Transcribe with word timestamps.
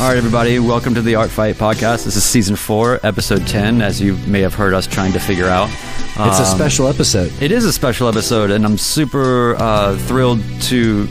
All 0.00 0.04
right, 0.06 0.16
everybody, 0.16 0.60
welcome 0.60 0.94
to 0.94 1.02
the 1.02 1.16
Art 1.16 1.28
Fight 1.28 1.56
Podcast. 1.56 2.04
This 2.04 2.14
is 2.14 2.22
season 2.22 2.54
four, 2.54 3.00
episode 3.02 3.44
10, 3.48 3.82
as 3.82 4.00
you 4.00 4.14
may 4.28 4.40
have 4.42 4.54
heard 4.54 4.72
us 4.72 4.86
trying 4.86 5.12
to 5.12 5.18
figure 5.18 5.48
out. 5.48 5.68
It's 5.70 6.38
a 6.38 6.44
Um, 6.44 6.56
special 6.56 6.86
episode. 6.86 7.32
It 7.42 7.50
is 7.50 7.64
a 7.64 7.72
special 7.72 8.06
episode, 8.08 8.52
and 8.52 8.64
I'm 8.64 8.78
super 8.78 9.56
uh, 9.58 9.96
thrilled 9.98 10.40
to 10.62 11.08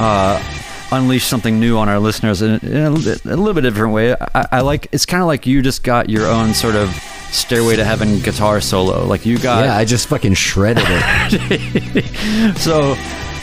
uh, 0.00 0.42
unleash 0.90 1.24
something 1.26 1.60
new 1.60 1.76
on 1.76 1.90
our 1.90 1.98
listeners 1.98 2.40
in, 2.40 2.58
in 2.60 2.76
a, 2.78 2.88
a 2.88 3.36
little 3.36 3.52
bit 3.52 3.60
different 3.60 3.92
way. 3.92 4.14
I, 4.14 4.46
I 4.52 4.60
like 4.62 4.88
it's 4.90 5.04
kind 5.04 5.20
of 5.20 5.26
like 5.26 5.46
you 5.46 5.60
just 5.60 5.82
got 5.82 6.08
your 6.08 6.26
own 6.26 6.54
sort 6.54 6.76
of 6.76 6.88
stairway 7.30 7.76
to 7.76 7.84
heaven 7.84 8.20
guitar 8.20 8.62
solo. 8.62 9.04
Like 9.04 9.26
you 9.26 9.38
got 9.38 9.66
yeah, 9.66 9.76
I 9.76 9.84
just 9.84 10.08
fucking 10.08 10.32
shredded 10.34 10.84
it. 10.88 12.56
so 12.58 12.94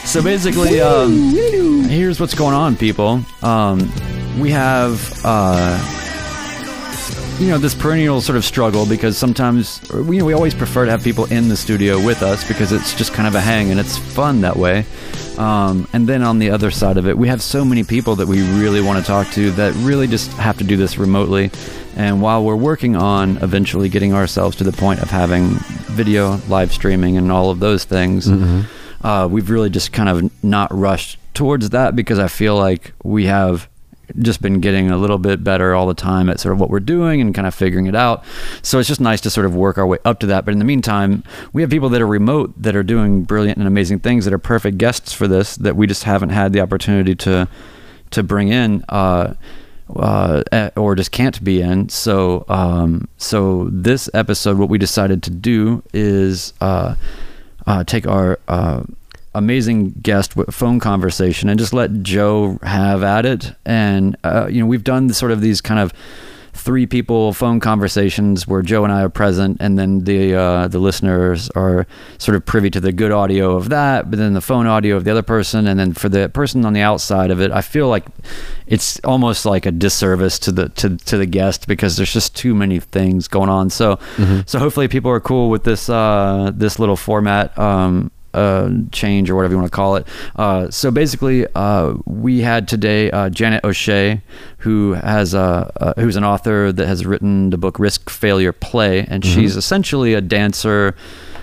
so 0.05 0.23
basically 0.23 0.81
um, 0.81 1.33
here's 1.87 2.19
what's 2.19 2.33
going 2.35 2.55
on 2.55 2.75
people 2.75 3.21
um, 3.43 3.91
we 4.39 4.51
have 4.51 5.21
uh, 5.23 5.77
you 7.39 7.49
know 7.49 7.57
this 7.57 7.73
perennial 7.73 8.21
sort 8.21 8.37
of 8.37 8.45
struggle 8.45 8.85
because 8.85 9.17
sometimes 9.17 9.81
we, 9.91 10.21
we 10.21 10.33
always 10.33 10.53
prefer 10.53 10.85
to 10.85 10.91
have 10.91 11.03
people 11.03 11.25
in 11.25 11.47
the 11.49 11.57
studio 11.57 12.03
with 12.03 12.21
us 12.21 12.47
because 12.47 12.71
it's 12.71 12.95
just 12.95 13.13
kind 13.13 13.27
of 13.27 13.35
a 13.35 13.41
hang 13.41 13.71
and 13.71 13.79
it's 13.79 13.97
fun 13.97 14.41
that 14.41 14.55
way. 14.55 14.85
Um, 15.37 15.87
and 15.93 16.07
then 16.09 16.23
on 16.23 16.39
the 16.39 16.49
other 16.49 16.71
side 16.71 16.97
of 16.97 17.07
it 17.07 17.17
we 17.17 17.27
have 17.27 17.41
so 17.41 17.63
many 17.63 17.83
people 17.83 18.15
that 18.17 18.27
we 18.27 18.41
really 18.59 18.81
want 18.81 18.99
to 18.99 19.05
talk 19.05 19.29
to 19.33 19.51
that 19.51 19.73
really 19.75 20.07
just 20.07 20.31
have 20.33 20.57
to 20.59 20.63
do 20.63 20.77
this 20.77 20.97
remotely. 20.97 21.51
And 21.95 22.21
while 22.21 22.43
we're 22.43 22.55
working 22.55 22.95
on 22.95 23.37
eventually 23.37 23.89
getting 23.89 24.13
ourselves 24.13 24.57
to 24.57 24.63
the 24.63 24.71
point 24.71 25.01
of 25.01 25.09
having 25.09 25.49
video 25.95 26.37
live 26.47 26.71
streaming 26.71 27.17
and 27.17 27.31
all 27.31 27.49
of 27.49 27.59
those 27.59 27.83
things 27.85 28.27
uh, 29.03 29.27
we've 29.29 29.49
really 29.49 29.69
just 29.69 29.91
kind 29.93 30.09
of 30.09 30.43
not 30.43 30.73
rushed 30.75 31.17
towards 31.33 31.69
that 31.71 31.95
because 31.95 32.17
I 32.19 32.27
feel 32.27 32.55
like 32.55 32.93
we 33.03 33.25
have 33.25 33.67
just 34.19 34.41
been 34.41 34.59
getting 34.59 34.89
a 34.89 34.97
little 34.97 35.17
bit 35.17 35.43
better 35.43 35.73
all 35.73 35.87
the 35.87 35.93
time 35.93 36.29
at 36.29 36.39
sort 36.39 36.53
of 36.53 36.59
what 36.59 36.69
we're 36.69 36.79
doing 36.79 37.21
and 37.21 37.33
kind 37.33 37.47
of 37.47 37.53
figuring 37.53 37.87
it 37.87 37.95
out. 37.95 38.23
So 38.61 38.79
it's 38.79 38.87
just 38.87 39.01
nice 39.01 39.21
to 39.21 39.29
sort 39.29 39.45
of 39.45 39.55
work 39.55 39.77
our 39.77 39.85
way 39.85 39.97
up 40.05 40.19
to 40.19 40.27
that. 40.27 40.45
But 40.45 40.53
in 40.53 40.59
the 40.59 40.65
meantime, 40.65 41.23
we 41.53 41.61
have 41.61 41.69
people 41.69 41.89
that 41.89 42.01
are 42.01 42.07
remote 42.07 42.53
that 42.61 42.75
are 42.75 42.83
doing 42.83 43.23
brilliant 43.23 43.57
and 43.57 43.67
amazing 43.67 43.99
things 43.99 44.25
that 44.25 44.33
are 44.33 44.39
perfect 44.39 44.77
guests 44.77 45.13
for 45.13 45.27
this 45.27 45.55
that 45.57 45.75
we 45.75 45.87
just 45.87 46.03
haven't 46.03 46.29
had 46.29 46.53
the 46.53 46.61
opportunity 46.61 47.15
to 47.15 47.47
to 48.11 48.23
bring 48.23 48.49
in. 48.49 48.83
Uh, 48.89 49.33
uh, 49.95 50.69
or 50.75 50.95
just 50.95 51.11
can't 51.11 51.41
be 51.43 51.61
in. 51.61 51.87
So, 51.87 52.43
um, 52.49 53.07
so 53.17 53.69
this 53.71 54.09
episode, 54.13 54.57
what 54.57 54.67
we 54.67 54.77
decided 54.77 55.23
to 55.23 55.29
do 55.29 55.81
is 55.93 56.53
uh, 56.59 56.95
uh, 57.65 57.83
take 57.85 58.05
our 58.05 58.39
uh, 58.47 58.83
amazing 59.37 59.91
guest 60.01 60.33
phone 60.49 60.79
conversation 60.79 61.49
and 61.49 61.59
just 61.59 61.73
let 61.73 62.03
Joe 62.03 62.59
have 62.63 63.03
at 63.03 63.25
it. 63.25 63.53
And 63.65 64.15
uh, 64.23 64.47
you 64.49 64.61
know, 64.61 64.67
we've 64.67 64.83
done 64.83 65.09
sort 65.13 65.31
of 65.31 65.41
these 65.41 65.61
kind 65.61 65.79
of 65.79 65.93
three 66.57 66.87
people 66.87 67.33
phone 67.33 67.59
conversations 67.59 68.47
where 68.47 68.61
Joe 68.61 68.83
and 68.83 68.91
I 68.91 69.03
are 69.03 69.09
present, 69.09 69.57
and 69.59 69.77
then 69.77 70.03
the 70.03 70.33
uh, 70.35 70.67
the 70.67 70.79
listeners 70.79 71.49
are 71.51 71.87
sort 72.17 72.35
of 72.35 72.45
privy 72.45 72.69
to 72.71 72.79
the 72.79 72.91
good 72.91 73.11
audio 73.11 73.55
of 73.55 73.69
that, 73.69 74.09
but 74.09 74.17
then 74.17 74.33
the 74.33 74.41
phone 74.41 74.67
audio 74.67 74.95
of 74.95 75.03
the 75.03 75.11
other 75.11 75.21
person, 75.21 75.67
and 75.67 75.79
then 75.79 75.93
for 75.93 76.09
the 76.09 76.29
person 76.29 76.65
on 76.65 76.73
the 76.73 76.81
outside 76.81 77.31
of 77.31 77.39
it, 77.39 77.51
I 77.51 77.61
feel 77.61 77.87
like 77.87 78.05
it's 78.65 78.99
almost 79.03 79.45
like 79.45 79.65
a 79.65 79.71
disservice 79.71 80.39
to 80.39 80.51
the 80.51 80.69
to, 80.69 80.97
to 80.97 81.17
the 81.17 81.25
guest 81.25 81.67
because 81.67 81.95
there's 81.95 82.11
just 82.11 82.35
too 82.35 82.53
many 82.55 82.79
things 82.79 83.27
going 83.27 83.49
on. 83.49 83.69
So 83.69 83.99
so 84.45 84.59
hopefully 84.59 84.87
people 84.87 85.11
are 85.11 85.21
cool 85.21 85.49
with 85.49 85.63
this 85.63 85.89
uh, 85.89 86.51
this 86.53 86.79
little 86.79 86.97
format. 86.97 87.57
Um, 87.57 88.11
uh, 88.33 88.69
change 88.91 89.29
or 89.29 89.35
whatever 89.35 89.53
you 89.53 89.57
want 89.59 89.71
to 89.71 89.75
call 89.75 89.95
it. 89.95 90.07
Uh, 90.35 90.69
so 90.69 90.91
basically, 90.91 91.45
uh, 91.55 91.93
we 92.05 92.41
had 92.41 92.67
today 92.67 93.09
uh, 93.11 93.29
Janet 93.29 93.63
O'Shea, 93.63 94.21
who 94.59 94.93
has 94.93 95.33
a, 95.33 95.93
who's 95.97 96.15
an 96.15 96.23
author 96.23 96.71
that 96.71 96.87
has 96.87 97.05
written 97.05 97.49
the 97.49 97.57
book 97.57 97.79
Risk 97.79 98.09
Failure 98.09 98.51
Play, 98.53 99.05
and 99.07 99.23
she's 99.25 99.55
essentially 99.55 100.13
a 100.13 100.21
dancer. 100.21 100.95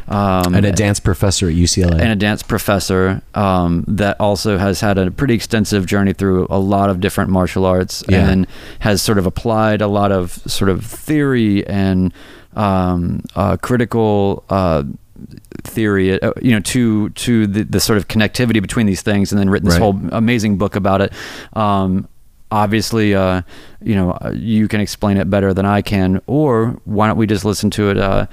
Um, 0.07 0.55
and 0.55 0.67
a 0.67 0.73
dance 0.73 1.01
professor 1.01 1.49
at 1.49 1.55
UCLA. 1.55 1.93
and 1.99 2.11
a 2.13 2.17
dance 2.17 2.43
professor 2.43 3.23
um, 3.35 3.85
that 3.89 4.21
also 4.21 4.59
has 4.59 4.83
had 4.83 4.99
a 4.99 5.11
pretty 5.11 5.33
extensive 5.33 5.87
journey 5.87 6.13
through 6.13 6.47
a 6.51 6.59
lot 6.59 6.91
of 6.91 7.01
different 7.01 7.31
martial 7.31 7.65
arts 7.65 8.05
Yeah. 8.07 8.29
and 8.29 8.47
has 8.81 9.01
sort 9.01 9.17
of 9.17 9.25
applied 9.25 9.81
a 9.81 9.87
lot 9.87 10.13
of 10.13 10.33
sort 10.47 10.69
of 10.69 10.85
theory 10.85 11.67
and 11.67 12.13
um, 12.55 13.23
uh, 13.35 13.57
critical 13.57 14.45
uh, 14.51 14.83
theory, 15.63 16.21
uh, 16.21 16.33
you 16.43 16.53
know, 16.53 16.61
to 16.61 17.11
to 17.11 17.47
the, 17.47 17.65
the 17.65 17.81
sort 17.81 17.97
of 17.97 18.09
connectivity 18.09 18.61
between 18.61 18.87
these 18.87 19.03
things, 19.03 19.33
and 19.33 19.39
then 19.41 19.49
written 19.51 19.67
this 19.69 19.75
Right. 19.79 19.83
whole 19.83 19.99
amazing 20.13 20.59
book 20.59 20.77
about 20.77 21.01
it. 21.01 21.13
Um, 21.55 22.09
obviously, 22.55 23.15
uh, 23.15 23.43
you 23.83 23.95
know, 23.95 24.13
uh, 24.13 24.31
you 24.35 24.69
can 24.69 24.81
explain 24.81 25.17
it 25.19 25.29
better 25.29 25.53
than 25.53 25.67
I 25.67 25.83
can, 25.83 26.23
or 26.27 26.81
why 26.85 27.09
don't 27.09 27.19
we 27.19 27.27
just 27.27 27.45
listen 27.45 27.69
to 27.71 27.91
it 27.91 27.99
uh, 27.99 28.27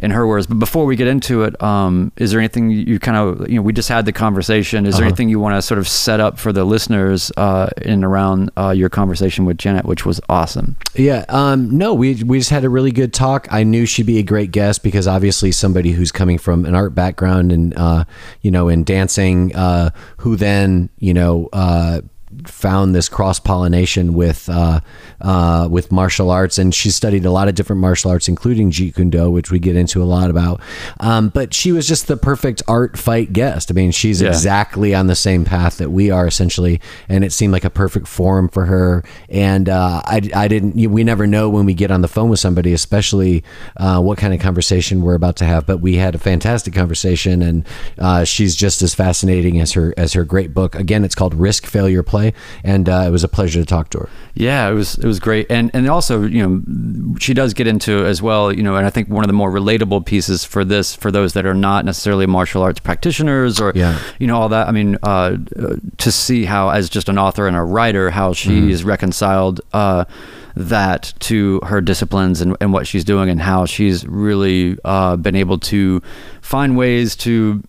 in 0.00 0.10
her 0.10 0.26
words? 0.26 0.46
But 0.46 0.58
before 0.58 0.84
we 0.84 0.96
get 0.96 1.06
into 1.06 1.44
it, 1.44 1.60
um, 1.62 2.12
is 2.16 2.30
there 2.32 2.40
anything 2.40 2.70
you 2.70 2.98
kind 2.98 3.16
of, 3.16 3.48
you 3.48 3.56
know, 3.56 3.62
we 3.62 3.72
just 3.72 3.88
had 3.88 4.04
the 4.04 4.12
conversation. 4.12 4.84
Is 4.84 4.96
there 4.96 5.04
Uh-huh. 5.04 5.08
anything 5.08 5.28
you 5.30 5.40
want 5.40 5.54
to 5.56 5.62
sort 5.62 5.78
of 5.78 5.86
set 5.88 6.18
up 6.20 6.38
for 6.38 6.52
the 6.52 6.64
listeners 6.64 7.30
uh, 7.36 7.68
in 7.80 8.04
around 8.04 8.50
uh, 8.58 8.70
your 8.70 8.88
conversation 8.90 9.44
with 9.46 9.56
Janet, 9.56 9.84
which 9.86 10.04
was 10.04 10.20
awesome? 10.28 10.76
Yeah. 10.94 11.24
Um, 11.28 11.78
no, 11.78 11.94
we 11.94 12.22
we 12.24 12.38
just 12.38 12.50
had 12.50 12.64
a 12.64 12.68
really 12.68 12.90
good 12.92 13.14
talk. 13.14 13.46
I 13.50 13.62
knew 13.62 13.86
she'd 13.86 14.06
be 14.06 14.18
a 14.18 14.22
great 14.24 14.50
guest 14.50 14.82
because 14.82 15.06
obviously 15.06 15.52
somebody 15.52 15.92
who's 15.92 16.12
coming 16.12 16.36
from 16.38 16.66
an 16.66 16.74
art 16.74 16.94
background 16.94 17.52
and 17.52 17.72
uh, 17.76 18.04
you 18.42 18.50
know 18.50 18.68
in 18.68 18.84
dancing, 18.84 19.54
uh, 19.54 19.90
who 20.18 20.36
then 20.36 20.90
you 20.98 21.14
know. 21.14 21.48
Found 22.46 22.94
this 22.94 23.08
cross 23.08 23.40
pollination 23.40 24.12
with 24.12 24.48
uh, 24.50 24.80
uh, 25.20 25.66
with 25.70 25.90
martial 25.90 26.30
arts, 26.30 26.58
and 26.58 26.74
she 26.74 26.90
studied 26.90 27.24
a 27.24 27.30
lot 27.30 27.48
of 27.48 27.54
different 27.54 27.80
martial 27.80 28.10
arts, 28.10 28.28
including 28.28 28.70
Jeet 28.70 28.94
Kune 28.96 29.08
Do, 29.08 29.30
which 29.30 29.50
we 29.50 29.58
get 29.58 29.76
into 29.76 30.02
a 30.02 30.04
lot 30.04 30.28
about. 30.28 30.60
Um, 31.00 31.30
but 31.30 31.54
she 31.54 31.72
was 31.72 31.88
just 31.88 32.06
the 32.06 32.16
perfect 32.18 32.62
art 32.68 32.98
fight 32.98 33.32
guest. 33.32 33.70
I 33.70 33.74
mean, 33.74 33.92
she's 33.92 34.20
Yeah. 34.20 34.28
exactly 34.28 34.94
on 34.94 35.06
the 35.06 35.14
same 35.14 35.46
path 35.46 35.78
that 35.78 35.90
we 35.90 36.10
are 36.10 36.26
essentially, 36.26 36.80
and 37.08 37.24
it 37.24 37.32
seemed 37.32 37.52
like 37.52 37.64
a 37.64 37.70
perfect 37.70 38.06
forum 38.06 38.48
for 38.48 38.66
her. 38.66 39.04
And 39.30 39.68
uh, 39.70 40.02
I, 40.04 40.20
I 40.34 40.48
didn't. 40.48 40.74
We 40.90 41.04
never 41.04 41.26
know 41.26 41.48
when 41.48 41.64
we 41.64 41.72
get 41.72 41.90
on 41.90 42.02
the 42.02 42.08
phone 42.08 42.28
with 42.28 42.40
somebody, 42.40 42.74
especially 42.74 43.42
uh, 43.78 44.02
what 44.02 44.18
kind 44.18 44.34
of 44.34 44.40
conversation 44.40 45.00
we're 45.00 45.14
about 45.14 45.36
to 45.36 45.44
have. 45.46 45.64
But 45.64 45.78
we 45.78 45.96
had 45.96 46.14
a 46.14 46.18
fantastic 46.18 46.74
conversation, 46.74 47.40
and 47.40 47.64
uh, 47.98 48.24
she's 48.24 48.54
just 48.54 48.82
as 48.82 48.94
fascinating 48.94 49.60
as 49.60 49.72
her 49.72 49.94
as 49.96 50.12
her 50.12 50.24
great 50.24 50.52
book. 50.52 50.74
Again, 50.74 51.04
it's 51.04 51.14
called 51.14 51.34
Risk 51.34 51.64
Failure 51.64 52.02
Play, 52.02 52.17
and 52.64 52.88
uh, 52.88 53.04
it 53.06 53.10
was 53.10 53.24
a 53.24 53.28
pleasure 53.28 53.60
to 53.60 53.66
talk 53.66 53.90
to 53.90 53.98
her. 53.98 54.08
Yeah, 54.34 54.68
it 54.70 54.74
was 54.74 54.96
it 54.98 55.04
was 55.06 55.18
great, 55.20 55.46
and 55.50 55.70
and 55.74 55.88
also 55.88 56.22
you 56.22 56.42
know 56.46 57.14
she 57.18 57.34
does 57.34 57.54
get 57.54 57.66
into 57.66 58.04
as 58.04 58.20
well, 58.22 58.52
you 58.52 58.62
know, 58.62 58.76
and 58.76 58.86
I 58.86 58.90
think 58.90 59.08
one 59.08 59.24
of 59.24 59.28
the 59.28 59.32
more 59.34 59.50
relatable 59.50 60.04
pieces 60.06 60.44
for 60.44 60.64
this 60.64 60.94
for 60.94 61.10
those 61.10 61.32
that 61.32 61.44
are 61.46 61.54
not 61.54 61.84
necessarily 61.84 62.26
martial 62.26 62.62
arts 62.62 62.80
practitioners 62.80 63.60
or 63.60 63.72
Yeah. 63.74 63.98
you 64.18 64.26
know 64.26 64.36
all 64.40 64.48
that. 64.50 64.68
I 64.68 64.72
mean, 64.72 64.96
uh, 65.02 65.36
uh, 65.58 65.76
to 65.98 66.12
see 66.12 66.44
how 66.44 66.70
as 66.70 66.88
just 66.88 67.08
an 67.08 67.18
author 67.18 67.46
and 67.48 67.56
a 67.56 67.62
writer 67.62 68.10
how 68.10 68.32
she's 68.32 68.84
reconciled. 68.84 69.60
Uh, 69.72 70.04
that 70.56 71.12
to 71.20 71.60
her 71.64 71.80
disciplines 71.80 72.40
and, 72.40 72.56
and 72.60 72.72
what 72.72 72.84
she's 72.84 73.04
doing 73.04 73.30
and 73.30 73.40
how 73.40 73.64
she's 73.64 74.04
really 74.08 74.76
uh, 74.84 75.14
been 75.16 75.36
able 75.36 75.56
to 75.56 76.02
find 76.42 76.76
ways 76.76 77.14
to 77.14 77.62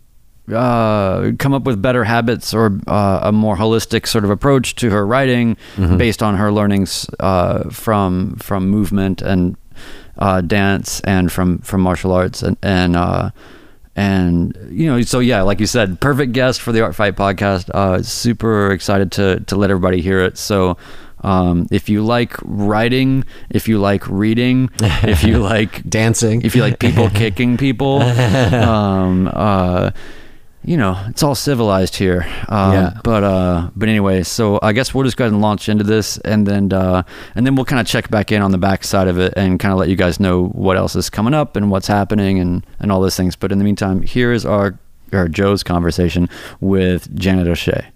uh, 0.54 1.32
come 1.40 1.54
up 1.54 1.64
with 1.64 1.82
better 1.82 2.04
habits 2.04 2.54
or 2.54 2.80
uh, 2.88 3.20
a 3.24 3.32
more 3.32 3.56
holistic 3.58 4.08
sort 4.08 4.24
of 4.24 4.30
approach 4.30 4.76
to 4.76 4.90
her 4.90 5.06
writing 5.06 5.58
based 5.98 6.22
on 6.24 6.36
her 6.38 6.52
learnings 6.52 7.10
uh, 7.20 7.70
from 7.70 8.36
from 8.38 8.70
movement 8.70 9.22
and 9.22 9.56
uh, 10.18 10.42
dance 10.42 11.00
and 11.02 11.32
from 11.32 11.60
from 11.60 11.82
martial 11.82 12.12
arts 12.12 12.42
and 12.44 12.58
and 12.62 12.96
uh, 12.96 13.30
and 13.96 14.58
you 14.72 14.88
know 14.88 15.02
so 15.02 15.20
yeah 15.20 15.42
like 15.42 15.60
you 15.60 15.66
said 15.66 16.00
perfect 16.00 16.32
guest 16.34 16.62
for 16.62 16.72
the 16.72 16.82
art 16.82 16.96
fight 16.96 17.16
podcast. 17.16 17.70
Uh, 17.74 18.02
super 18.04 18.72
excited 18.72 19.12
to 19.14 19.40
to 19.42 19.56
let 19.56 19.70
everybody 19.72 20.02
hear 20.02 20.20
it. 20.24 20.38
So 20.38 20.78
um, 21.22 21.68
if 21.70 21.90
you 21.90 22.02
like 22.04 22.34
writing 22.44 23.26
if 23.50 23.68
you 23.68 23.78
like 23.80 24.08
reading 24.08 24.70
if 24.82 25.24
you 25.24 25.40
like 25.54 25.84
Dancing. 25.90 26.42
if 26.44 26.56
you 26.56 26.62
like 26.62 26.80
people 26.80 27.10
kicking 27.14 27.58
people 27.58 28.02
um 28.02 29.30
uh 29.34 29.92
you 30.70 30.78
know 30.78 30.94
it's 31.10 31.24
all 31.24 31.34
civilized 31.36 31.96
here. 31.96 32.22
Um, 32.48 32.74
Yeah. 32.74 32.90
but 33.04 33.24
uh 33.24 33.70
but 33.76 33.90
anyway 33.90 34.22
so 34.24 34.60
i 34.62 34.72
guess 34.72 34.94
we'll 34.94 35.04
just 35.10 35.18
go 35.18 35.24
ahead 35.26 35.34
and 35.34 35.42
launch 35.42 35.68
into 35.68 35.84
this 35.84 36.18
and 36.32 36.46
then 36.46 36.72
uh 36.72 37.02
and 37.36 37.42
then 37.46 37.56
we'll 37.56 37.66
kind 37.66 37.80
of 37.82 37.88
check 37.88 38.10
back 38.12 38.32
in 38.32 38.42
on 38.44 38.52
the 38.52 38.58
back 38.60 38.84
side 38.84 39.08
of 39.08 39.18
it 39.18 39.34
and 39.36 39.60
kind 39.60 39.72
of 39.74 39.80
let 39.80 39.90
you 39.90 39.96
guys 39.96 40.20
know 40.20 40.46
what 40.66 40.78
else 40.78 40.96
is 40.96 41.10
coming 41.10 41.34
up 41.34 41.56
and 41.56 41.72
what's 41.72 41.88
happening 41.88 42.40
and 42.40 42.66
and 42.80 42.92
all 42.92 43.02
those 43.02 43.18
things. 43.18 43.36
But 43.36 43.52
in 43.52 43.58
the 43.58 43.64
meantime 43.66 44.04
here 44.04 44.32
is 44.32 44.46
our 44.46 44.78
our 45.12 45.28
joe's 45.28 45.64
conversation 45.64 46.30
with 46.62 47.02
janet 47.18 47.48
o'shea 47.48 47.88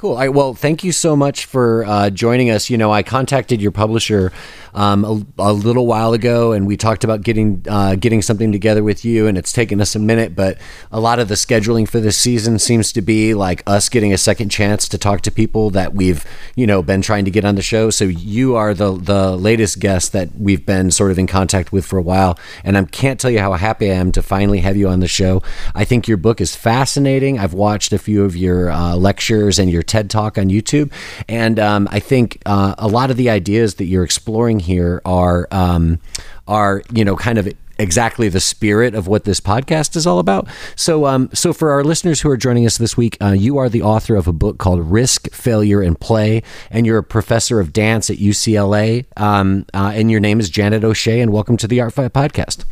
Cool. 0.00 0.16
Right, 0.16 0.32
well, 0.32 0.54
thank 0.54 0.82
you 0.82 0.92
so 0.92 1.14
much 1.14 1.44
for 1.44 1.84
uh, 1.84 2.08
joining 2.08 2.48
us. 2.48 2.70
You 2.70 2.78
know, 2.78 2.90
I 2.90 3.02
contacted 3.02 3.60
your 3.60 3.70
publisher 3.70 4.32
um, 4.72 5.04
a, 5.04 5.42
a, 5.50 5.52
little 5.52 5.86
while 5.86 6.14
ago, 6.14 6.52
and 6.52 6.66
we 6.66 6.78
talked 6.78 7.04
about 7.04 7.20
getting 7.20 7.62
uh, 7.68 7.96
getting 7.96 8.22
something 8.22 8.50
together 8.50 8.82
with 8.82 9.04
you. 9.04 9.26
And 9.26 9.36
it's 9.36 9.52
taken 9.52 9.78
us 9.78 9.94
a 9.94 9.98
minute, 9.98 10.34
but 10.34 10.56
a 10.90 11.00
lot 11.00 11.18
of 11.18 11.28
the 11.28 11.34
scheduling 11.34 11.86
for 11.86 12.00
this 12.00 12.16
season 12.16 12.58
seems 12.58 12.94
to 12.94 13.02
be 13.02 13.34
like 13.34 13.62
us 13.66 13.90
getting 13.90 14.10
a 14.10 14.16
second 14.16 14.48
chance 14.48 14.88
to 14.88 14.96
talk 14.96 15.20
to 15.22 15.30
people 15.30 15.68
that 15.70 15.92
we've 15.94 16.24
you 16.54 16.66
know 16.66 16.82
been 16.82 17.02
trying 17.02 17.26
to 17.26 17.30
get 17.30 17.44
on 17.44 17.56
the 17.56 17.62
show. 17.62 17.90
So 17.90 18.04
you 18.04 18.56
are 18.56 18.72
the 18.72 18.92
the 18.92 19.36
latest 19.36 19.80
guest 19.80 20.12
that 20.12 20.30
we've 20.34 20.64
been 20.64 20.90
sort 20.90 21.10
of 21.10 21.18
in 21.18 21.26
contact 21.26 21.72
with 21.72 21.84
for 21.84 21.98
a 21.98 22.02
while, 22.02 22.38
and 22.64 22.78
I 22.78 22.84
can't 22.84 23.20
tell 23.20 23.30
you 23.30 23.40
how 23.40 23.52
happy 23.52 23.90
I 23.90 23.96
am 23.96 24.12
to 24.12 24.22
finally 24.22 24.60
have 24.60 24.78
you 24.78 24.88
on 24.88 25.00
the 25.00 25.08
show. 25.08 25.42
I 25.74 25.84
think 25.84 26.08
your 26.08 26.16
book 26.16 26.40
is 26.40 26.56
fascinating. 26.56 27.38
I've 27.38 27.52
watched 27.54 27.92
a 27.92 27.98
few 27.98 28.24
of 28.24 28.34
your 28.34 28.70
uh, 28.70 28.96
lectures 28.96 29.58
and 29.58 29.70
your 29.70 29.82
TED 29.90 30.08
Talk 30.08 30.38
on 30.38 30.48
YouTube, 30.48 30.92
and 31.28 31.58
um, 31.58 31.88
I 31.90 31.98
think 31.98 32.40
uh, 32.46 32.76
a 32.78 32.86
lot 32.86 33.10
of 33.10 33.16
the 33.16 33.28
ideas 33.28 33.74
that 33.74 33.86
you're 33.86 34.04
exploring 34.04 34.60
here 34.60 35.02
are 35.04 35.48
um, 35.50 35.98
are 36.46 36.82
you 36.92 37.04
know 37.04 37.16
kind 37.16 37.38
of 37.38 37.48
exactly 37.80 38.28
the 38.28 38.40
spirit 38.40 38.94
of 38.94 39.08
what 39.08 39.24
this 39.24 39.40
podcast 39.40 39.96
is 39.96 40.06
all 40.06 40.18
about. 40.18 40.46
So, 40.76 41.06
um, 41.06 41.30
so 41.32 41.52
for 41.52 41.70
our 41.70 41.82
listeners 41.82 42.20
who 42.20 42.30
are 42.30 42.36
joining 42.36 42.66
us 42.66 42.78
this 42.78 42.96
week, 42.96 43.16
uh, 43.20 43.30
you 43.30 43.58
are 43.58 43.68
the 43.68 43.82
author 43.82 44.14
of 44.14 44.28
a 44.28 44.32
book 44.32 44.58
called 44.58 44.80
Risk, 44.80 45.32
Failure, 45.32 45.80
and 45.80 45.98
Play, 45.98 46.42
and 46.70 46.86
you're 46.86 46.98
a 46.98 47.02
professor 47.02 47.58
of 47.58 47.72
dance 47.72 48.10
at 48.10 48.18
UCLA. 48.18 49.06
Um, 49.16 49.66
uh, 49.74 49.92
and 49.94 50.10
your 50.10 50.20
name 50.20 50.38
is 50.38 50.50
Janet 50.50 50.84
O'Shea, 50.84 51.20
and 51.20 51.32
welcome 51.32 51.56
to 51.56 51.66
the 51.66 51.80
Art 51.80 51.94
Fight 51.94 52.12
Podcast. 52.12 52.64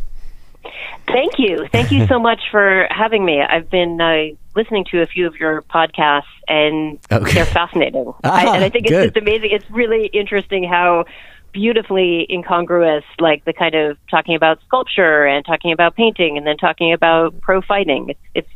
Thank 1.07 1.39
you. 1.39 1.67
Thank 1.73 1.91
you 1.91 2.07
so 2.07 2.19
much 2.29 2.41
for 2.51 2.87
having 2.91 3.25
me. 3.25 3.41
I've 3.41 3.71
been 3.71 4.01
uh, 4.01 4.37
listening 4.59 4.85
to 4.91 5.01
a 5.01 5.07
few 5.07 5.27
of 5.27 5.37
your 5.37 5.63
podcasts, 5.63 6.25
and 6.49 6.99
okay. 7.11 7.33
they're 7.33 7.47
fascinating. 7.47 8.13
Ah, 8.25 8.53
I, 8.53 8.57
and 8.57 8.65
I 8.65 8.69
think 8.69 8.87
it's 8.87 8.93
good. 8.93 9.15
just 9.15 9.17
amazing. 9.17 9.51
It's 9.53 9.71
really 9.71 10.07
interesting 10.07 10.65
how 10.65 11.05
beautifully 11.53 12.27
incongruous, 12.29 13.05
like 13.19 13.45
the 13.45 13.53
kind 13.53 13.75
of 13.75 13.97
talking 14.11 14.35
about 14.35 14.59
sculpture 14.67 15.25
and 15.25 15.47
talking 15.47 15.73
about 15.73 15.95
painting 15.95 16.37
and 16.37 16.47
then 16.47 16.57
talking 16.57 16.93
about 16.93 17.41
pro 17.41 17.63
fighting. 17.63 18.11
It's, 18.11 18.21
it's 18.35 18.49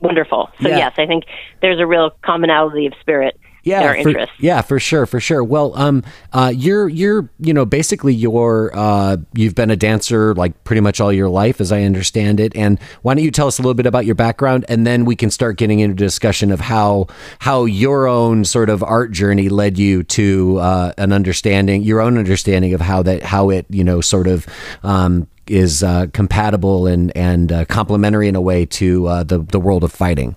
wonderful. 0.00 0.50
So, 0.62 0.68
yeah. 0.68 0.76
yes, 0.78 0.94
I 0.96 1.06
think 1.06 1.24
there's 1.60 1.80
a 1.80 1.86
real 1.86 2.12
commonality 2.22 2.86
of 2.86 2.94
spirit 3.00 3.38
yeah, 3.64 4.02
for, 4.02 4.26
yeah, 4.38 4.62
for 4.62 4.78
sure, 4.78 5.06
for 5.06 5.20
sure. 5.20 5.42
Well, 5.42 5.72
um, 5.74 6.04
uh, 6.32 6.52
you're 6.54 6.88
you're 6.88 7.30
you 7.40 7.54
know 7.54 7.64
basically 7.64 8.14
you're 8.14 8.70
uh, 8.74 9.16
you've 9.32 9.54
been 9.54 9.70
a 9.70 9.76
dancer 9.76 10.34
like 10.34 10.64
pretty 10.64 10.80
much 10.80 11.00
all 11.00 11.12
your 11.12 11.30
life, 11.30 11.60
as 11.60 11.72
I 11.72 11.82
understand 11.82 12.40
it. 12.40 12.54
And 12.54 12.78
why 13.02 13.14
don't 13.14 13.24
you 13.24 13.30
tell 13.30 13.46
us 13.46 13.58
a 13.58 13.62
little 13.62 13.74
bit 13.74 13.86
about 13.86 14.04
your 14.04 14.14
background, 14.14 14.66
and 14.68 14.86
then 14.86 15.06
we 15.06 15.16
can 15.16 15.30
start 15.30 15.56
getting 15.56 15.80
into 15.80 15.94
discussion 15.94 16.50
of 16.50 16.60
how 16.60 17.06
how 17.38 17.64
your 17.64 18.06
own 18.06 18.44
sort 18.44 18.68
of 18.68 18.82
art 18.82 19.12
journey 19.12 19.48
led 19.48 19.78
you 19.78 20.02
to 20.04 20.58
uh, 20.58 20.92
an 20.98 21.12
understanding, 21.12 21.82
your 21.82 22.00
own 22.00 22.18
understanding 22.18 22.74
of 22.74 22.82
how 22.82 23.02
that 23.02 23.22
how 23.22 23.48
it 23.50 23.64
you 23.70 23.82
know 23.82 24.02
sort 24.02 24.26
of 24.26 24.46
um, 24.82 25.26
is 25.46 25.82
uh, 25.82 26.06
compatible 26.12 26.86
and 26.86 27.16
and 27.16 27.50
uh, 27.50 27.64
complementary 27.64 28.28
in 28.28 28.36
a 28.36 28.40
way 28.40 28.66
to 28.66 29.06
uh, 29.06 29.22
the 29.22 29.38
the 29.38 29.60
world 29.60 29.84
of 29.84 29.92
fighting. 29.92 30.36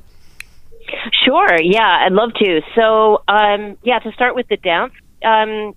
Sure. 1.26 1.58
Yeah, 1.62 2.06
I'd 2.06 2.14
love 2.14 2.34
to. 2.36 2.62
So, 2.76 3.24
um, 3.28 3.78
yeah, 3.84 4.00
to 4.00 4.12
start 4.12 4.36
with 4.36 4.48
the 4.48 4.58
dance 4.58 4.94
um, 5.24 5.74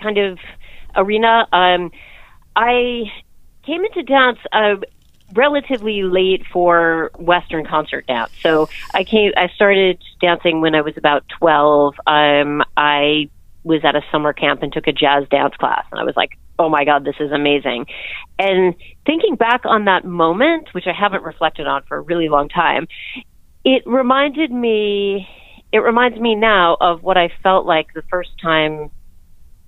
kind 0.00 0.18
of 0.18 0.38
arena, 0.96 1.46
um, 1.52 1.90
I 2.56 3.04
came 3.66 3.84
into 3.84 4.02
dance 4.02 4.38
uh, 4.52 4.76
relatively 5.34 6.02
late 6.02 6.42
for 6.52 7.10
Western 7.18 7.66
concert 7.66 8.06
dance. 8.06 8.32
So 8.42 8.68
I 8.92 9.04
came, 9.04 9.32
I 9.36 9.48
started 9.54 10.02
dancing 10.20 10.60
when 10.60 10.74
I 10.74 10.82
was 10.82 10.94
about 10.96 11.24
twelve. 11.38 11.94
Um, 12.06 12.62
I 12.76 13.30
was 13.64 13.80
at 13.82 13.96
a 13.96 14.02
summer 14.12 14.32
camp 14.32 14.62
and 14.62 14.72
took 14.72 14.86
a 14.86 14.92
jazz 14.92 15.24
dance 15.30 15.54
class, 15.58 15.84
and 15.90 16.00
I 16.00 16.04
was 16.04 16.14
like, 16.16 16.38
"Oh 16.58 16.68
my 16.68 16.84
god, 16.84 17.04
this 17.04 17.16
is 17.18 17.32
amazing!" 17.32 17.86
And 18.38 18.74
thinking 19.06 19.36
back 19.36 19.62
on 19.64 19.86
that 19.86 20.04
moment, 20.04 20.68
which 20.72 20.86
I 20.86 20.92
haven't 20.92 21.22
reflected 21.22 21.66
on 21.66 21.82
for 21.88 21.96
a 21.96 22.00
really 22.00 22.28
long 22.28 22.48
time, 22.48 22.86
it 23.64 23.82
reminded 23.86 24.50
me 24.50 25.28
it 25.72 25.78
reminds 25.78 26.20
me 26.20 26.36
now 26.36 26.76
of 26.80 27.02
what 27.02 27.16
I 27.16 27.30
felt 27.42 27.66
like 27.66 27.92
the 27.94 28.02
first 28.08 28.30
time 28.40 28.90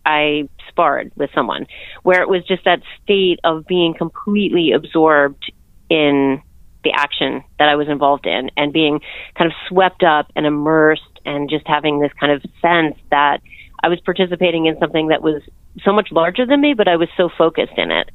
I 0.05 0.49
sparred 0.69 1.11
with 1.17 1.31
someone, 1.35 1.67
where 2.05 2.23
it 2.23 2.29
was 2.29 2.45
just 2.47 2.65
that 2.65 2.81
state 3.03 3.41
of 3.43 3.67
being 3.67 3.93
completely 3.93 4.71
absorbed 4.71 5.51
in 5.91 6.41
the 6.85 6.93
action 6.95 7.43
that 7.59 7.69
I 7.69 7.75
was 7.75 7.89
involved 7.89 8.25
in 8.27 8.51
and 8.57 8.73
being 8.73 9.01
kind 9.37 9.51
of 9.51 9.57
swept 9.69 10.05
up 10.05 10.31
and 10.37 10.47
immersed 10.47 11.03
and 11.25 11.51
just 11.51 11.67
having 11.67 11.99
this 11.99 12.13
kind 12.21 12.31
of 12.31 12.41
sense 12.63 12.97
that 13.11 13.41
I 13.83 13.89
was 13.89 13.99
participating 14.01 14.67
in 14.67 14.79
something 14.79 15.09
that 15.09 15.23
was 15.23 15.43
so 15.83 15.93
much 15.93 16.13
larger 16.13 16.47
than 16.47 16.61
me, 16.61 16.75
but 16.75 16.87
I 16.87 16.95
was 16.95 17.09
so 17.17 17.29
focused 17.37 17.77
in 17.77 17.91
it. 17.91 18.11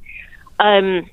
Um, 0.60 1.10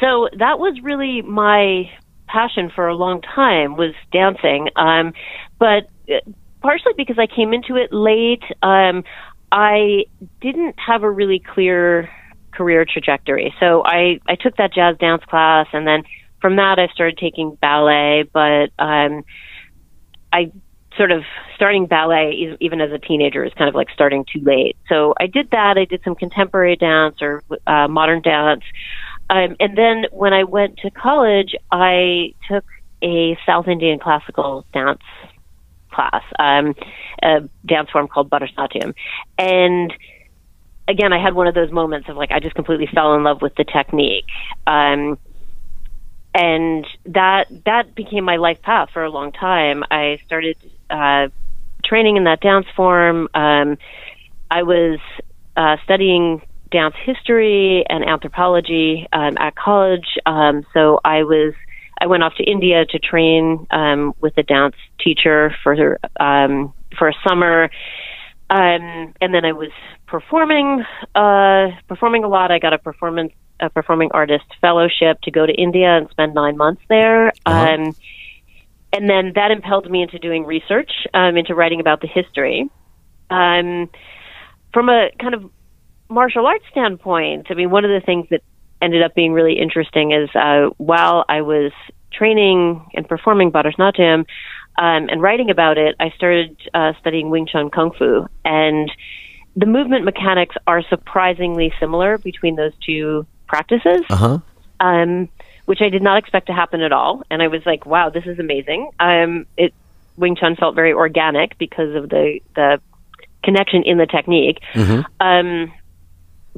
so 0.00 0.28
that 0.38 0.60
was 0.60 0.78
really 0.80 1.22
my 1.22 1.90
passion 2.28 2.70
for 2.74 2.88
a 2.88 2.94
long 2.94 3.20
time 3.22 3.76
was 3.76 3.94
dancing. 4.12 4.68
Um, 4.76 5.12
but 5.58 5.88
uh, 6.08 6.20
partially 6.60 6.92
because 6.96 7.18
I 7.18 7.26
came 7.26 7.52
into 7.52 7.76
it 7.76 7.92
late, 7.92 8.44
um, 8.62 9.04
I 9.50 10.04
didn't 10.40 10.76
have 10.78 11.02
a 11.02 11.10
really 11.10 11.40
clear 11.40 12.08
career 12.52 12.84
trajectory. 12.84 13.54
So 13.60 13.82
I, 13.84 14.20
I 14.26 14.34
took 14.34 14.56
that 14.56 14.72
jazz 14.72 14.96
dance 14.98 15.22
class 15.24 15.66
and 15.72 15.86
then 15.86 16.02
from 16.40 16.56
that 16.56 16.78
I 16.78 16.92
started 16.92 17.18
taking 17.18 17.56
ballet, 17.60 18.24
but 18.32 18.70
um, 18.78 19.24
I 20.32 20.52
sort 20.96 21.12
of 21.12 21.22
starting 21.54 21.86
ballet 21.86 22.56
even 22.60 22.80
as 22.80 22.90
a 22.92 22.98
teenager 22.98 23.44
is 23.44 23.52
kind 23.54 23.68
of 23.68 23.74
like 23.74 23.88
starting 23.94 24.24
too 24.32 24.40
late. 24.40 24.76
So 24.88 25.14
I 25.18 25.26
did 25.26 25.50
that. 25.50 25.78
I 25.78 25.84
did 25.84 26.02
some 26.04 26.14
contemporary 26.14 26.76
dance 26.76 27.16
or 27.20 27.42
uh, 27.66 27.88
modern 27.88 28.20
dance. 28.20 28.62
Um, 29.30 29.56
and 29.60 29.76
then 29.76 30.06
when 30.10 30.32
I 30.32 30.44
went 30.44 30.78
to 30.78 30.90
college, 30.90 31.54
I 31.70 32.34
took 32.50 32.64
a 33.02 33.36
South 33.46 33.68
Indian 33.68 33.98
classical 33.98 34.64
dance 34.72 35.02
class, 35.90 36.22
um, 36.38 36.74
a 37.22 37.48
dance 37.66 37.90
form 37.90 38.08
called 38.08 38.30
Bharatanatyam. 38.30 38.94
And 39.36 39.92
again, 40.86 41.12
I 41.12 41.22
had 41.22 41.34
one 41.34 41.46
of 41.46 41.54
those 41.54 41.70
moments 41.70 42.08
of 42.08 42.16
like, 42.16 42.30
I 42.30 42.40
just 42.40 42.54
completely 42.54 42.88
fell 42.92 43.14
in 43.14 43.22
love 43.22 43.42
with 43.42 43.54
the 43.56 43.64
technique. 43.64 44.26
Um, 44.66 45.18
and 46.34 46.86
that, 47.06 47.46
that 47.64 47.94
became 47.94 48.24
my 48.24 48.36
life 48.36 48.62
path 48.62 48.90
for 48.92 49.04
a 49.04 49.10
long 49.10 49.32
time. 49.32 49.82
I 49.90 50.20
started, 50.26 50.56
uh, 50.88 51.28
training 51.84 52.16
in 52.16 52.24
that 52.24 52.40
dance 52.40 52.66
form. 52.76 53.28
Um, 53.34 53.78
I 54.50 54.62
was, 54.62 54.98
uh, 55.56 55.76
studying 55.84 56.42
dance 56.70 56.94
history 57.04 57.84
and 57.88 58.04
anthropology 58.04 59.06
um, 59.12 59.36
at 59.38 59.54
college. 59.56 60.06
Um, 60.26 60.64
so 60.74 61.00
I 61.04 61.22
was 61.22 61.54
I 62.00 62.06
went 62.06 62.22
off 62.22 62.34
to 62.36 62.44
India 62.44 62.84
to 62.86 62.98
train 62.98 63.66
um, 63.70 64.14
with 64.20 64.36
a 64.38 64.42
dance 64.42 64.76
teacher 65.00 65.54
for 65.62 65.98
um, 66.20 66.72
for 66.96 67.08
a 67.08 67.14
summer, 67.26 67.70
um, 68.50 69.14
and 69.20 69.34
then 69.34 69.44
I 69.44 69.52
was 69.52 69.70
performing 70.06 70.84
uh, 71.14 71.68
performing 71.88 72.24
a 72.24 72.28
lot. 72.28 72.50
I 72.50 72.58
got 72.58 72.72
a 72.72 72.78
performance 72.78 73.32
a 73.60 73.70
performing 73.70 74.10
artist 74.12 74.44
fellowship 74.60 75.20
to 75.22 75.30
go 75.30 75.44
to 75.44 75.52
India 75.52 75.96
and 75.96 76.08
spend 76.10 76.34
nine 76.34 76.56
months 76.56 76.82
there. 76.88 77.28
Uh-huh. 77.44 77.74
Um, 77.74 77.96
and 78.92 79.10
then 79.10 79.32
that 79.34 79.50
impelled 79.50 79.90
me 79.90 80.02
into 80.02 80.18
doing 80.18 80.46
research, 80.46 80.90
um, 81.12 81.36
into 81.36 81.54
writing 81.54 81.80
about 81.80 82.00
the 82.00 82.06
history. 82.06 82.70
Um, 83.30 83.90
from 84.72 84.88
a 84.88 85.10
kind 85.20 85.34
of 85.34 85.50
martial 86.08 86.46
arts 86.46 86.64
standpoint, 86.70 87.46
I 87.50 87.54
mean, 87.54 87.70
one 87.70 87.84
of 87.84 87.90
the 87.90 88.04
things 88.04 88.26
that 88.30 88.42
ended 88.80 89.02
up 89.02 89.14
being 89.14 89.32
really 89.32 89.58
interesting 89.58 90.12
is 90.12 90.28
uh, 90.34 90.70
while 90.76 91.24
I 91.28 91.42
was 91.42 91.72
training 92.12 92.86
and 92.94 93.08
performing 93.08 93.52
Bharatanatyam 93.52 94.20
um, 94.20 95.08
and 95.08 95.20
writing 95.20 95.50
about 95.50 95.78
it, 95.78 95.96
I 95.98 96.10
started 96.10 96.56
uh, 96.72 96.92
studying 97.00 97.30
Wing 97.30 97.46
Chun 97.46 97.70
Kung 97.70 97.92
Fu. 97.92 98.26
And 98.44 98.90
the 99.56 99.66
movement 99.66 100.04
mechanics 100.04 100.54
are 100.66 100.82
surprisingly 100.88 101.72
similar 101.80 102.18
between 102.18 102.56
those 102.56 102.72
two 102.84 103.26
practices. 103.46 104.02
Uh-huh. 104.08 104.38
Um, 104.80 105.28
which 105.64 105.82
I 105.82 105.90
did 105.90 106.02
not 106.02 106.16
expect 106.16 106.46
to 106.46 106.54
happen 106.54 106.80
at 106.80 106.92
all. 106.92 107.24
And 107.30 107.42
I 107.42 107.48
was 107.48 107.60
like, 107.66 107.84
wow, 107.84 108.08
this 108.08 108.24
is 108.24 108.38
amazing. 108.38 108.90
Um, 108.98 109.44
it, 109.58 109.74
Wing 110.16 110.34
Chun 110.34 110.56
felt 110.56 110.74
very 110.74 110.94
organic 110.94 111.58
because 111.58 111.94
of 111.94 112.08
the, 112.08 112.40
the 112.54 112.80
connection 113.44 113.82
in 113.82 113.98
the 113.98 114.06
technique. 114.06 114.60
Mm-hmm. 114.72 115.02
Um, 115.20 115.72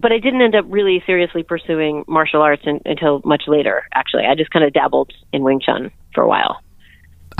but 0.00 0.12
I 0.12 0.18
didn't 0.18 0.42
end 0.42 0.54
up 0.54 0.64
really 0.68 1.02
seriously 1.06 1.42
pursuing 1.42 2.04
martial 2.08 2.42
arts 2.42 2.62
in, 2.64 2.80
until 2.84 3.20
much 3.24 3.44
later. 3.46 3.84
Actually, 3.94 4.24
I 4.26 4.34
just 4.34 4.50
kind 4.50 4.64
of 4.64 4.72
dabbled 4.72 5.12
in 5.32 5.42
Wing 5.42 5.60
Chun 5.64 5.90
for 6.14 6.22
a 6.22 6.28
while. 6.28 6.60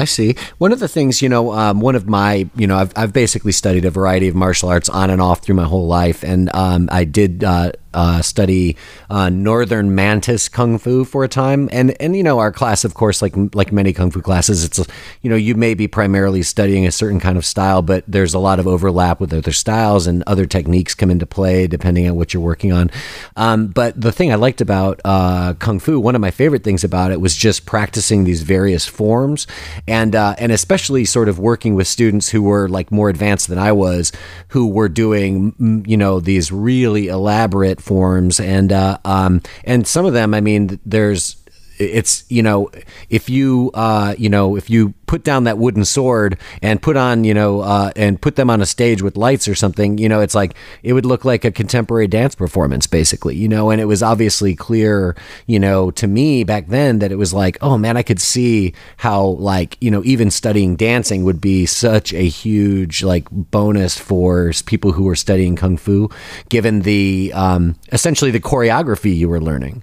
I 0.00 0.04
see. 0.06 0.34
One 0.56 0.72
of 0.72 0.80
the 0.80 0.88
things, 0.88 1.20
you 1.20 1.28
know, 1.28 1.52
um, 1.52 1.80
one 1.80 1.94
of 1.94 2.08
my, 2.08 2.48
you 2.56 2.66
know, 2.66 2.78
I've, 2.78 2.92
I've 2.96 3.12
basically 3.12 3.52
studied 3.52 3.84
a 3.84 3.90
variety 3.90 4.28
of 4.28 4.34
martial 4.34 4.70
arts 4.70 4.88
on 4.88 5.10
and 5.10 5.20
off 5.20 5.40
through 5.42 5.56
my 5.56 5.64
whole 5.64 5.86
life. 5.86 6.24
And 6.24 6.48
um, 6.54 6.88
I 6.90 7.04
did 7.04 7.44
uh, 7.44 7.72
uh, 7.92 8.22
study 8.22 8.76
uh, 9.08 9.28
Northern 9.30 9.94
Mantis 9.94 10.48
Kung 10.48 10.78
Fu 10.78 11.04
for 11.04 11.24
a 11.24 11.28
time, 11.28 11.68
and 11.72 12.00
and 12.00 12.16
you 12.16 12.22
know 12.22 12.38
our 12.38 12.52
class, 12.52 12.84
of 12.84 12.94
course, 12.94 13.20
like 13.20 13.34
like 13.54 13.72
many 13.72 13.92
Kung 13.92 14.10
Fu 14.10 14.22
classes, 14.22 14.64
it's 14.64 14.78
you 15.22 15.30
know 15.30 15.36
you 15.36 15.54
may 15.54 15.74
be 15.74 15.88
primarily 15.88 16.42
studying 16.42 16.86
a 16.86 16.92
certain 16.92 17.20
kind 17.20 17.36
of 17.36 17.44
style, 17.44 17.82
but 17.82 18.04
there's 18.06 18.34
a 18.34 18.38
lot 18.38 18.60
of 18.60 18.66
overlap 18.66 19.20
with 19.20 19.32
other 19.32 19.52
styles 19.52 20.06
and 20.06 20.22
other 20.26 20.46
techniques 20.46 20.94
come 20.94 21.10
into 21.10 21.26
play 21.26 21.66
depending 21.66 22.08
on 22.08 22.16
what 22.16 22.32
you're 22.32 22.42
working 22.42 22.72
on. 22.72 22.90
Um, 23.36 23.68
but 23.68 24.00
the 24.00 24.12
thing 24.12 24.30
I 24.30 24.36
liked 24.36 24.60
about 24.60 25.00
uh, 25.04 25.54
Kung 25.54 25.80
Fu, 25.80 25.98
one 25.98 26.14
of 26.14 26.20
my 26.20 26.30
favorite 26.30 26.62
things 26.62 26.84
about 26.84 27.10
it 27.10 27.20
was 27.20 27.36
just 27.36 27.66
practicing 27.66 28.24
these 28.24 28.42
various 28.42 28.86
forms, 28.86 29.46
and 29.90 30.14
uh, 30.14 30.36
and 30.38 30.52
especially 30.52 31.04
sort 31.04 31.28
of 31.28 31.40
working 31.40 31.74
with 31.74 31.88
students 31.88 32.28
who 32.28 32.42
were 32.42 32.68
like 32.68 32.92
more 32.92 33.08
advanced 33.08 33.48
than 33.48 33.58
I 33.58 33.72
was, 33.72 34.12
who 34.48 34.68
were 34.68 34.88
doing 34.88 35.84
you 35.86 35.96
know 35.96 36.20
these 36.20 36.52
really 36.52 37.08
elaborate 37.08 37.80
forms, 37.82 38.38
and 38.38 38.70
uh, 38.70 38.98
um, 39.04 39.42
and 39.64 39.86
some 39.88 40.06
of 40.06 40.12
them, 40.12 40.32
I 40.32 40.40
mean, 40.40 40.78
there's 40.86 41.39
it's 41.80 42.24
you 42.28 42.42
know 42.42 42.70
if 43.08 43.30
you 43.30 43.70
uh, 43.74 44.14
you 44.18 44.28
know 44.28 44.56
if 44.56 44.68
you 44.68 44.94
put 45.06 45.24
down 45.24 45.44
that 45.44 45.58
wooden 45.58 45.84
sword 45.84 46.38
and 46.62 46.80
put 46.80 46.96
on 46.96 47.24
you 47.24 47.34
know 47.34 47.60
uh, 47.60 47.90
and 47.96 48.20
put 48.20 48.36
them 48.36 48.50
on 48.50 48.60
a 48.60 48.66
stage 48.66 49.02
with 49.02 49.16
lights 49.16 49.48
or 49.48 49.54
something 49.54 49.98
you 49.98 50.08
know 50.08 50.20
it's 50.20 50.34
like 50.34 50.54
it 50.82 50.92
would 50.92 51.06
look 51.06 51.24
like 51.24 51.44
a 51.44 51.50
contemporary 51.50 52.06
dance 52.06 52.34
performance 52.34 52.86
basically 52.86 53.34
you 53.34 53.48
know? 53.48 53.70
And 53.70 53.80
it 53.80 53.86
was 53.86 54.02
obviously 54.02 54.54
clear 54.54 55.16
you 55.46 55.58
know 55.58 55.90
to 55.92 56.06
me 56.06 56.44
back 56.44 56.68
then 56.68 57.00
that 57.00 57.10
it 57.10 57.16
was 57.16 57.32
like 57.32 57.58
oh 57.60 57.78
man 57.78 57.96
I 57.96 58.02
could 58.02 58.20
see 58.20 58.74
how 58.98 59.24
like 59.24 59.76
you 59.80 59.90
know 59.90 60.02
even 60.04 60.30
studying 60.30 60.76
dancing 60.76 61.24
would 61.24 61.40
be 61.40 61.66
such 61.66 62.12
a 62.12 62.28
huge 62.28 63.02
like 63.02 63.28
bonus 63.30 63.98
for 63.98 64.52
people 64.66 64.92
who 64.92 65.04
were 65.04 65.16
studying 65.16 65.56
kung 65.56 65.76
fu 65.76 66.08
given 66.48 66.82
the 66.82 67.32
um, 67.34 67.76
essentially 67.92 68.30
the 68.30 68.40
choreography 68.40 69.16
you 69.16 69.28
were 69.28 69.40
learning 69.40 69.82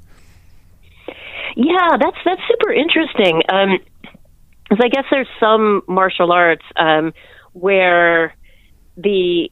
yeah, 1.58 1.98
that's 2.00 2.18
that's 2.24 2.42
super 2.48 2.72
interesting. 2.72 3.42
Um, 3.50 3.80
because 4.70 4.84
I 4.84 4.90
guess 4.90 5.06
there's 5.10 5.28
some 5.40 5.82
martial 5.88 6.32
arts 6.32 6.66
um, 6.76 7.14
where 7.54 8.36
the 8.96 9.50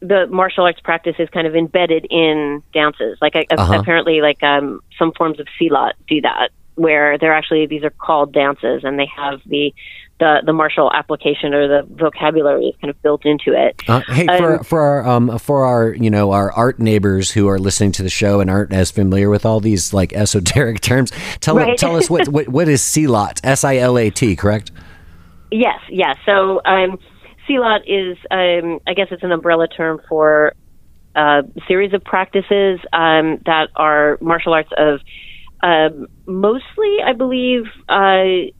the 0.00 0.26
martial 0.28 0.64
arts 0.64 0.80
practice 0.80 1.14
is 1.18 1.28
kind 1.30 1.46
of 1.46 1.54
embedded 1.54 2.06
in 2.10 2.62
dances. 2.72 3.18
Like 3.20 3.36
uh-huh. 3.36 3.78
apparently, 3.78 4.20
like 4.20 4.42
um, 4.42 4.80
some 4.98 5.12
forms 5.12 5.38
of 5.38 5.46
silat 5.60 5.92
do 6.08 6.20
that, 6.22 6.50
where 6.74 7.18
they're 7.18 7.34
actually 7.34 7.66
these 7.66 7.84
are 7.84 7.90
called 7.90 8.32
dances, 8.32 8.82
and 8.82 8.98
they 8.98 9.08
have 9.16 9.40
the 9.46 9.72
the 10.18 10.42
the 10.44 10.52
martial 10.52 10.90
application 10.92 11.54
or 11.54 11.68
the 11.68 11.86
vocabulary 11.94 12.66
is 12.66 12.74
kind 12.80 12.90
of 12.90 13.00
built 13.02 13.24
into 13.24 13.52
it. 13.52 13.80
Uh, 13.88 14.00
hey, 14.08 14.26
for 14.26 14.58
um, 14.58 14.64
for 14.64 14.80
our 14.80 15.06
um, 15.06 15.38
for 15.38 15.64
our 15.64 15.94
you 15.94 16.10
know 16.10 16.32
our 16.32 16.52
art 16.52 16.78
neighbors 16.78 17.30
who 17.30 17.48
are 17.48 17.58
listening 17.58 17.92
to 17.92 18.02
the 18.02 18.10
show 18.10 18.40
and 18.40 18.50
aren't 18.50 18.72
as 18.72 18.90
familiar 18.90 19.30
with 19.30 19.46
all 19.46 19.60
these 19.60 19.92
like 19.92 20.12
esoteric 20.12 20.80
terms, 20.82 21.12
tell 21.40 21.56
right. 21.56 21.78
tell 21.78 21.96
us 21.96 22.10
what, 22.10 22.28
what 22.28 22.48
what 22.48 22.68
is 22.68 22.82
silat? 22.82 23.40
S 23.44 23.64
I 23.64 23.76
L 23.76 23.98
A 23.98 24.10
T, 24.10 24.36
correct? 24.36 24.72
Yes, 25.50 25.80
yes. 25.88 26.16
So 26.26 26.60
um, 26.64 26.98
silat 27.48 27.80
is 27.86 28.18
um, 28.30 28.80
I 28.86 28.94
guess 28.94 29.08
it's 29.10 29.22
an 29.22 29.32
umbrella 29.32 29.68
term 29.68 30.00
for 30.08 30.54
a 31.14 31.42
series 31.66 31.92
of 31.94 32.04
practices 32.04 32.80
um, 32.92 33.38
that 33.46 33.68
are 33.76 34.18
martial 34.20 34.52
arts 34.52 34.70
of 34.76 35.00
um, 35.62 36.06
mostly, 36.26 36.98
I 37.04 37.12
believe. 37.14 37.64
Uh, 37.88 38.52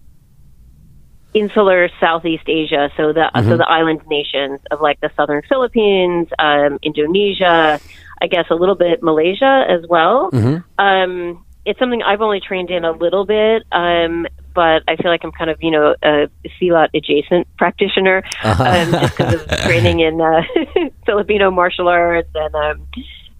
insular 1.35 1.89
Southeast 2.01 2.45
Asia, 2.47 2.91
so 2.97 3.13
the 3.13 3.31
mm-hmm. 3.35 3.49
so 3.49 3.57
the 3.57 3.69
island 3.69 4.01
nations 4.09 4.61
of 4.71 4.81
like 4.81 5.01
the 5.01 5.11
southern 5.17 5.43
Philippines, 5.49 6.29
um, 6.39 6.79
Indonesia, 6.83 7.81
I 8.21 8.27
guess 8.27 8.47
a 8.51 8.55
little 8.55 8.75
bit 8.75 9.03
Malaysia 9.03 9.65
as 9.69 9.87
well. 9.89 10.31
Mm-hmm. 10.31 10.85
Um, 10.85 11.45
it's 11.65 11.79
something 11.79 12.03
I've 12.03 12.23
only 12.23 12.41
trained 12.41 12.71
in 12.71 12.85
a 12.85 12.93
little 12.93 13.27
bit, 13.27 13.63
um, 13.73 14.27
but 14.55 14.83
I 14.89 14.97
feel 14.97 15.11
like 15.11 15.23
I'm 15.23 15.33
kind 15.33 15.51
of 15.51 15.59
you 15.61 15.71
know 15.71 15.95
a 16.03 16.29
Silat 16.61 16.89
adjacent 16.95 17.47
practitioner 17.57 18.23
uh-huh. 18.43 18.65
um, 18.65 18.91
just 18.93 19.17
because 19.17 19.35
of 19.35 19.49
training 19.65 20.01
in 20.01 20.21
uh, 20.21 20.43
Filipino 21.07 21.51
martial 21.51 21.89
arts 21.89 22.31
and. 22.35 22.55
Um, 22.55 22.87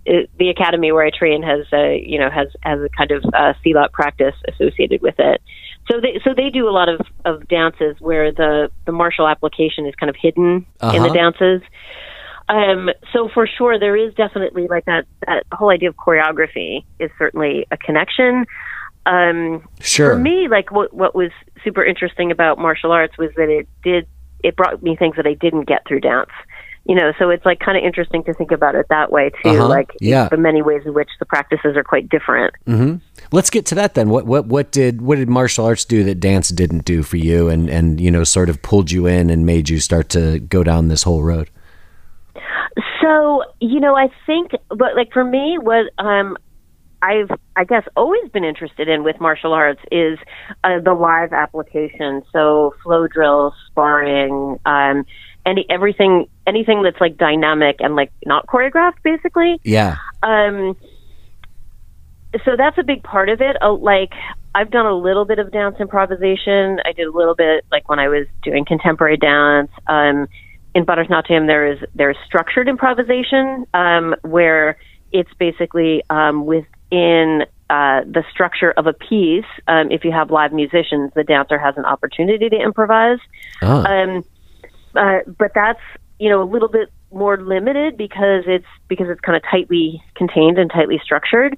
it, 0.09 0.31
the 0.39 0.49
academy 0.49 0.91
where 0.91 1.05
I 1.05 1.11
train 1.11 1.43
has, 1.43 1.67
uh, 1.71 1.91
you 1.91 2.19
know, 2.19 2.31
has 2.31 2.49
has 2.63 2.81
a 2.81 2.89
kind 2.89 3.11
of 3.11 3.23
uh, 3.27 3.53
Silat 3.63 3.93
practice 3.93 4.35
associated 4.49 5.03
with 5.03 5.17
it. 5.19 5.43
So 5.91 6.01
they 6.01 6.21
so 6.25 6.35
they 6.35 6.51
do 6.51 6.69
a 6.69 6.71
lot 6.71 6.89
of, 6.89 7.01
of 7.25 7.49
dances 7.49 7.97
where 7.99 8.33
the, 8.33 8.71
the 8.85 8.93
martial 8.93 9.27
application 9.27 9.87
is 9.87 9.95
kind 9.95 10.11
of 10.11 10.17
hidden 10.21 10.67
uh-huh. 10.81 10.97
in 10.97 11.03
the 11.03 11.09
uh-huh. 11.09 11.31
dances. 11.31 11.63
Um, 12.49 12.91
so 13.13 13.29
for 13.33 13.47
sure, 13.47 13.79
there 13.79 13.97
is 13.97 14.15
definitely 14.15 14.69
like 14.69 14.85
that 14.87 15.07
that 15.27 15.45
whole 15.53 15.71
idea 15.71 15.89
of 15.89 15.97
choreography 15.97 16.85
is 16.99 17.11
certainly 17.19 17.67
a 17.71 17.77
connection. 17.77 18.47
Um, 19.07 19.67
sure. 19.81 20.13
For 20.13 20.19
me, 20.19 20.49
like 20.49 20.71
what 20.71 20.93
what 20.93 21.15
was 21.15 21.31
super 21.65 21.85
interesting 21.85 22.31
about 22.31 22.59
martial 22.59 22.93
arts 22.93 23.17
was 23.19 23.31
that 23.37 23.49
it 23.49 23.69
did 23.83 24.07
it 24.43 24.57
brought 24.57 24.83
me 24.83 24.97
things 24.97 25.17
that 25.17 25.27
I 25.27 25.35
didn't 25.35 25.67
get 25.67 25.87
through 25.87 26.01
dance 26.01 26.31
you 26.89 26.95
know, 26.95 27.13
so 27.19 27.29
it's 27.29 27.45
like 27.45 27.61
kind 27.61 27.77
of 27.77 27.85
interesting 27.85 28.25
to 28.25 28.33
think 28.33 28.51
about 28.51 28.75
it 28.75 28.87
that 28.89 29.13
way 29.13 29.31
too. 29.43 29.51
Uh-huh. 29.51 29.69
Like, 29.69 29.91
yeah, 30.01 30.29
the 30.29 30.39
many 30.39 30.63
ways 30.63 30.83
in 30.87 30.95
which 30.95 31.11
the 31.19 31.27
practices 31.27 31.77
are 31.77 31.85
quite 31.85 32.09
different. 32.09 32.55
Mm-hmm. 32.67 32.97
Let's 33.31 33.51
get 33.51 33.67
to 33.67 33.75
that 33.75 33.93
then. 33.93 34.09
What 34.09 34.25
what 34.25 34.47
what 34.47 34.73
did 34.73 35.03
what 35.03 35.17
did 35.17 35.29
martial 35.29 35.67
arts 35.67 35.85
do 35.85 36.03
that 36.05 36.19
dance 36.19 36.49
didn't 36.49 36.87
do 36.87 37.03
for 37.03 37.19
you, 37.19 37.51
and 37.51 37.69
and 37.69 38.01
you 38.01 38.11
know, 38.11 38.25
sort 38.25 38.49
of 38.49 38.63
pulled 38.63 38.91
you 38.91 39.07
in 39.07 39.29
and 39.29 39.45
made 39.45 39.69
you 39.69 39.81
start 39.81 40.09
to 40.11 40.39
go 40.39 40.65
down 40.65 40.89
this 40.89 41.03
whole 41.03 41.23
road? 41.23 41.51
So 43.03 43.45
you 43.61 43.81
know, 43.81 43.95
I 43.95 44.09
think, 44.25 44.53
but 44.71 44.97
like 44.97 45.13
for 45.13 45.25
me, 45.25 45.59
what 45.61 45.93
um, 45.99 46.39
I've, 47.03 47.31
I 47.55 47.65
guess, 47.65 47.85
always 47.97 48.31
been 48.31 48.45
interested 48.45 48.89
in 48.89 49.05
with 49.05 49.21
martial 49.21 49.53
arts 49.53 49.81
is 49.93 50.19
uh, 50.65 50.81
the 50.83 50.95
live 50.95 51.33
application. 51.33 52.23
So 52.33 52.75
flow 52.83 53.07
drills, 53.07 53.53
sparring, 53.71 54.59
um, 54.65 55.05
any 55.47 55.67
everything 55.71 56.29
anything 56.47 56.83
that's 56.83 57.01
like 57.01 57.17
dynamic 57.17 57.77
and 57.81 57.97
like 57.97 58.13
not 58.27 58.47
choreographed 58.47 59.03
basically. 59.03 59.61
Yeah. 59.65 59.97
Um 60.23 60.77
so 62.45 62.57
that's 62.57 62.77
a 62.79 62.83
big 62.83 63.03
part 63.03 63.29
of 63.29 63.41
it. 63.41 63.57
Uh, 63.63 63.73
like 63.73 64.13
i've 64.55 64.71
done 64.71 64.87
a 64.87 64.95
little 64.95 65.25
bit 65.25 65.39
of 65.39 65.51
dance 65.53 65.77
improvisation. 65.81 66.81
I 66.85 66.93
did 66.93 67.07
a 67.07 67.13
little 67.13 67.35
bit 67.35 67.65
like 67.71 67.89
when 67.89 67.99
i 67.99 68.09
was 68.09 68.27
doing 68.43 68.65
contemporary 68.65 69.17
dance. 69.17 69.71
Um 69.87 70.29
in 70.75 70.85
Bharatanatyam 70.85 71.47
there 71.47 71.73
is 71.73 71.79
there's 71.95 72.17
structured 72.27 72.69
improvisation 72.69 73.67
um 73.75 74.15
where 74.23 74.79
it's 75.13 75.33
basically 75.39 76.03
um 76.11 76.45
within 76.45 77.47
uh, 77.71 78.01
the 78.05 78.25
structure 78.31 78.71
of 78.73 78.87
a 78.87 78.95
piece, 78.95 79.45
um, 79.67 79.91
if 79.91 80.03
you 80.03 80.11
have 80.11 80.31
live 80.31 80.53
musicians, 80.53 81.13
the 81.15 81.23
dancer 81.23 81.59
has 81.59 81.77
an 81.77 81.85
opportunity 81.85 82.49
to 82.49 82.57
improvise. 82.57 83.19
Oh. 83.61 83.85
Um, 83.85 84.25
uh, 84.99 85.21
but 85.39 85.53
that's 85.55 85.81
you 86.19 86.29
know 86.29 86.43
a 86.43 86.49
little 86.51 86.69
bit 86.69 86.89
more 87.11 87.41
limited 87.41 87.97
because 87.97 88.45
it's 88.47 88.67
because 88.89 89.07
it's 89.09 89.21
kind 89.21 89.37
of 89.37 89.43
tightly 89.51 90.03
contained 90.15 90.59
and 90.59 90.71
tightly 90.71 91.01
structured. 91.03 91.57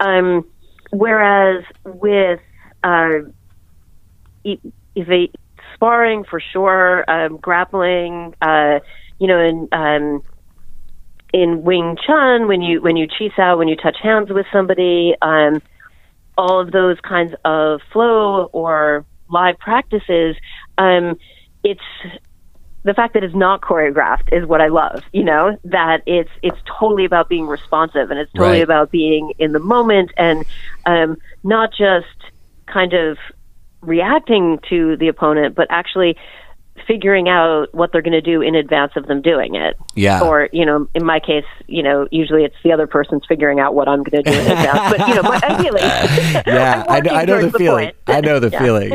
Um, 0.00 0.46
whereas 0.90 1.64
with 1.84 2.40
uh, 2.84 3.08
sparring 5.74 6.24
for 6.24 6.40
sure, 6.40 7.08
um, 7.10 7.38
grappling, 7.38 8.34
uh, 8.42 8.80
you 9.18 9.26
know, 9.26 9.40
in 9.40 9.68
um, 9.72 10.22
in 11.32 11.62
Wing 11.62 11.96
Chun, 12.06 12.46
when 12.46 12.62
you 12.62 12.80
when 12.80 12.96
you 12.96 13.06
chi 13.08 13.30
sao, 13.36 13.56
when 13.56 13.68
you 13.68 13.76
touch 13.76 13.96
hands 14.02 14.30
with 14.30 14.46
somebody, 14.52 15.14
um, 15.22 15.62
all 16.36 16.60
of 16.60 16.72
those 16.72 16.98
kinds 17.00 17.32
of 17.44 17.80
flow 17.92 18.44
or 18.52 19.04
live 19.28 19.58
practices, 19.58 20.36
um, 20.78 21.16
it's 21.64 21.80
the 22.84 22.94
fact 22.94 23.14
that 23.14 23.22
it's 23.22 23.34
not 23.34 23.60
choreographed 23.60 24.32
is 24.32 24.46
what 24.46 24.60
I 24.60 24.68
love. 24.68 25.02
You 25.12 25.24
know 25.24 25.58
that 25.64 26.02
it's 26.06 26.30
it's 26.42 26.58
totally 26.66 27.04
about 27.04 27.28
being 27.28 27.46
responsive 27.46 28.10
and 28.10 28.18
it's 28.18 28.32
totally 28.32 28.58
right. 28.58 28.62
about 28.62 28.90
being 28.90 29.32
in 29.38 29.52
the 29.52 29.60
moment 29.60 30.10
and 30.16 30.44
um, 30.86 31.16
not 31.44 31.70
just 31.72 32.06
kind 32.66 32.92
of 32.92 33.18
reacting 33.80 34.58
to 34.68 34.96
the 34.96 35.08
opponent, 35.08 35.54
but 35.54 35.66
actually 35.70 36.16
figuring 36.86 37.28
out 37.28 37.72
what 37.72 37.92
they're 37.92 38.02
going 38.02 38.12
to 38.12 38.20
do 38.20 38.40
in 38.42 38.54
advance 38.54 38.92
of 38.96 39.06
them 39.06 39.22
doing 39.22 39.54
it. 39.54 39.76
Yeah. 39.94 40.22
Or, 40.22 40.48
you 40.52 40.64
know, 40.64 40.88
in 40.94 41.04
my 41.04 41.20
case, 41.20 41.44
you 41.66 41.82
know, 41.82 42.06
usually 42.10 42.44
it's 42.44 42.56
the 42.64 42.72
other 42.72 42.86
person's 42.86 43.22
figuring 43.26 43.60
out 43.60 43.74
what 43.74 43.88
I'm 43.88 44.02
going 44.02 44.24
to 44.24 44.30
do 44.30 44.38
in 44.38 44.50
advance. 44.50 44.96
But, 44.96 45.08
you 45.08 45.14
know, 45.14 45.22
but 45.22 45.44
ideally. 45.44 45.80
yeah, 46.46 46.84
I, 46.88 46.96
I, 46.98 47.24
know 47.24 47.42
the, 47.42 47.48
the 47.48 47.58
feeling. 47.58 47.92
I 48.06 48.20
know 48.20 48.38
the 48.38 48.50
yeah. 48.50 48.58
feeling. 48.58 48.92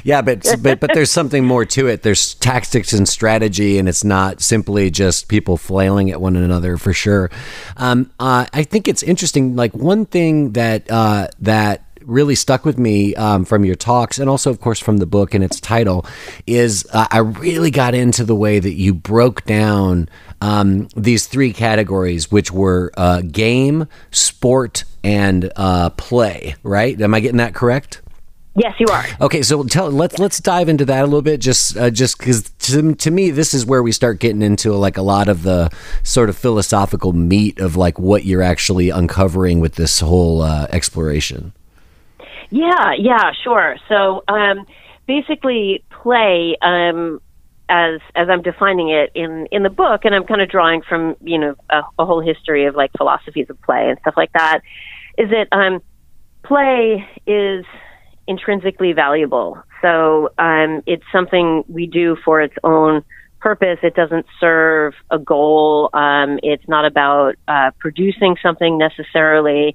yeah, 0.04 0.22
but, 0.22 0.46
but, 0.62 0.80
but 0.80 0.90
there's 0.94 1.10
something 1.10 1.44
more 1.44 1.64
to 1.66 1.86
it. 1.86 2.02
There's 2.02 2.34
tactics 2.34 2.92
and 2.92 3.08
strategy, 3.08 3.78
and 3.78 3.88
it's 3.88 4.04
not 4.04 4.40
simply 4.40 4.90
just 4.90 5.28
people 5.28 5.56
flailing 5.56 6.10
at 6.10 6.20
one 6.20 6.36
another 6.36 6.76
for 6.76 6.92
sure. 6.92 7.30
Um, 7.76 8.10
uh, 8.18 8.46
I 8.52 8.62
think 8.64 8.88
it's 8.88 9.02
interesting. 9.02 9.56
Like 9.56 9.74
one 9.74 10.06
thing 10.06 10.52
that, 10.52 10.90
uh, 10.90 11.28
that, 11.40 11.83
really 12.06 12.34
stuck 12.34 12.64
with 12.64 12.78
me 12.78 13.14
um, 13.14 13.44
from 13.44 13.64
your 13.64 13.74
talks 13.74 14.18
and 14.18 14.28
also, 14.30 14.50
of 14.50 14.60
course, 14.60 14.78
from 14.78 14.98
the 14.98 15.06
book 15.06 15.34
and 15.34 15.42
its 15.42 15.60
title 15.60 16.06
is 16.46 16.86
uh, 16.92 17.06
I 17.10 17.18
really 17.18 17.70
got 17.70 17.94
into 17.94 18.24
the 18.24 18.34
way 18.34 18.58
that 18.58 18.74
you 18.74 18.94
broke 18.94 19.44
down 19.44 20.08
um, 20.40 20.88
these 20.96 21.26
three 21.26 21.52
categories, 21.52 22.30
which 22.30 22.50
were 22.50 22.92
uh, 22.96 23.22
game, 23.22 23.88
sport, 24.10 24.84
and 25.02 25.52
uh, 25.56 25.90
play. 25.90 26.56
Right? 26.62 27.00
Am 27.00 27.14
I 27.14 27.20
getting 27.20 27.38
that 27.38 27.54
correct? 27.54 28.00
Yes, 28.56 28.74
you 28.78 28.86
are. 28.86 29.04
Okay, 29.20 29.42
so 29.42 29.64
tell 29.64 29.90
let's 29.90 30.18
let's 30.20 30.38
dive 30.38 30.68
into 30.68 30.84
that 30.84 31.00
a 31.00 31.06
little 31.06 31.22
bit, 31.22 31.40
just 31.40 31.76
uh, 31.76 31.90
just 31.90 32.18
because 32.18 32.50
to, 32.50 32.94
to 32.94 33.10
me 33.10 33.30
this 33.30 33.52
is 33.52 33.66
where 33.66 33.82
we 33.82 33.90
start 33.90 34.20
getting 34.20 34.42
into 34.42 34.72
like 34.74 34.96
a 34.96 35.02
lot 35.02 35.26
of 35.26 35.42
the 35.42 35.70
sort 36.04 36.28
of 36.28 36.38
philosophical 36.38 37.12
meat 37.12 37.58
of 37.58 37.74
like 37.74 37.98
what 37.98 38.24
you're 38.24 38.42
actually 38.42 38.90
uncovering 38.90 39.58
with 39.58 39.74
this 39.74 39.98
whole 39.98 40.42
uh, 40.42 40.68
exploration. 40.70 41.52
Yeah, 42.54 42.92
yeah, 42.96 43.32
sure. 43.42 43.74
So 43.88 44.22
um, 44.28 44.64
basically, 45.08 45.82
play 45.90 46.56
um, 46.62 47.20
as 47.68 48.00
as 48.14 48.28
I'm 48.30 48.42
defining 48.42 48.90
it 48.90 49.10
in 49.16 49.48
in 49.50 49.64
the 49.64 49.70
book, 49.70 50.02
and 50.04 50.14
I'm 50.14 50.24
kind 50.24 50.40
of 50.40 50.48
drawing 50.48 50.82
from 50.88 51.16
you 51.20 51.36
know 51.38 51.56
a, 51.68 51.82
a 51.98 52.06
whole 52.06 52.20
history 52.20 52.66
of 52.66 52.76
like 52.76 52.92
philosophies 52.96 53.50
of 53.50 53.60
play 53.62 53.88
and 53.88 53.98
stuff 54.02 54.14
like 54.16 54.30
that. 54.34 54.60
Is 55.18 55.30
that 55.30 55.48
um, 55.50 55.82
play 56.44 57.04
is 57.26 57.64
intrinsically 58.28 58.92
valuable. 58.92 59.60
So 59.82 60.28
um, 60.38 60.82
it's 60.86 61.04
something 61.10 61.64
we 61.66 61.88
do 61.88 62.16
for 62.24 62.40
its 62.40 62.54
own 62.62 63.02
purpose. 63.40 63.78
It 63.82 63.96
doesn't 63.96 64.26
serve 64.38 64.94
a 65.10 65.18
goal. 65.18 65.90
Um, 65.92 66.38
it's 66.44 66.68
not 66.68 66.84
about 66.86 67.34
uh, 67.48 67.72
producing 67.80 68.36
something 68.40 68.78
necessarily. 68.78 69.74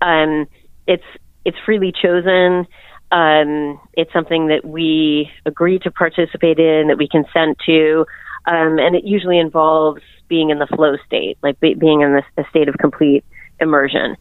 Um, 0.00 0.46
it's 0.86 1.04
it's 1.44 1.56
freely 1.64 1.92
chosen. 1.92 2.66
Um, 3.12 3.80
it's 3.94 4.12
something 4.12 4.48
that 4.48 4.64
we 4.64 5.30
agree 5.44 5.78
to 5.80 5.90
participate 5.90 6.58
in, 6.58 6.88
that 6.88 6.98
we 6.98 7.08
consent 7.08 7.58
to, 7.66 8.06
um, 8.46 8.78
and 8.78 8.94
it 8.94 9.04
usually 9.04 9.38
involves 9.38 10.02
being 10.28 10.50
in 10.50 10.58
the 10.58 10.66
flow 10.66 10.96
state, 11.06 11.36
like 11.42 11.58
be, 11.60 11.74
being 11.74 12.02
in 12.02 12.14
this, 12.14 12.24
a 12.36 12.48
state 12.50 12.68
of 12.68 12.76
complete 12.78 13.24
immersion. 13.60 14.16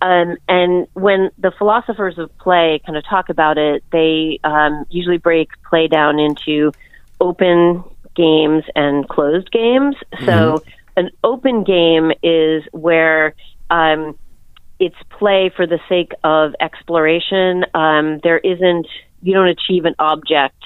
Um, 0.00 0.36
and 0.48 0.86
when 0.94 1.30
the 1.38 1.50
philosophers 1.58 2.18
of 2.18 2.36
play 2.38 2.80
kind 2.86 2.96
of 2.96 3.04
talk 3.04 3.28
about 3.28 3.58
it, 3.58 3.82
they 3.90 4.38
um, 4.44 4.84
usually 4.88 5.18
break 5.18 5.48
play 5.68 5.88
down 5.88 6.20
into 6.20 6.70
open 7.20 7.82
games 8.14 8.62
and 8.76 9.08
closed 9.08 9.50
games. 9.50 9.96
Mm-hmm. 10.14 10.26
So 10.26 10.62
an 10.96 11.10
open 11.24 11.64
game 11.64 12.12
is 12.22 12.62
where 12.70 13.34
um, 13.70 14.16
it's 14.78 14.96
play 15.10 15.50
for 15.54 15.66
the 15.66 15.78
sake 15.88 16.12
of 16.24 16.54
exploration. 16.60 17.64
Um, 17.74 18.20
there 18.22 18.38
isn't 18.38 18.86
you 19.22 19.34
don't 19.34 19.48
achieve 19.48 19.84
an 19.84 19.94
object 19.98 20.62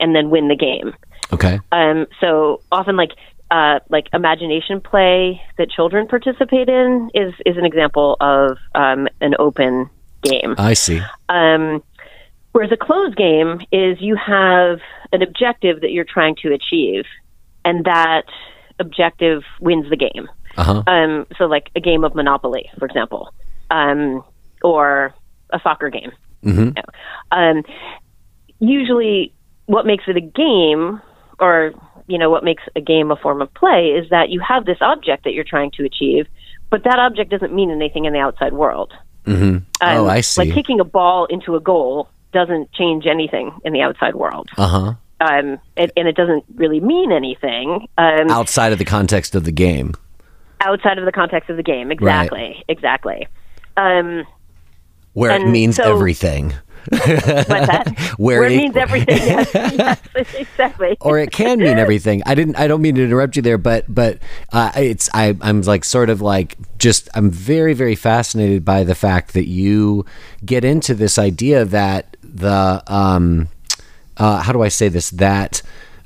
and 0.00 0.14
then 0.14 0.30
win 0.30 0.48
the 0.48 0.56
game. 0.56 0.94
Okay. 1.32 1.60
Um, 1.70 2.06
so 2.20 2.60
often, 2.70 2.96
like 2.96 3.12
uh, 3.50 3.80
like 3.88 4.08
imagination 4.12 4.80
play 4.80 5.40
that 5.58 5.70
children 5.70 6.08
participate 6.08 6.68
in 6.68 7.10
is 7.14 7.32
is 7.46 7.56
an 7.56 7.64
example 7.64 8.16
of 8.20 8.58
um, 8.74 9.08
an 9.20 9.34
open 9.38 9.88
game. 10.22 10.54
I 10.58 10.74
see. 10.74 11.00
Um, 11.28 11.82
whereas 12.52 12.72
a 12.72 12.76
closed 12.76 13.16
game 13.16 13.60
is 13.70 14.00
you 14.00 14.16
have 14.16 14.80
an 15.12 15.22
objective 15.22 15.82
that 15.82 15.90
you're 15.92 16.04
trying 16.04 16.36
to 16.42 16.52
achieve, 16.52 17.04
and 17.64 17.84
that 17.84 18.24
objective 18.78 19.42
wins 19.60 19.88
the 19.90 19.96
game. 19.96 20.28
Uh-huh. 20.56 20.82
Um, 20.86 21.26
so, 21.38 21.44
like 21.44 21.70
a 21.76 21.80
game 21.80 22.04
of 22.04 22.14
Monopoly, 22.14 22.70
for 22.78 22.86
example, 22.86 23.32
um, 23.72 24.22
or 24.62 25.14
a 25.50 25.60
soccer 25.62 25.90
game. 25.90 26.12
Mm-hmm. 26.44 26.78
Um, 27.36 27.62
usually, 28.60 29.32
what 29.66 29.86
makes 29.86 30.04
it 30.06 30.16
a 30.16 30.20
game, 30.20 31.00
or 31.40 31.72
you 32.06 32.18
know 32.18 32.30
what 32.30 32.44
makes 32.44 32.62
a 32.76 32.80
game 32.80 33.10
a 33.10 33.16
form 33.16 33.40
of 33.40 33.52
play 33.54 33.88
is 33.88 34.08
that 34.10 34.28
you 34.28 34.40
have 34.40 34.64
this 34.64 34.78
object 34.80 35.24
that 35.24 35.32
you're 35.32 35.44
trying 35.44 35.70
to 35.72 35.84
achieve, 35.84 36.26
but 36.70 36.84
that 36.84 36.98
object 36.98 37.30
doesn't 37.30 37.54
mean 37.54 37.70
anything 37.70 38.04
in 38.04 38.12
the 38.12 38.18
outside 38.18 38.52
world. 38.52 38.92
Mm-hmm. 39.24 39.56
Um, 39.56 39.64
oh, 39.80 40.06
I 40.06 40.20
see. 40.20 40.44
Like 40.44 40.54
kicking 40.54 40.80
a 40.80 40.84
ball 40.84 41.26
into 41.26 41.54
a 41.56 41.60
goal 41.60 42.08
doesn't 42.32 42.72
change 42.72 43.06
anything 43.06 43.52
in 43.64 43.72
the 43.72 43.80
outside 43.80 44.14
world. 44.14 44.48
Uh 44.56 44.68
huh. 44.68 44.94
Um, 45.20 45.60
it, 45.76 45.92
and 45.96 46.08
it 46.08 46.16
doesn't 46.16 46.44
really 46.56 46.80
mean 46.80 47.12
anything 47.12 47.86
um, 47.96 48.28
outside 48.28 48.72
of 48.72 48.78
the 48.78 48.84
context 48.84 49.36
of 49.36 49.44
the 49.44 49.52
game. 49.52 49.94
Outside 50.60 50.98
of 50.98 51.04
the 51.04 51.12
context 51.12 51.48
of 51.48 51.56
the 51.56 51.62
game, 51.62 51.92
exactly, 51.92 52.40
right. 52.40 52.64
exactly. 52.68 53.28
Um, 53.76 54.26
Where 55.12 55.30
it 55.32 55.46
means 55.48 55.76
so, 55.76 55.94
everything. 55.94 56.54
Where, 56.90 58.40
Where 58.40 58.44
it, 58.44 58.52
it, 58.52 58.56
means 58.56 58.76
everything. 58.76 59.16
Yes, 59.22 60.00
yes 60.16 60.34
exactly. 60.34 60.96
or 61.00 61.18
it 61.18 61.30
can 61.30 61.60
mean 61.60 61.78
everything. 61.78 62.22
I 62.26 62.34
didn't. 62.34 62.56
I 62.56 62.66
don't 62.66 62.82
mean 62.82 62.96
to 62.96 63.04
interrupt 63.04 63.36
you 63.36 63.42
there, 63.42 63.58
but 63.58 63.84
but 63.88 64.18
uh, 64.52 64.72
it's. 64.74 65.08
I, 65.14 65.36
I'm 65.42 65.62
like 65.62 65.84
sort 65.84 66.10
of 66.10 66.20
like 66.20 66.56
just. 66.78 67.08
I'm 67.14 67.30
very 67.30 67.72
very 67.72 67.94
fascinated 67.94 68.64
by 68.64 68.82
the 68.82 68.96
fact 68.96 69.32
that 69.34 69.48
you 69.48 70.04
get 70.44 70.64
into 70.64 70.94
this 70.94 71.18
idea 71.18 71.64
that 71.64 72.16
the 72.22 72.82
um, 72.88 73.48
uh, 74.16 74.42
how 74.42 74.52
do 74.52 74.62
I 74.62 74.68
say 74.68 74.88
this 74.88 75.10
that. 75.10 75.62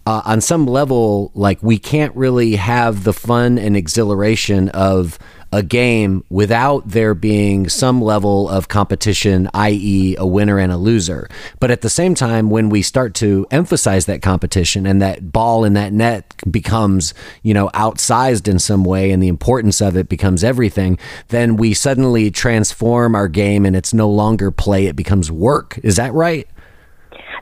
Uh, 0.09 0.23
on 0.25 0.41
some 0.41 0.67
level, 0.67 1.33
like 1.35 1.61
we 1.65 1.79
can't 1.79 2.15
really 2.15 2.55
have 2.55 3.03
the 3.03 3.13
fun 3.13 3.59
and 3.59 3.77
exhilaration 3.77 4.69
of 4.69 5.19
a 5.53 5.63
game 5.63 6.25
without 6.29 6.89
there 6.89 7.15
being 7.15 7.69
some 7.69 8.03
level 8.03 8.49
of 8.49 8.69
competition, 8.69 9.49
i.e., 9.55 10.17
a 10.19 10.27
winner 10.27 10.59
and 10.59 10.73
a 10.73 10.77
loser. 10.77 11.29
But 11.61 11.71
at 11.71 11.83
the 11.83 11.91
same 11.91 12.15
time, 12.15 12.51
when 12.51 12.69
we 12.69 12.83
start 12.83 13.15
to 13.17 13.47
emphasize 13.51 14.07
that 14.07 14.23
competition 14.23 14.87
and 14.87 15.01
that 15.01 15.33
ball 15.33 15.65
in 15.65 15.75
that 15.75 15.93
net 15.93 16.35
becomes, 16.51 17.15
you 17.43 17.55
know, 17.55 17.69
outsized 17.75 18.49
in 18.49 18.59
some 18.59 18.85
way 18.85 19.11
and 19.11 19.23
the 19.23 19.29
importance 19.29 19.81
of 19.81 19.97
it 19.97 20.09
becomes 20.09 20.43
everything, 20.43 20.99
then 21.29 21.57
we 21.57 21.75
suddenly 21.75 22.31
transform 22.31 23.15
our 23.15 23.29
game 23.29 23.65
and 23.65 23.77
it's 23.77 23.95
no 23.95 24.09
longer 24.11 24.51
play, 24.51 24.87
it 24.87 24.97
becomes 24.97 25.31
work. 25.31 25.79
Is 25.83 25.97
that 25.97 26.13
right? 26.13 26.49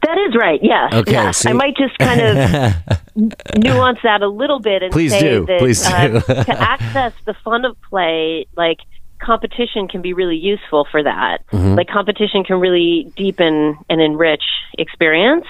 That 0.02 0.18
is 0.28 0.34
right. 0.36 0.60
Yes. 0.62 0.92
Okay. 0.94 1.12
Yes. 1.12 1.46
I 1.46 1.52
might 1.52 1.76
just 1.76 1.96
kind 1.98 2.20
of 2.20 2.74
nuance 3.56 3.98
that 4.02 4.22
a 4.22 4.28
little 4.28 4.60
bit 4.60 4.82
and 4.82 4.92
Please 4.92 5.12
say 5.12 5.20
do. 5.20 5.46
that 5.46 5.58
Please 5.58 5.82
do. 5.86 5.92
uh, 5.92 6.20
to 6.44 6.60
access 6.60 7.12
the 7.24 7.34
fun 7.44 7.64
of 7.64 7.76
play, 7.88 8.46
like 8.56 8.78
competition 9.20 9.88
can 9.88 10.02
be 10.02 10.12
really 10.12 10.36
useful 10.36 10.86
for 10.90 11.02
that. 11.02 11.38
Mm-hmm. 11.52 11.74
Like 11.76 11.88
competition 11.88 12.44
can 12.44 12.60
really 12.60 13.12
deepen 13.16 13.78
and 13.88 14.00
enrich 14.00 14.42
experience. 14.78 15.46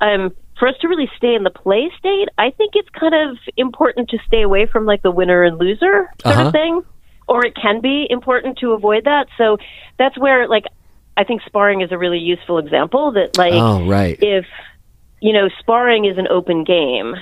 Um, 0.00 0.34
for 0.58 0.68
us 0.68 0.74
to 0.80 0.88
really 0.88 1.10
stay 1.16 1.34
in 1.34 1.42
the 1.42 1.50
play 1.50 1.90
state, 1.98 2.28
I 2.38 2.50
think 2.50 2.72
it's 2.74 2.88
kind 2.90 3.14
of 3.14 3.36
important 3.56 4.10
to 4.10 4.18
stay 4.26 4.42
away 4.42 4.66
from 4.66 4.86
like 4.86 5.02
the 5.02 5.10
winner 5.10 5.42
and 5.44 5.58
loser 5.58 6.08
sort 6.20 6.36
Uh-huh. 6.36 6.46
of 6.46 6.52
thing. 6.52 6.82
Or 7.28 7.46
it 7.46 7.54
can 7.54 7.80
be 7.80 8.06
important 8.10 8.58
to 8.58 8.72
avoid 8.72 9.04
that. 9.04 9.28
So 9.38 9.56
that's 9.98 10.18
where 10.18 10.48
like 10.48 10.64
I 11.16 11.24
think 11.24 11.42
sparring 11.46 11.80
is 11.82 11.92
a 11.92 11.98
really 11.98 12.18
useful 12.18 12.58
example 12.58 13.12
that 13.12 13.36
like 13.36 13.52
Oh, 13.54 13.86
right. 13.86 14.18
if 14.22 14.46
you 15.20 15.32
know 15.32 15.48
sparring 15.60 16.04
is 16.06 16.18
an 16.18 16.26
open 16.28 16.64
game, 16.64 17.14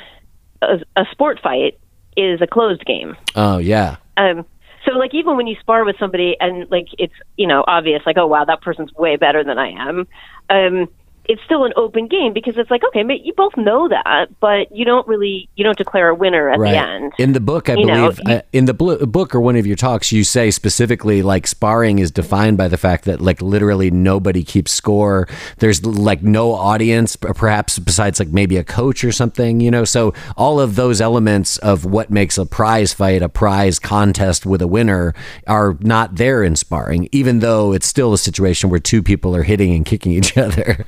a, 0.63 0.79
a 0.97 1.05
sport 1.11 1.41
fight 1.43 1.79
is 2.17 2.41
a 2.41 2.47
closed 2.47 2.85
game. 2.85 3.17
Oh, 3.35 3.59
yeah. 3.59 3.97
Um, 4.17 4.45
so 4.85 4.93
like 4.93 5.15
even 5.15 5.37
when 5.37 5.47
you 5.47 5.57
spar 5.61 5.85
with 5.85 5.97
somebody 5.99 6.37
and 6.41 6.71
like 6.71 6.89
it's 6.99 7.15
you 7.37 7.47
know 7.47 7.65
obvious 7.67 8.03
like 8.07 8.17
oh 8.17 8.27
wow 8.27 8.45
that 8.45 8.63
person's 8.63 8.93
way 8.95 9.17
better 9.17 9.45
than 9.45 9.59
I 9.59 9.71
am. 9.71 10.07
Um, 10.49 10.89
it's 11.27 11.43
still 11.45 11.65
an 11.65 11.73
open 11.77 12.09
game 12.09 12.33
because 12.33 12.55
it's 12.57 12.71
like 12.71 12.83
okay, 12.89 13.05
you 13.23 13.33
both 13.35 13.57
know 13.57 13.89
that, 13.89 14.29
but 14.41 14.75
you 14.75 14.85
don't 14.85 15.07
really 15.07 15.49
you 15.57 15.65
don't 15.65 15.79
declare 15.79 16.09
a 16.09 16.15
winner 16.15 16.51
at 16.51 16.59
right. 16.59 16.73
the 16.73 16.79
end. 16.79 17.13
In 17.19 17.33
the 17.33 17.41
book, 17.41 17.69
I 17.69 17.75
You 17.75 17.87
know, 17.87 18.11
believe, 18.11 18.21
uh, 18.27 18.43
in 18.53 18.65
the 18.65 18.75
bl- 18.75 19.05
book 19.07 19.35
or 19.35 19.41
one 19.41 19.57
of 19.57 19.67
your 19.67 19.77
talks, 19.77 20.13
you 20.13 20.25
say 20.25 20.51
specifically 20.51 21.23
like 21.23 21.47
sparring 21.47 21.99
is 21.99 22.11
defined 22.11 22.57
by 22.57 22.69
the 22.69 22.77
fact 22.77 23.05
that 23.05 23.21
like 23.21 23.41
literally 23.43 23.91
nobody 23.91 24.43
keeps 24.43 24.73
score. 24.73 25.29
There's 25.59 25.85
like 25.85 26.23
no 26.23 26.53
audience, 26.53 27.17
perhaps 27.17 27.79
besides 27.79 28.19
like 28.19 28.29
maybe 28.29 28.57
a 28.57 28.65
coach 28.65 29.05
or 29.05 29.13
something, 29.13 29.61
you 29.61 29.71
know. 29.71 29.85
So 29.85 30.15
all 30.37 30.61
of 30.61 30.77
those 30.77 31.01
elements 31.01 31.59
of 31.59 31.85
what 31.85 32.11
makes 32.11 32.39
a 32.39 32.47
prize 32.47 32.93
fight 32.93 33.23
a 33.23 33.29
prize 33.29 33.79
contest 33.79 34.47
with 34.47 34.63
a 34.63 34.69
winner 34.69 35.15
are 35.47 35.77
not 35.81 36.17
there 36.17 36.43
in 36.43 36.57
sparring, 36.57 37.09
even 37.13 37.41
though 37.41 37.73
it's 37.73 37.87
still 37.87 38.13
a 38.13 38.19
situation 38.19 38.71
where 38.71 38.81
two 38.81 39.03
people 39.03 39.35
are 39.35 39.43
hitting 39.43 39.75
and 39.75 39.85
kicking 39.85 40.13
each 40.13 40.37
other. 40.47 40.85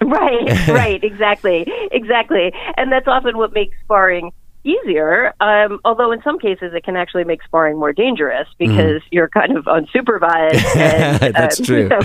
Right, 0.04 0.68
right, 0.68 1.04
exactly, 1.04 1.66
exactly. 1.92 2.52
And 2.76 2.90
that's 2.90 3.06
often 3.06 3.36
what 3.36 3.52
makes 3.52 3.76
sparring 3.84 4.32
easier. 4.64 5.32
Um, 5.40 5.80
although 5.84 6.12
in 6.12 6.22
some 6.22 6.38
cases 6.38 6.72
it 6.74 6.84
can 6.84 6.96
actually 6.96 7.24
make 7.24 7.42
sparring 7.42 7.78
more 7.78 7.92
dangerous 7.92 8.46
because 8.58 9.00
you're 9.10 9.28
kind 9.28 9.56
of 9.56 9.64
unsupervised. 9.64 10.64
And, 10.76 11.20
Mm-hmm. 11.20 11.32
That's 11.32 11.60
um, 11.60 11.64
true. 11.66 11.82
you 11.82 11.88
know, 11.88 12.00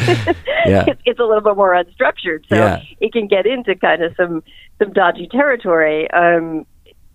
Yeah. 0.65 0.85
it's, 0.87 1.01
it's 1.05 1.19
a 1.19 1.23
little 1.23 1.41
bit 1.41 1.55
more 1.55 1.71
unstructured, 1.73 2.47
so 2.49 2.55
Yeah. 2.55 2.81
it 2.99 3.11
can 3.13 3.27
get 3.27 3.45
into 3.45 3.75
kind 3.75 4.01
of 4.03 4.13
some 4.17 4.43
some 4.79 4.91
dodgy 4.93 5.27
territory. 5.27 6.09
Um, 6.11 6.65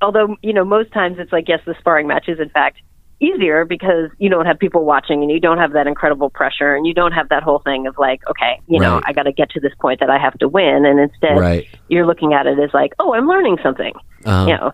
although 0.02 0.36
you 0.42 0.52
know 0.52 0.64
most 0.64 0.92
times 0.92 1.16
it's 1.18 1.32
like 1.32 1.48
yes, 1.48 1.60
the 1.66 1.74
sparring 1.78 2.06
match 2.06 2.28
is 2.28 2.38
in 2.40 2.48
fact 2.50 2.78
easier 3.20 3.64
because 3.64 4.10
you 4.18 4.28
don't 4.30 4.46
have 4.46 4.58
people 4.58 4.84
watching 4.84 5.22
and 5.22 5.30
you 5.30 5.38
don't 5.38 5.58
have 5.58 5.72
that 5.72 5.86
incredible 5.86 6.30
pressure 6.30 6.74
and 6.74 6.86
you 6.86 6.94
don't 6.94 7.12
have 7.12 7.28
that 7.28 7.42
whole 7.42 7.58
thing 7.60 7.86
of 7.86 7.96
like, 7.98 8.26
okay, 8.28 8.60
you 8.66 8.80
know, 8.80 9.00
I 9.04 9.12
got 9.12 9.24
to 9.24 9.32
get 9.32 9.50
to 9.50 9.60
this 9.60 9.72
point 9.80 10.00
that 10.00 10.08
I 10.10 10.18
have 10.18 10.38
to 10.38 10.48
win. 10.48 10.84
And 10.86 10.98
instead, 10.98 11.38
Right. 11.38 11.66
you're 11.88 12.06
looking 12.06 12.32
at 12.32 12.46
it 12.46 12.58
as 12.58 12.72
like, 12.72 12.94
oh, 12.98 13.12
I'm 13.14 13.28
learning 13.28 13.58
something. 13.62 13.92
Uh-huh. 14.24 14.46
You 14.46 14.56
know, 14.56 14.72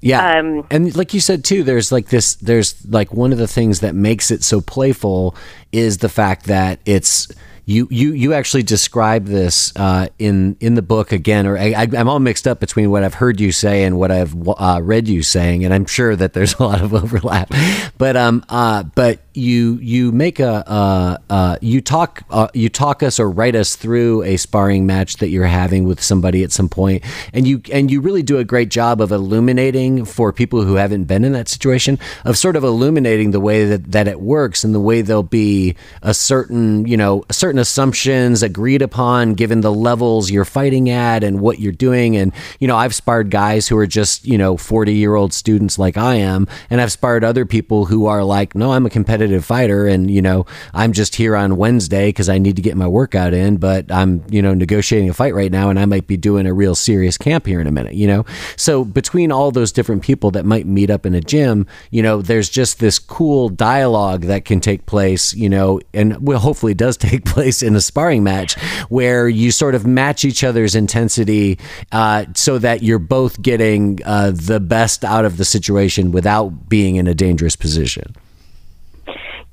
Yeah. 0.00 0.38
Um, 0.38 0.66
and 0.70 0.94
like 0.96 1.12
you 1.14 1.20
said 1.20 1.44
too, 1.44 1.64
there's 1.64 1.90
like 1.90 2.08
this 2.08 2.34
there's 2.36 2.86
like 2.86 3.12
one 3.12 3.32
of 3.32 3.38
the 3.38 3.48
things 3.48 3.80
that 3.80 3.94
makes 3.94 4.30
it 4.30 4.44
so 4.44 4.60
playful 4.60 5.34
is 5.72 5.98
the 5.98 6.08
fact 6.08 6.44
that 6.44 6.78
it's 6.84 7.28
you 7.68 7.88
you 7.90 8.12
you 8.12 8.32
actually 8.32 8.62
describe 8.62 9.24
this 9.24 9.72
uh, 9.74 10.06
in 10.20 10.56
in 10.60 10.76
the 10.76 10.82
book 10.82 11.10
again, 11.10 11.48
or 11.48 11.58
I, 11.58 11.88
I'm 11.96 12.08
all 12.08 12.20
mixed 12.20 12.46
up 12.46 12.60
between 12.60 12.92
what 12.92 13.02
I've 13.02 13.14
heard 13.14 13.40
you 13.40 13.50
say 13.50 13.82
and 13.82 13.98
what 13.98 14.12
I've 14.12 14.36
uh, 14.48 14.80
read 14.80 15.08
you 15.08 15.24
saying, 15.24 15.64
and 15.64 15.74
I'm 15.74 15.84
sure 15.84 16.14
that 16.14 16.32
there's 16.32 16.54
a 16.60 16.62
lot 16.62 16.80
of 16.80 16.94
overlap. 16.94 17.52
But 17.98 18.16
um 18.16 18.44
uh 18.48 18.84
but 18.84 19.20
you 19.34 19.78
you 19.82 20.12
make 20.12 20.38
a 20.38 20.68
uh, 20.70 21.16
uh 21.28 21.56
you 21.60 21.80
talk 21.80 22.22
uh, 22.30 22.46
you 22.54 22.68
talk 22.68 23.02
us 23.02 23.18
or 23.18 23.28
write 23.28 23.56
us 23.56 23.74
through 23.74 24.22
a 24.22 24.36
sparring 24.36 24.86
match 24.86 25.16
that 25.16 25.28
you're 25.28 25.44
having 25.44 25.84
with 25.84 26.00
somebody 26.00 26.44
at 26.44 26.52
some 26.52 26.68
point, 26.68 27.02
and 27.32 27.48
you 27.48 27.60
and 27.72 27.90
you 27.90 28.00
really 28.00 28.22
do 28.22 28.38
a 28.38 28.44
great 28.44 28.70
job 28.70 29.00
of 29.00 29.10
illuminating 29.10 30.04
for 30.04 30.32
people 30.32 30.62
who 30.62 30.76
haven't 30.76 31.04
been 31.04 31.24
in 31.24 31.32
that 31.32 31.48
situation 31.48 31.98
of 32.24 32.38
sort 32.38 32.54
of 32.54 32.62
illuminating 32.62 33.32
the 33.32 33.40
way 33.40 33.64
that 33.64 33.90
that 33.90 34.06
it 34.06 34.20
works 34.20 34.62
and 34.62 34.72
the 34.72 34.80
way 34.80 35.02
there'll 35.02 35.24
be 35.24 35.74
a 36.02 36.14
certain 36.14 36.86
you 36.86 36.96
know 36.96 37.24
a 37.28 37.32
certain 37.32 37.55
assumptions 37.58 38.42
agreed 38.42 38.82
upon 38.82 39.34
given 39.34 39.60
the 39.60 39.72
levels 39.72 40.30
you're 40.30 40.44
fighting 40.44 40.88
at 40.88 41.24
and 41.24 41.40
what 41.40 41.58
you're 41.58 41.72
doing. 41.72 42.16
And 42.16 42.32
you 42.60 42.68
know 42.68 42.76
I've 42.76 42.94
sparred 42.94 43.30
guys 43.30 43.68
who 43.68 43.76
are 43.76 43.86
just 43.86 44.24
you 44.24 44.38
know 44.38 44.56
40 44.56 44.94
year 44.94 45.14
old 45.14 45.32
students 45.32 45.78
like 45.78 45.96
I 45.96 46.16
am. 46.16 46.46
And 46.70 46.80
I've 46.80 46.92
sparred 46.92 47.24
other 47.24 47.44
people 47.44 47.86
who 47.86 48.06
are 48.06 48.22
like 48.22 48.54
no 48.54 48.72
I'm 48.72 48.86
a 48.86 48.90
competitive 48.90 49.44
fighter. 49.44 49.86
And 49.86 50.10
you 50.10 50.22
know 50.22 50.46
I'm 50.72 50.92
just 50.92 51.16
here 51.16 51.36
on 51.36 51.56
Wednesday 51.56 52.08
because 52.08 52.28
I 52.28 52.38
need 52.38 52.56
to 52.56 52.62
get 52.62 52.76
my 52.76 52.86
workout 52.86 53.34
in. 53.34 53.56
But 53.56 53.90
I'm 53.90 54.24
you 54.30 54.42
know 54.42 54.54
negotiating 54.54 55.10
a 55.10 55.14
fight 55.14 55.34
right 55.34 55.50
now 55.50 55.70
and 55.70 55.78
I 55.78 55.86
might 55.86 56.06
be 56.06 56.16
doing 56.16 56.46
a 56.46 56.54
real 56.54 56.74
serious 56.74 57.18
camp 57.18 57.46
here 57.46 57.60
in 57.60 57.66
a 57.66 57.72
minute 57.72 57.96
you 57.96 58.06
know? 58.06 58.24
So 58.56 58.84
between 58.84 59.32
all 59.32 59.50
those 59.50 59.72
different 59.72 60.02
people 60.02 60.30
that 60.32 60.44
might 60.44 60.66
meet 60.66 60.90
up 60.90 61.06
in 61.06 61.14
a 61.14 61.20
gym 61.20 61.66
you 61.90 62.02
know 62.02 62.22
there's 62.22 62.48
just 62.48 62.78
this 62.78 62.98
cool 62.98 63.48
dialogue 63.48 64.22
that 64.22 64.44
can 64.44 64.60
take 64.60 64.86
place 64.86 65.34
you 65.34 65.48
know 65.48 65.80
and 65.94 66.24
well 66.26 66.38
hopefully 66.38 66.74
does 66.74 66.96
take 67.06 67.24
place 67.24 67.45
in 67.62 67.76
a 67.76 67.80
sparring 67.80 68.22
match 68.24 68.54
where 68.88 69.28
you 69.28 69.50
sort 69.50 69.74
of 69.74 69.86
match 69.86 70.24
each 70.24 70.44
other's 70.44 70.74
intensity 70.74 71.58
uh, 71.92 72.24
so 72.34 72.58
that 72.58 72.82
you're 72.82 72.98
both 72.98 73.40
getting 73.42 74.00
uh, 74.04 74.32
the 74.34 74.60
best 74.60 75.04
out 75.04 75.24
of 75.24 75.36
the 75.36 75.44
situation 75.44 76.12
without 76.12 76.68
being 76.68 76.96
in 76.96 77.06
a 77.06 77.14
dangerous 77.14 77.56
position 77.56 78.14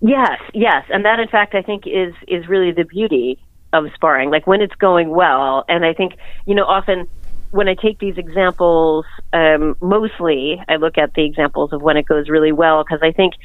Yes, 0.06 0.42
yes, 0.54 0.84
and 0.90 1.06
that 1.06 1.22
in 1.22 1.30
fact 1.30 1.56
I 1.56 1.62
think 1.62 1.88
is 1.88 2.14
is 2.28 2.50
really 2.50 2.74
the 2.74 2.84
beauty 2.84 3.40
of 3.72 3.86
sparring. 3.96 4.30
Like 4.32 4.46
when 4.46 4.60
it's 4.60 4.76
going 4.76 5.10
well, 5.10 5.64
and 5.70 5.86
I 5.86 5.94
think 5.94 6.16
you 6.46 6.56
know 6.56 6.66
often 6.66 7.08
when 7.52 7.70
I 7.70 7.76
take 7.76 8.00
these 8.00 8.18
examples, 8.18 9.06
um, 9.32 9.78
mostly 9.80 10.62
I 10.68 10.76
look 10.76 10.98
at 10.98 11.14
the 11.14 11.24
examples 11.24 11.72
of 11.72 11.82
when 11.82 11.96
it 11.96 12.06
goes 12.06 12.28
really 12.28 12.52
well 12.52 12.84
because 12.84 13.00
I 13.02 13.14
think 13.14 13.36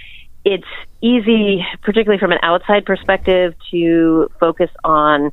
it's 0.45 0.67
easy, 1.01 1.65
particularly 1.83 2.19
from 2.19 2.33
an 2.33 2.39
outside 2.43 2.85
perspective, 2.85 3.55
to 3.71 4.31
focus 4.41 4.71
on 4.85 5.31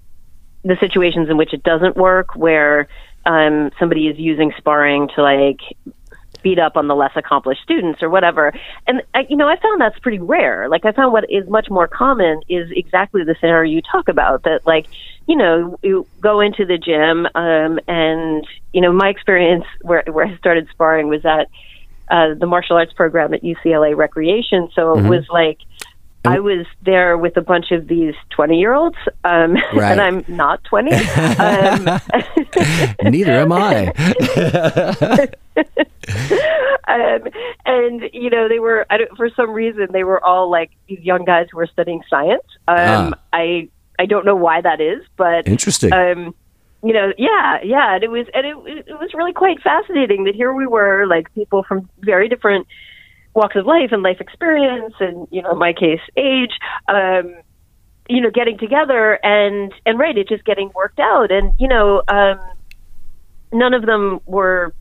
the 0.64 0.76
situations 0.80 1.30
in 1.30 1.38
which 1.38 1.54
it 1.54 1.64
doesn't 1.64 1.96
work, 1.96 2.36
where 2.36 2.88
um, 3.26 3.72
somebody 3.80 4.08
is 4.08 4.18
using 4.18 4.52
sparring 4.58 5.10
to 5.16 5.22
like 5.22 5.60
beat 6.46 6.60
up 6.60 6.78
on 6.78 6.88
the 6.88 6.96
less 6.96 7.12
accomplished 7.16 7.62
students 7.64 8.04
or 8.04 8.10
whatever. 8.10 8.54
And 8.86 9.02
I, 9.16 9.26
you 9.28 9.36
know, 9.36 9.48
I 9.48 9.60
found 9.60 9.82
that's 9.82 9.98
pretty 9.98 10.20
rare. 10.20 10.70
Like 10.70 10.86
I 10.86 10.92
found 10.92 11.12
what 11.12 11.26
is 11.28 11.50
much 11.50 11.70
more 11.72 11.88
common 11.88 12.42
is 12.48 12.70
exactly 12.72 13.24
the 13.24 13.36
scenario 13.40 13.72
you 13.72 13.82
talk 13.82 14.08
about. 14.08 14.44
That 14.44 14.62
like, 14.66 14.86
you 15.28 15.36
know, 15.36 15.80
you 15.82 16.08
go 16.22 16.42
into 16.42 16.64
the 16.64 16.78
gym, 16.78 17.26
um, 17.34 17.80
and 17.88 18.48
you 18.74 18.82
know, 18.82 18.94
my 18.94 19.10
experience 19.10 19.66
where 19.82 20.04
where 20.08 20.28
I 20.28 20.38
started 20.38 20.68
sparring 20.72 21.08
was 21.08 21.26
at 21.26 21.48
uh, 22.10 22.34
the 22.40 22.46
martial 22.46 22.78
arts 22.78 22.94
program 22.94 23.34
at 23.34 23.42
UCLA 23.44 23.96
Recreation. 23.96 24.70
So 24.74 24.98
it 24.98 25.04
was 25.08 25.26
like. 25.30 25.60
I 26.28 26.40
was 26.40 26.66
there 26.82 27.20
with 27.20 27.38
a 27.38 27.42
bunch 27.42 27.70
of 27.70 27.88
these 27.88 28.16
20 28.32 28.58
year 28.58 28.74
olds, 28.74 28.98
um, 29.24 29.54
Right. 29.76 29.92
and 29.92 30.02
I'm 30.02 30.26
not 30.28 30.64
20. 30.64 30.92
um, 30.92 32.02
neither 33.12 33.34
am 33.34 33.52
I 33.52 33.90
um, 36.88 37.22
and 37.66 38.10
you 38.14 38.30
know 38.30 38.48
they 38.50 38.58
were 38.60 38.86
I 38.90 38.98
don't, 38.98 39.16
for 39.18 39.30
some 39.36 39.52
reason 39.52 39.88
they 39.92 40.04
were 40.04 40.24
all 40.24 40.50
like 40.50 40.72
these 40.88 41.00
young 41.02 41.26
guys 41.26 41.48
who 41.52 41.58
were 41.58 41.68
studying 41.68 42.02
science. 42.10 42.44
Um, 42.68 42.76
Ah. 42.78 43.20
I 43.34 43.70
I 44.00 44.06
don't 44.08 44.26
know 44.26 44.36
why 44.36 44.62
that 44.62 44.82
is, 44.82 45.04
but 45.18 45.48
interesting 45.48 45.94
um, 45.94 46.34
you 46.86 46.94
know, 46.94 47.12
yeah, 47.18 47.58
yeah, 47.64 47.96
and 47.96 48.04
it 48.04 48.12
was 48.12 48.28
and 48.34 48.46
it, 48.46 48.86
it 48.88 49.00
was 49.00 49.10
really 49.16 49.34
quite 49.34 49.60
fascinating 49.62 50.26
that 50.26 50.36
here 50.36 50.54
we 50.54 50.68
were 50.68 51.08
like 51.08 51.34
people 51.34 51.64
from 51.68 51.90
very 52.00 52.30
different 52.30 52.68
walks 53.34 53.56
of 53.56 53.66
life 53.66 53.90
and 53.92 54.04
life 54.04 54.22
experience, 54.22 54.94
and 55.00 55.28
you 55.32 55.42
know, 55.42 55.52
in 55.54 55.58
my 55.58 55.74
case, 55.74 56.02
age. 56.16 56.52
Um, 56.88 57.36
you 58.08 58.22
know, 58.22 58.30
getting 58.30 58.60
together 58.60 59.18
and 59.24 59.74
and 59.84 59.98
right, 59.98 60.16
it 60.16 60.30
just 60.30 60.46
getting 60.46 60.70
worked 60.76 61.00
out, 61.00 61.32
and 61.32 61.54
you 61.58 61.68
know, 61.68 62.04
um, 62.08 62.40
none 63.52 63.74
of 63.74 63.84
them 63.88 64.20
were 64.28 64.76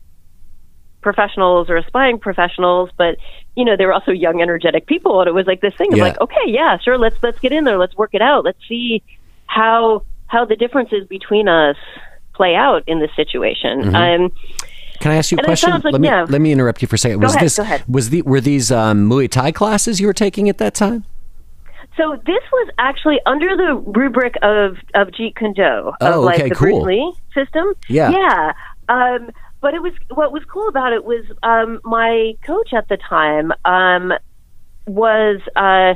professionals 1.01 1.69
or 1.69 1.77
aspiring 1.77 2.19
professionals, 2.19 2.91
but 2.99 3.15
you 3.55 3.65
know, 3.65 3.75
they 3.77 3.85
were 3.85 3.93
also 3.93 4.11
young, 4.11 4.41
energetic 4.43 4.85
people, 4.85 5.21
and 5.21 5.27
it 5.27 5.33
was 5.33 5.47
like 5.47 5.61
this 5.61 5.73
thing 5.77 5.91
of 5.91 5.97
Yeah. 5.97 6.03
like, 6.05 6.21
okay, 6.21 6.45
yeah, 6.45 6.77
sure, 6.83 6.99
let's 6.99 7.15
let's 7.23 7.39
get 7.39 7.51
in 7.51 7.63
there, 7.63 7.79
let's 7.79 7.95
work 7.95 8.11
it 8.13 8.21
out, 8.21 8.45
let's 8.45 8.59
see 8.67 9.01
how 9.47 10.03
how 10.27 10.45
the 10.45 10.55
differences 10.55 11.07
between 11.07 11.47
us 11.47 11.75
play 12.33 12.55
out 12.55 12.83
in 12.87 12.99
this 12.99 13.11
situation. 13.15 13.95
Um, 13.95 14.31
Can 14.99 15.11
I 15.11 15.15
ask 15.15 15.31
you 15.31 15.37
a 15.39 15.43
question? 15.43 15.71
like- 15.71 15.83
let 15.85 16.01
me 16.01 16.07
yeah. 16.07 16.25
let 16.27 16.41
me 16.41 16.51
interrupt 16.51 16.81
you 16.81 16.87
for 16.87 16.95
a 16.95 16.99
second. 16.99 17.21
Was 17.21 17.35
ahead, 17.35 17.45
this 17.45 17.57
go 17.57 17.63
ahead. 17.63 17.83
was 17.87 18.09
the 18.09 18.21
were 18.23 18.41
these 18.41 18.71
um, 18.71 19.09
Muay 19.09 19.29
Thai 19.29 19.51
classes 19.51 19.99
you 19.99 20.07
were 20.07 20.13
taking 20.13 20.49
at 20.49 20.57
that 20.57 20.73
time? 20.73 21.05
So 21.97 22.19
this 22.25 22.43
was 22.51 22.69
actually 22.77 23.19
under 23.25 23.55
the 23.55 23.75
rubric 23.75 24.35
of 24.41 24.77
of 24.95 25.09
Jeet 25.09 25.35
Kune 25.37 25.53
Do, 25.53 25.63
of 25.63 25.95
Oh, 26.01 26.21
like 26.21 26.39
okay, 26.39 26.49
the 26.49 26.55
cool. 26.55 26.83
Bruce 26.83 26.85
Lee 26.85 27.13
system. 27.33 27.73
Yeah. 27.87 28.09
yeah. 28.09 28.53
Um, 28.89 29.29
but 29.61 29.73
it 29.73 29.81
was 29.81 29.93
what 30.09 30.31
was 30.31 30.43
cool 30.51 30.67
about 30.67 30.91
it 30.93 31.05
was 31.05 31.23
um, 31.43 31.79
my 31.83 32.33
coach 32.45 32.73
at 32.73 32.87
the 32.89 32.97
time 32.97 33.51
um, 33.63 34.11
was 34.85 35.39
uh, 35.55 35.95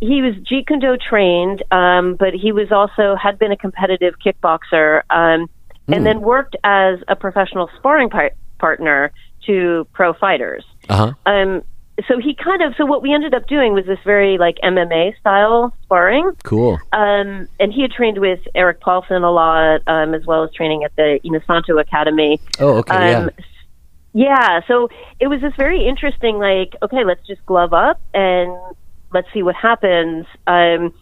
he 0.00 0.22
was 0.22 0.34
Jeet 0.36 0.66
Kune 0.66 0.80
Do 0.80 0.96
trained, 0.96 1.62
um, 1.70 2.16
but 2.16 2.34
he 2.34 2.52
was 2.52 2.70
also 2.72 3.16
had 3.16 3.38
been 3.38 3.52
a 3.52 3.56
competitive 3.56 4.14
kickboxer, 4.24 5.02
um, 5.10 5.48
Hmm. 5.86 5.92
and 5.94 6.06
then 6.06 6.20
worked 6.22 6.56
as 6.64 6.98
a 7.08 7.14
professional 7.16 7.68
sparring 7.76 8.08
par- 8.08 8.30
partner 8.58 9.12
to 9.44 9.86
pro 9.92 10.14
fighters 10.14 10.64
Uh 10.88 10.96
huh. 10.96 11.12
um 11.30 11.62
so 12.08 12.18
he 12.18 12.34
kind 12.34 12.62
of 12.62 12.72
so 12.78 12.86
what 12.86 13.02
we 13.02 13.12
ended 13.12 13.34
up 13.34 13.46
doing 13.46 13.74
was 13.74 13.84
this 13.84 13.98
very 14.04 14.38
like 14.38 14.56
MMA 14.64 15.12
style 15.20 15.74
sparring. 15.82 16.30
Cool. 16.42 16.80
Um 16.94 17.46
and 17.60 17.70
he 17.70 17.82
had 17.82 17.90
trained 17.90 18.16
with 18.18 18.40
Erik 18.54 18.80
Paulson 18.80 19.22
a 19.24 19.30
lot, 19.30 19.82
um, 19.86 20.14
as 20.14 20.24
well 20.24 20.42
as 20.42 20.50
training 20.52 20.84
at 20.84 20.96
the 20.96 21.20
Inosanto 21.22 21.78
Academy. 21.78 22.40
Oh, 22.58 22.78
okay. 22.78 23.10
yeah. 23.10 23.18
Um 23.18 23.30
yeah, 24.14 24.60
so 24.66 24.88
it 25.20 25.26
was 25.26 25.40
this 25.42 25.52
very 25.58 25.86
interesting 25.86 26.38
like, 26.38 26.74
okay, 26.82 27.04
let's 27.04 27.26
just 27.26 27.44
glove 27.44 27.74
up 27.74 28.00
and 28.14 28.56
let's 29.14 29.28
see 29.32 29.42
what 29.42 29.54
happens. 29.54 30.26
Um 30.46 30.92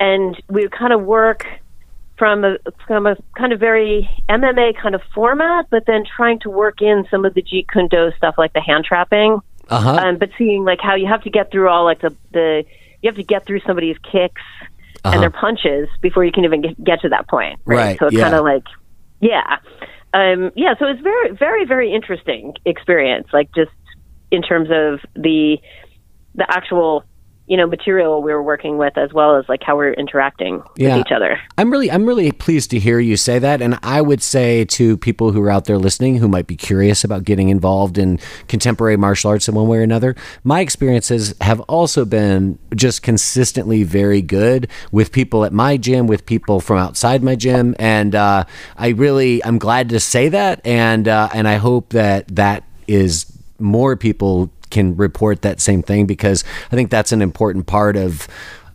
and 0.00 0.40
we 0.48 0.66
kind 0.68 0.92
of 0.92 1.02
work 1.02 1.46
from 2.18 2.44
a 2.44 2.56
from 2.86 3.06
a 3.06 3.16
kind 3.36 3.52
of 3.52 3.60
very 3.60 4.08
MMA 4.28 4.76
kind 4.82 4.94
of 4.94 5.02
format, 5.14 5.66
but 5.70 5.84
then 5.86 6.04
trying 6.16 6.38
to 6.40 6.50
work 6.50 6.82
in 6.82 7.06
some 7.10 7.24
of 7.24 7.34
the 7.34 7.42
Jeet 7.42 7.66
Kune 7.72 7.88
Do 7.88 8.10
stuff 8.16 8.34
like 8.38 8.52
the 8.52 8.60
hand 8.60 8.84
trapping 8.84 9.40
Uh 9.68 9.80
huh. 9.80 9.96
um, 10.02 10.16
but 10.18 10.30
seeing 10.36 10.64
like 10.64 10.80
how 10.82 10.94
you 10.96 11.06
have 11.06 11.22
to 11.22 11.30
get 11.30 11.50
through 11.52 11.68
all 11.68 11.84
like 11.84 12.00
the 12.00 12.14
the 12.32 12.64
you 13.02 13.08
have 13.08 13.16
to 13.16 13.22
get 13.22 13.46
through 13.46 13.60
somebody's 13.66 13.96
kicks 13.98 14.42
Uh-huh. 15.04 15.14
and 15.14 15.22
their 15.22 15.30
punches 15.30 15.88
before 16.02 16.24
you 16.24 16.32
can 16.32 16.44
even 16.44 16.60
get, 16.60 16.84
get 16.84 17.00
to 17.00 17.08
that 17.08 17.26
point 17.28 17.58
right, 17.64 17.76
Right, 17.76 17.98
so 17.98 18.06
it's 18.06 18.16
yeah. 18.16 18.24
kind 18.24 18.34
of 18.34 18.44
like 18.44 18.64
yeah 19.20 19.56
um 20.12 20.50
yeah 20.56 20.74
so 20.78 20.86
it's 20.86 21.00
very 21.00 21.30
very 21.32 21.64
very 21.64 21.92
interesting 21.94 22.54
experience 22.66 23.28
like 23.32 23.48
just 23.54 23.70
in 24.30 24.42
terms 24.42 24.68
of 24.70 25.00
the 25.14 25.56
the 26.34 26.46
actual 26.48 27.04
you 27.50 27.56
know 27.56 27.66
material 27.66 28.22
we 28.22 28.32
were 28.32 28.42
working 28.42 28.78
with 28.78 28.96
as 28.96 29.12
well 29.12 29.36
as 29.36 29.44
like 29.48 29.60
how 29.64 29.76
we're 29.76 29.92
interacting 29.92 30.62
Yeah. 30.76 30.96
with 30.96 31.06
each 31.06 31.12
other. 31.12 31.38
I'm 31.58 31.68
really 31.70 31.90
I'm 31.90 32.06
really 32.06 32.30
pleased 32.30 32.70
to 32.70 32.78
hear 32.78 33.00
you 33.00 33.16
say 33.16 33.40
that. 33.40 33.60
And 33.60 33.76
I 33.82 34.00
would 34.00 34.22
say 34.22 34.64
to 34.66 34.96
people 34.96 35.32
who 35.32 35.42
are 35.42 35.50
out 35.50 35.64
there 35.64 35.76
listening 35.76 36.16
who 36.18 36.28
might 36.28 36.46
be 36.46 36.54
curious 36.56 37.02
about 37.02 37.24
getting 37.24 37.48
involved 37.48 37.98
in 37.98 38.20
contemporary 38.46 38.96
martial 38.96 39.30
arts 39.30 39.48
in 39.48 39.56
one 39.56 39.66
way 39.66 39.78
or 39.78 39.82
another 39.82 40.14
my 40.44 40.60
experiences 40.60 41.34
have 41.40 41.58
also 41.62 42.04
been 42.04 42.56
just 42.76 43.02
consistently 43.02 43.82
very 43.82 44.22
good 44.22 44.68
with 44.92 45.10
people 45.10 45.44
at 45.44 45.52
my 45.52 45.76
gym 45.76 46.06
with 46.06 46.24
people 46.26 46.60
from 46.60 46.78
outside 46.78 47.20
my 47.20 47.34
gym. 47.34 47.74
And 47.80 48.14
uh, 48.14 48.44
I 48.76 48.88
really 48.90 49.44
I'm 49.44 49.58
glad 49.58 49.88
to 49.88 49.98
say 49.98 50.28
that. 50.28 50.64
And 50.64 51.08
uh, 51.08 51.28
and 51.34 51.48
I 51.48 51.56
hope 51.56 51.88
that 51.90 52.28
that 52.36 52.62
is 52.86 53.26
more 53.58 53.96
people 53.96 54.50
can 54.70 54.96
report 54.96 55.42
that 55.42 55.60
same 55.60 55.82
thing 55.82 56.06
because 56.06 56.44
I 56.70 56.76
think 56.76 56.90
that's 56.90 57.12
an 57.12 57.22
important 57.22 57.66
part 57.66 57.96
of 57.96 58.28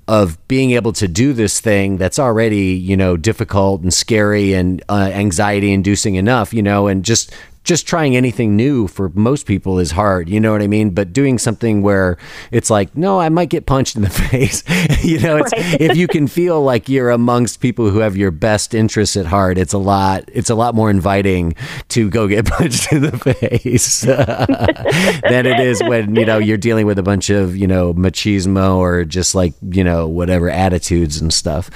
of 0.08 0.48
being 0.48 0.72
able 0.72 0.94
to 0.94 1.08
do 1.08 1.34
this 1.34 1.60
thing 1.60 1.98
that's 1.98 2.20
already 2.20 2.74
you 2.74 2.96
know 2.96 3.18
difficult 3.18 3.82
and 3.82 3.94
scary 3.94 4.54
and 4.54 4.84
uh, 4.88 5.10
anxiety 5.12 5.72
inducing 5.72 6.16
enough 6.16 6.54
you 6.54 6.62
know 6.62 6.88
and 6.88 7.04
just 7.04 7.34
just 7.66 7.88
trying 7.88 8.16
anything 8.16 8.56
new 8.56 8.88
for 8.88 9.10
most 9.10 9.46
people 9.48 9.80
is 9.80 9.92
hard. 9.92 10.30
You 10.30 10.40
know 10.40 10.52
what 10.52 10.62
I 10.62 10.68
mean? 10.68 10.92
But 10.92 11.12
doing 11.12 11.38
something 11.40 11.82
where 11.82 12.18
it's 12.52 12.70
like, 12.70 12.96
no, 12.96 13.20
I 13.20 13.30
might 13.30 13.50
get 13.50 13.66
punched 13.66 13.96
in 13.96 14.04
the 14.04 14.10
face. 14.32 14.64
you 15.04 15.20
know, 15.20 15.40
right. 15.40 15.82
if 15.82 15.98
you 15.98 16.08
can 16.08 16.28
feel 16.28 16.62
like 16.62 16.88
you're 16.88 17.10
amongst 17.10 17.60
people 17.60 17.90
who 17.90 18.00
have 18.00 18.16
your 18.16 18.32
best 18.32 18.74
interests 18.74 19.18
at 19.18 19.26
heart, 19.26 19.58
it's 19.58 19.74
a 19.74 19.80
lot. 19.80 20.24
It's 20.32 20.50
a 20.50 20.56
lot 20.56 20.76
more 20.76 20.90
inviting 20.90 21.56
to 21.90 22.10
go 22.10 22.28
get 22.28 22.46
punched 22.46 22.94
in 22.94 23.02
the 23.02 23.18
face 23.18 24.02
than 24.02 25.46
it 25.46 25.60
is 25.60 25.82
when 25.84 26.16
you 26.16 26.26
know 26.26 26.38
you're 26.38 26.58
dealing 26.58 26.86
with 26.86 27.00
a 27.00 27.04
bunch 27.04 27.32
of 27.32 27.58
you 27.58 27.68
know 27.68 27.94
machismo 27.94 28.78
or 28.78 29.04
just 29.04 29.34
like 29.34 29.54
you 29.72 29.84
know 29.84 30.08
whatever 30.08 30.50
attitudes 30.50 31.20
and 31.20 31.34
stuff. 31.34 31.70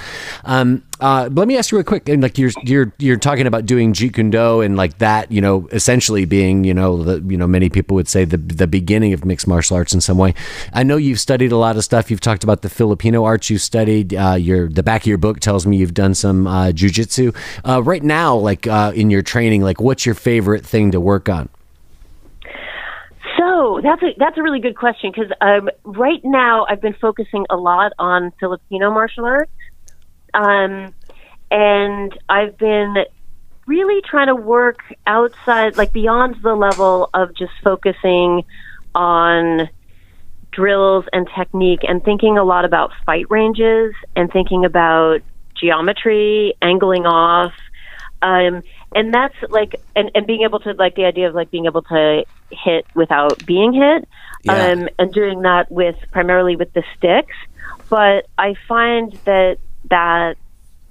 Um, 0.44 0.84
uh, 1.00 1.28
let 1.32 1.48
me 1.48 1.56
ask 1.56 1.72
you 1.72 1.78
real 1.78 1.84
quick. 1.84 2.08
And 2.08 2.22
like 2.22 2.38
you're 2.38 2.50
you're 2.62 2.92
you're 2.98 3.16
talking 3.16 3.46
about 3.46 3.66
doing 3.66 3.92
Jeet 3.92 4.14
Kune 4.14 4.30
Do 4.30 4.60
and 4.60 4.76
like 4.76 4.98
that, 4.98 5.32
you 5.32 5.40
know, 5.40 5.68
essentially 5.72 6.24
being, 6.24 6.64
you 6.64 6.74
know, 6.74 7.02
the 7.02 7.20
you 7.30 7.36
know 7.36 7.46
many 7.46 7.68
people 7.68 7.94
would 7.94 8.08
say 8.08 8.24
the 8.24 8.36
the 8.36 8.66
beginning 8.66 9.12
of 9.12 9.24
mixed 9.24 9.46
martial 9.46 9.76
arts 9.76 9.94
in 9.94 10.00
some 10.00 10.18
way. 10.18 10.34
I 10.72 10.82
know 10.82 10.96
you've 10.96 11.20
studied 11.20 11.52
a 11.52 11.56
lot 11.56 11.76
of 11.76 11.84
stuff. 11.84 12.10
You've 12.10 12.20
talked 12.20 12.44
about 12.44 12.62
the 12.62 12.68
Filipino 12.68 13.24
arts 13.24 13.50
you've 13.50 13.62
studied. 13.62 14.14
Uh, 14.14 14.34
your 14.34 14.68
the 14.68 14.82
back 14.82 15.02
of 15.02 15.06
your 15.06 15.18
book 15.18 15.40
tells 15.40 15.66
me 15.66 15.78
you've 15.78 15.94
done 15.94 16.14
some 16.14 16.46
uh, 16.46 16.68
jujitsu. 16.68 17.34
Uh, 17.66 17.82
right 17.82 18.02
now, 18.02 18.36
like 18.36 18.66
uh, 18.66 18.92
in 18.94 19.10
your 19.10 19.22
training, 19.22 19.62
like 19.62 19.80
what's 19.80 20.04
your 20.04 20.14
favorite 20.14 20.64
thing 20.66 20.90
to 20.90 21.00
work 21.00 21.28
on? 21.28 21.48
So 23.38 23.80
that's 23.82 24.02
a 24.02 24.08
that's 24.18 24.36
a 24.36 24.42
really 24.42 24.60
good 24.60 24.76
question 24.76 25.12
because 25.14 25.30
um, 25.40 25.70
right 25.84 26.20
now 26.24 26.66
I've 26.68 26.82
been 26.82 26.96
focusing 27.00 27.46
a 27.48 27.56
lot 27.56 27.92
on 27.98 28.32
Filipino 28.38 28.90
martial 28.90 29.24
arts. 29.24 29.50
Um, 30.34 30.94
and 31.50 32.16
I've 32.28 32.56
been 32.58 32.96
really 33.66 34.02
trying 34.02 34.28
to 34.28 34.34
work 34.34 34.80
outside, 35.06 35.76
like 35.76 35.92
beyond 35.92 36.36
the 36.42 36.54
level 36.54 37.10
of 37.14 37.34
just 37.36 37.52
focusing 37.62 38.44
on 38.94 39.68
drills 40.50 41.04
and 41.12 41.28
technique 41.36 41.80
and 41.86 42.02
thinking 42.02 42.36
a 42.36 42.42
lot 42.42 42.64
about 42.64 42.90
fight 43.06 43.26
ranges 43.30 43.94
and 44.16 44.32
thinking 44.32 44.64
about 44.64 45.20
geometry, 45.54 46.54
angling 46.60 47.06
off. 47.06 47.52
Um, 48.22 48.62
and 48.94 49.14
that's 49.14 49.36
like, 49.50 49.76
and, 49.94 50.10
and 50.14 50.26
being 50.26 50.42
able 50.42 50.58
to, 50.60 50.72
like, 50.72 50.96
the 50.96 51.04
idea 51.04 51.28
of 51.28 51.34
like 51.34 51.50
being 51.50 51.66
able 51.66 51.82
to 51.82 52.24
hit 52.50 52.84
without 52.94 53.46
being 53.46 53.72
hit, 53.72 54.08
yeah. 54.42 54.72
um, 54.72 54.88
and 54.98 55.12
doing 55.12 55.42
that 55.42 55.70
with 55.70 55.96
primarily 56.10 56.56
with 56.56 56.72
the 56.72 56.82
sticks. 56.96 57.36
But 57.88 58.26
I 58.36 58.56
find 58.66 59.12
that 59.24 59.58
that 59.88 60.36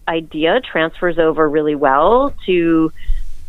idea 0.07 0.59
transfers 0.61 1.19
over 1.19 1.47
really 1.47 1.75
well 1.75 2.33
to 2.45 2.91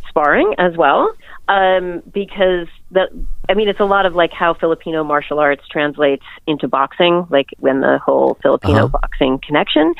sparring 0.07 0.53
as 0.57 0.75
well 0.75 1.13
um, 1.47 2.03
because 2.13 2.67
the 2.91 3.07
I 3.49 3.53
mean 3.53 3.67
it's 3.67 3.79
a 3.79 3.85
lot 3.85 4.05
of 4.05 4.15
like 4.15 4.31
how 4.31 4.53
Filipino 4.53 5.03
martial 5.03 5.39
arts 5.39 5.67
translates 5.69 6.23
into 6.47 6.67
boxing, 6.67 7.25
like 7.29 7.47
when 7.59 7.81
the 7.81 7.97
whole 7.97 8.37
Filipino 8.41 8.85
uh-huh. 8.85 8.99
boxing 9.01 9.39
connection 9.45 9.93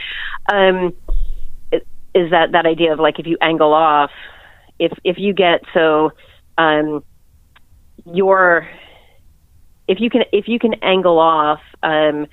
um, 0.51 0.93
is 2.13 2.31
that 2.31 2.51
that 2.51 2.65
idea 2.65 2.93
of 2.93 2.99
like 2.99 3.19
if 3.19 3.25
you 3.25 3.37
angle 3.41 3.73
off, 3.73 4.11
if 4.79 4.91
if 5.03 5.17
you 5.17 5.33
get 5.33 5.61
so 5.73 6.11
um, 6.57 7.03
your 8.05 8.67
if 9.87 9.99
you 9.99 10.09
can 10.09 10.23
if 10.31 10.47
you 10.47 10.59
can 10.59 10.75
angle 10.75 11.19
off 11.19 11.61
um, 11.83 12.27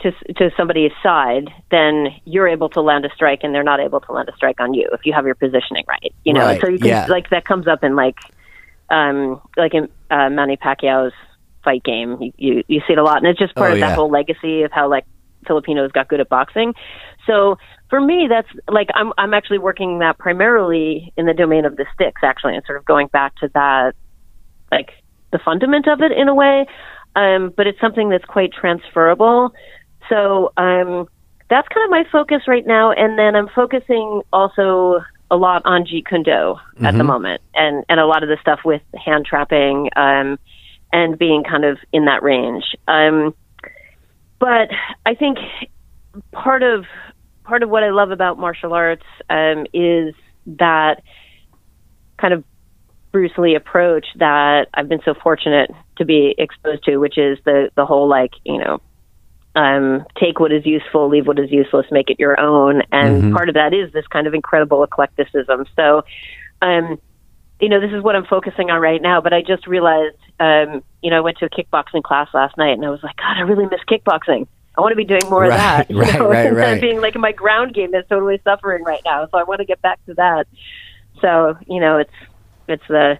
to 0.00 0.12
to 0.34 0.50
somebody's 0.56 0.92
side, 1.02 1.48
then 1.70 2.08
you're 2.24 2.48
able 2.48 2.68
to 2.70 2.80
land 2.80 3.04
a 3.04 3.10
strike, 3.14 3.40
and 3.42 3.54
they're 3.54 3.64
not 3.64 3.80
able 3.80 4.00
to 4.00 4.12
land 4.12 4.28
a 4.28 4.36
strike 4.36 4.60
on 4.60 4.74
you 4.74 4.88
if 4.92 5.00
you 5.04 5.12
have 5.12 5.26
your 5.26 5.34
positioning 5.34 5.84
right. 5.88 6.14
You 6.24 6.32
know, 6.32 6.44
right. 6.44 6.60
so 6.60 6.68
you 6.68 6.78
can 6.78 6.88
yeah. 6.88 7.06
like 7.06 7.30
that 7.30 7.44
comes 7.44 7.66
up 7.66 7.82
in 7.82 7.96
like 7.96 8.18
um 8.90 9.40
like 9.56 9.74
in 9.74 9.88
uh, 10.10 10.30
Manny 10.30 10.56
Pacquiao's 10.56 11.12
fight 11.64 11.82
game. 11.84 12.16
You, 12.20 12.32
you 12.36 12.64
you 12.68 12.80
see 12.86 12.92
it 12.94 12.98
a 12.98 13.02
lot, 13.02 13.18
and 13.18 13.26
it's 13.26 13.38
just 13.38 13.54
part 13.54 13.70
oh, 13.70 13.74
of 13.74 13.78
yeah. 13.78 13.88
that 13.88 13.96
whole 13.96 14.10
legacy 14.10 14.62
of 14.62 14.72
how 14.72 14.88
like 14.88 15.04
Filipinos 15.46 15.90
got 15.92 16.08
good 16.08 16.20
at 16.20 16.28
boxing. 16.28 16.74
So 17.26 17.58
for 17.90 18.00
me, 18.00 18.26
that's 18.28 18.48
like 18.68 18.88
I'm 18.94 19.12
I'm 19.18 19.34
actually 19.34 19.58
working 19.58 19.98
that 19.98 20.18
primarily 20.18 21.12
in 21.16 21.26
the 21.26 21.34
domain 21.34 21.64
of 21.64 21.76
the 21.76 21.86
sticks, 21.94 22.22
actually, 22.22 22.54
and 22.54 22.64
sort 22.66 22.78
of 22.78 22.84
going 22.84 23.08
back 23.08 23.34
to 23.36 23.50
that, 23.54 23.94
like 24.70 24.90
the 25.32 25.38
fundament 25.44 25.88
of 25.88 26.00
it 26.00 26.12
in 26.12 26.28
a 26.28 26.34
way. 26.34 26.66
Um, 27.16 27.52
but 27.56 27.66
it's 27.66 27.80
something 27.80 28.10
that's 28.10 28.24
quite 28.24 28.52
transferable 28.52 29.52
so 30.08 30.52
um, 30.56 31.08
that's 31.50 31.68
kind 31.68 31.84
of 31.84 31.90
my 31.90 32.04
focus 32.10 32.42
right 32.46 32.66
now. 32.66 32.92
And 32.92 33.18
then 33.18 33.34
I'm 33.34 33.48
focusing 33.54 34.22
also 34.32 35.00
a 35.30 35.36
lot 35.36 35.62
on 35.64 35.84
Jeet 35.84 36.06
Kune 36.08 36.22
Do 36.22 36.30
mm-hmm. 36.30 36.86
at 36.86 36.92
the 36.92 36.98
mm-hmm. 36.98 37.06
moment, 37.06 37.42
and 37.54 37.84
and 37.88 38.00
a 38.00 38.06
lot 38.06 38.22
of 38.22 38.28
the 38.28 38.38
stuff 38.40 38.60
with 38.64 38.82
hand 38.94 39.26
trapping 39.26 39.90
um, 39.96 40.38
and 40.92 41.18
being 41.18 41.44
kind 41.44 41.64
of 41.64 41.78
in 41.92 42.06
that 42.06 42.22
range. 42.22 42.64
Um, 42.86 43.34
but 44.38 44.70
I 45.04 45.14
think 45.14 45.38
part 46.32 46.62
of 46.62 46.84
part 47.44 47.62
of 47.62 47.70
what 47.70 47.82
I 47.82 47.90
love 47.90 48.10
about 48.10 48.38
martial 48.38 48.72
arts 48.72 49.04
um, 49.28 49.66
is 49.72 50.14
that 50.46 51.02
kind 52.18 52.34
of 52.34 52.44
Bruce 53.12 53.32
Lee 53.38 53.54
approach 53.54 54.06
that 54.16 54.68
I've 54.74 54.88
been 54.88 55.00
so 55.04 55.14
fortunate 55.14 55.70
to 55.96 56.04
be 56.04 56.34
exposed 56.38 56.84
to, 56.84 56.98
which 56.98 57.18
is 57.18 57.38
the 57.44 57.70
the 57.74 57.86
whole 57.86 58.08
like 58.08 58.32
you 58.44 58.58
know 58.58 58.80
um, 59.58 60.04
take 60.20 60.38
what 60.38 60.52
is 60.52 60.64
useful, 60.64 61.08
leave 61.08 61.26
what 61.26 61.40
is 61.40 61.50
useless, 61.50 61.84
make 61.90 62.10
it 62.10 62.20
your 62.20 62.38
own. 62.38 62.82
And 62.92 63.22
mm-hmm. 63.22 63.34
part 63.34 63.48
of 63.48 63.56
that 63.56 63.74
is 63.74 63.92
this 63.92 64.06
kind 64.06 64.28
of 64.28 64.34
incredible 64.34 64.84
eclecticism. 64.84 65.66
So, 65.74 66.04
um, 66.62 67.00
you 67.60 67.68
know, 67.68 67.80
this 67.80 67.90
is 67.90 68.00
what 68.00 68.14
I'm 68.14 68.24
focusing 68.24 68.70
on 68.70 68.80
right 68.80 69.02
now. 69.02 69.20
But 69.20 69.32
I 69.32 69.42
just 69.42 69.66
realized, 69.66 70.16
um, 70.38 70.84
you 71.02 71.10
know, 71.10 71.16
I 71.16 71.20
went 71.20 71.38
to 71.38 71.46
a 71.46 71.50
kickboxing 71.50 72.04
class 72.04 72.28
last 72.32 72.56
night, 72.56 72.74
and 72.74 72.84
I 72.84 72.90
was 72.90 73.02
like, 73.02 73.16
God, 73.16 73.36
I 73.36 73.40
really 73.40 73.66
miss 73.66 73.80
kickboxing. 73.90 74.46
I 74.76 74.80
want 74.80 74.92
to 74.92 74.96
be 74.96 75.04
doing 75.04 75.28
more 75.28 75.40
right, 75.40 75.50
of 75.50 75.56
that. 75.56 75.90
You 75.90 76.00
right, 76.02 76.14
know? 76.14 76.28
right, 76.30 76.46
Instead 76.46 76.56
right. 76.56 76.74
of 76.74 76.80
being 76.80 77.00
like 77.00 77.16
my 77.16 77.32
ground 77.32 77.74
game 77.74 77.92
is 77.96 78.04
totally 78.08 78.40
suffering 78.44 78.84
right 78.84 79.02
now. 79.04 79.26
So 79.26 79.38
I 79.38 79.42
want 79.42 79.58
to 79.58 79.64
get 79.64 79.82
back 79.82 79.98
to 80.06 80.14
that. 80.14 80.46
So, 81.20 81.58
you 81.66 81.80
know, 81.80 81.98
it's 81.98 82.14
it's 82.68 82.86
the 82.86 83.18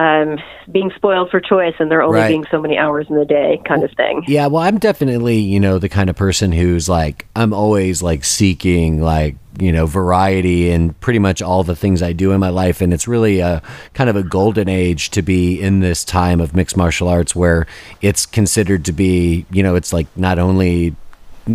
um, 0.00 0.38
being 0.72 0.90
spoiled 0.96 1.30
for 1.30 1.40
choice 1.40 1.74
and 1.78 1.90
there 1.90 2.00
only 2.00 2.20
right. 2.20 2.28
being 2.28 2.46
so 2.50 2.58
many 2.58 2.78
hours 2.78 3.06
in 3.10 3.16
the 3.16 3.26
day 3.26 3.60
kind 3.68 3.84
of 3.84 3.90
thing. 3.92 4.24
Yeah, 4.26 4.46
well, 4.46 4.62
I'm 4.62 4.78
definitely, 4.78 5.36
you 5.36 5.60
know, 5.60 5.78
the 5.78 5.90
kind 5.90 6.08
of 6.08 6.16
person 6.16 6.52
who's 6.52 6.88
like, 6.88 7.26
I'm 7.36 7.52
always 7.52 8.02
like 8.02 8.24
seeking 8.24 9.02
like, 9.02 9.36
you 9.58 9.72
know, 9.72 9.84
variety 9.84 10.70
and 10.70 10.98
pretty 11.00 11.18
much 11.18 11.42
all 11.42 11.64
the 11.64 11.76
things 11.76 12.02
I 12.02 12.14
do 12.14 12.32
in 12.32 12.40
my 12.40 12.48
life. 12.48 12.80
And 12.80 12.94
it's 12.94 13.06
really 13.06 13.40
a 13.40 13.62
kind 13.92 14.08
of 14.08 14.16
a 14.16 14.22
golden 14.22 14.70
age 14.70 15.10
to 15.10 15.20
be 15.20 15.60
in 15.60 15.80
this 15.80 16.02
time 16.02 16.40
of 16.40 16.54
mixed 16.54 16.78
martial 16.78 17.06
arts 17.06 17.36
where 17.36 17.66
it's 18.00 18.24
considered 18.24 18.86
to 18.86 18.92
be, 18.92 19.44
you 19.50 19.62
know, 19.62 19.74
it's 19.74 19.92
like 19.92 20.06
not 20.16 20.38
only 20.38 20.96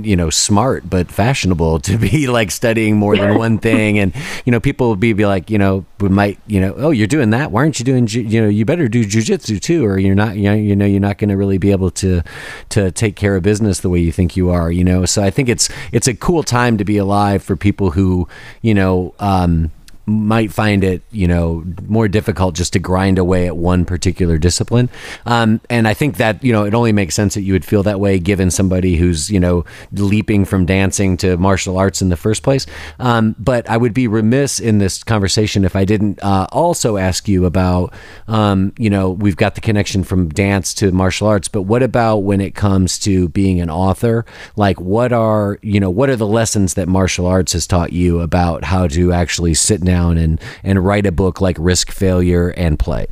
you 0.04 0.16
know 0.16 0.30
smart 0.30 0.90
but 0.90 1.12
fashionable 1.12 1.80
to 1.88 1.98
be 1.98 2.28
like 2.28 2.52
studying 2.52 2.98
more 2.98 3.16
than 3.16 3.38
one 3.38 3.58
thing. 3.58 4.00
And 4.00 4.14
you 4.46 4.52
know 4.52 4.60
people 4.60 4.88
will 4.88 4.96
be, 4.96 5.14
be 5.14 5.26
like 5.26 5.50
you 5.50 5.58
know 5.58 5.86
we 6.00 6.10
might 6.10 6.40
you 6.48 6.60
know 6.60 6.74
oh 6.78 6.92
you're 6.92 7.08
doing 7.08 7.30
that? 7.32 7.52
Why 7.52 7.62
aren't 7.62 7.80
you 7.80 7.86
doing 7.86 8.08
you 8.08 8.42
know 8.42 8.50
you 8.50 8.66
better 8.66 8.88
do 8.88 9.04
jujitsu 9.06 9.62
too 9.62 9.86
or 9.86 9.98
you're 9.98 10.16
not 10.16 10.36
you 10.36 10.50
know, 10.50 10.56
you 10.56 10.76
know 10.76 10.86
you're 10.86 11.00
not 11.00 11.18
going 11.18 11.30
to 11.30 11.38
really 11.38 11.58
be 11.58 11.72
able 11.72 11.92
to 11.92 12.22
to 12.70 12.92
take 12.92 13.16
care 13.16 13.36
of 13.36 13.44
business 13.44 13.80
the 13.80 13.90
way 13.90 14.00
you 14.00 14.12
think 14.12 14.36
you 14.36 14.50
are 14.50 14.72
you 14.72 14.84
know? 14.84 15.06
So 15.06 15.24
i 15.24 15.30
think 15.30 15.50
it's 15.50 15.70
it's 15.92 16.08
a 16.08 16.14
cool 16.14 16.44
time 16.44 16.78
to 16.78 16.86
be 16.86 16.98
alive 16.98 17.44
for 17.44 17.56
people 17.56 17.92
who 17.92 18.28
you 18.62 18.74
know 18.74 19.14
um 19.20 19.72
might 20.06 20.52
find 20.52 20.84
it, 20.84 21.02
you 21.12 21.28
know, 21.28 21.64
more 21.88 22.08
difficult 22.08 22.54
just 22.54 22.74
to 22.74 22.80
grind 22.80 23.18
away 23.18 23.48
at 23.48 23.58
one 23.58 23.86
particular 23.86 24.38
discipline. 24.38 24.88
Um, 25.26 25.62
and 25.70 25.88
I 25.88 25.96
think 25.96 26.18
that, 26.18 26.44
you 26.44 26.54
know, 26.54 26.64
it 26.64 26.76
only 26.76 26.92
makes 26.92 27.16
sense 27.16 27.34
that 27.34 27.42
you 27.42 27.54
would 27.54 27.66
feel 27.66 27.82
that 27.84 28.00
way 28.00 28.20
given 28.20 28.52
somebody 28.52 28.98
who's, 28.98 29.32
you 29.32 29.40
know, 29.40 29.66
leaping 29.92 30.46
from 30.46 30.66
dancing 30.66 31.18
to 31.18 31.38
martial 31.38 31.78
arts 31.78 32.02
in 32.02 32.10
the 32.10 32.18
first 32.18 32.44
place. 32.44 32.68
Um, 33.00 33.36
but 33.40 33.68
I 33.68 33.78
would 33.78 33.94
be 33.94 34.08
remiss 34.08 34.60
in 34.60 34.78
this 34.78 35.04
conversation 35.04 35.66
if 35.66 35.76
I 35.76 35.86
didn't 35.86 36.22
uh, 36.22 36.48
also 36.52 36.98
ask 36.98 37.28
you 37.28 37.46
about, 37.46 37.92
um, 38.28 38.74
you 38.78 38.92
know, 38.92 39.10
we've 39.10 39.38
got 39.38 39.56
the 39.56 39.62
connection 39.62 40.04
from 40.04 40.30
dance 40.30 40.74
to 40.76 40.92
martial 40.92 41.28
arts, 41.28 41.48
but 41.48 41.64
what 41.64 41.82
about 41.82 42.18
when 42.20 42.42
it 42.42 42.54
comes 42.54 43.00
to 43.00 43.28
being 43.30 43.60
an 43.60 43.72
author? 43.72 44.24
Like, 44.56 44.80
what 44.80 45.12
are, 45.14 45.58
you 45.64 45.80
know, 45.80 45.90
what 45.90 46.10
are 46.10 46.16
the 46.16 46.28
lessons 46.28 46.76
that 46.76 46.88
martial 46.88 47.26
arts 47.26 47.54
has 47.54 47.66
taught 47.66 47.92
you 47.92 48.20
about 48.20 48.66
how 48.66 48.88
to 48.90 49.12
actually 49.12 49.56
sit 49.56 49.82
down? 49.82 49.95
Down 49.96 50.18
and 50.18 50.42
and 50.64 50.86
write 50.86 51.06
a 51.06 51.12
book 51.12 51.42
like 51.42 51.58
Risk 51.60 51.92
Failure 51.92 52.50
and 52.50 52.78
Play 52.78 53.08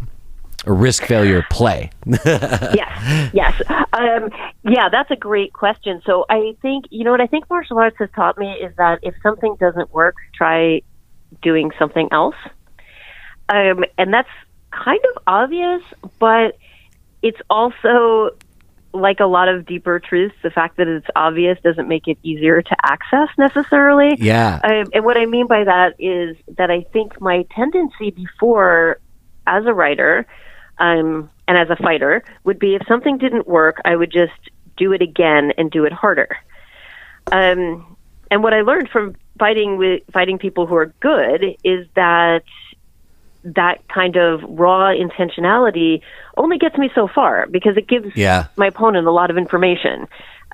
risk 0.66 1.04
failure 1.04 1.44
play? 1.50 1.90
yes, 2.26 3.32
yes, 3.34 3.62
um, 3.94 4.30
yeah. 4.64 4.90
That's 4.90 5.12
a 5.12 5.16
great 5.16 5.54
question. 5.54 6.02
So 6.06 6.26
I 6.30 6.56
think 6.62 6.86
you 6.90 7.04
know 7.04 7.12
what 7.12 7.22
I 7.22 7.28
think 7.28 7.50
martial 7.50 7.78
arts 7.78 7.98
has 8.00 8.10
taught 8.16 8.38
me 8.38 8.52
is 8.54 8.74
that 8.78 9.00
if 9.04 9.14
something 9.22 9.56
doesn't 9.60 9.94
work, 9.94 10.16
try 10.34 10.82
doing 11.42 11.72
something 11.78 12.08
else. 12.12 12.36
Um, 13.50 13.84
and 13.98 14.14
that's 14.14 14.30
kind 14.72 15.02
of 15.12 15.24
obvious, 15.28 15.82
but 16.20 16.58
it's 17.22 17.40
also 17.50 18.32
like 18.94 19.20
a 19.20 19.26
lot 19.26 19.48
of 19.48 19.66
deeper 19.66 20.00
truths. 20.00 20.36
The 20.44 20.52
fact 20.52 20.78
that 20.78 20.88
it's 20.88 21.08
obvious 21.16 21.58
doesn't 21.64 21.88
make 21.88 22.08
it 22.08 22.18
easier 22.24 22.62
to 22.62 22.76
access 22.84 23.30
necessarily. 23.38 24.16
Yeah. 24.20 24.60
Um, 24.64 24.86
and 24.94 25.04
what 25.04 25.18
I 25.18 25.26
mean 25.26 25.48
by 25.48 25.64
that 25.64 25.96
is 26.00 26.38
that 26.58 26.70
I 26.70 26.82
think 26.94 27.20
my 27.20 27.46
tendency 27.56 28.12
before, 28.12 29.00
as 29.48 29.66
a 29.66 29.74
writer, 29.74 30.26
um, 30.78 31.30
and 31.48 31.58
as 31.58 31.70
a 31.70 31.76
fighter, 31.76 32.24
would 32.44 32.60
be 32.60 32.76
if 32.76 32.82
something 32.88 33.18
didn't 33.18 33.48
work, 33.48 33.82
I 33.84 33.96
would 33.96 34.12
just 34.12 34.32
do 34.78 34.94
it 34.94 35.02
again 35.02 35.52
and 35.58 35.70
do 35.70 35.86
it 35.86 35.94
harder. 35.94 36.38
Um, 37.32 37.98
and 38.30 38.44
what 38.44 38.54
I 38.54 38.62
learned 38.62 38.90
from 38.90 39.16
fighting 39.40 39.78
with 39.78 40.04
fighting 40.12 40.38
people 40.38 40.68
who 40.68 40.76
are 40.76 40.94
good 41.00 41.44
is 41.64 41.88
that 41.96 42.44
that 43.44 43.88
kind 43.88 44.16
of 44.16 44.42
raw 44.48 44.92
intentionality 44.94 46.02
only 46.38 46.58
gets 46.58 46.78
me 46.78 46.90
so 46.96 47.08
far 47.14 47.48
because 47.52 47.78
it 47.78 47.88
gives 47.88 48.16
Yeah. 48.16 48.48
my 48.56 48.68
opponent 48.68 49.08
a 49.08 49.12
lot 49.12 49.30
of 49.30 49.38
information. 49.38 50.08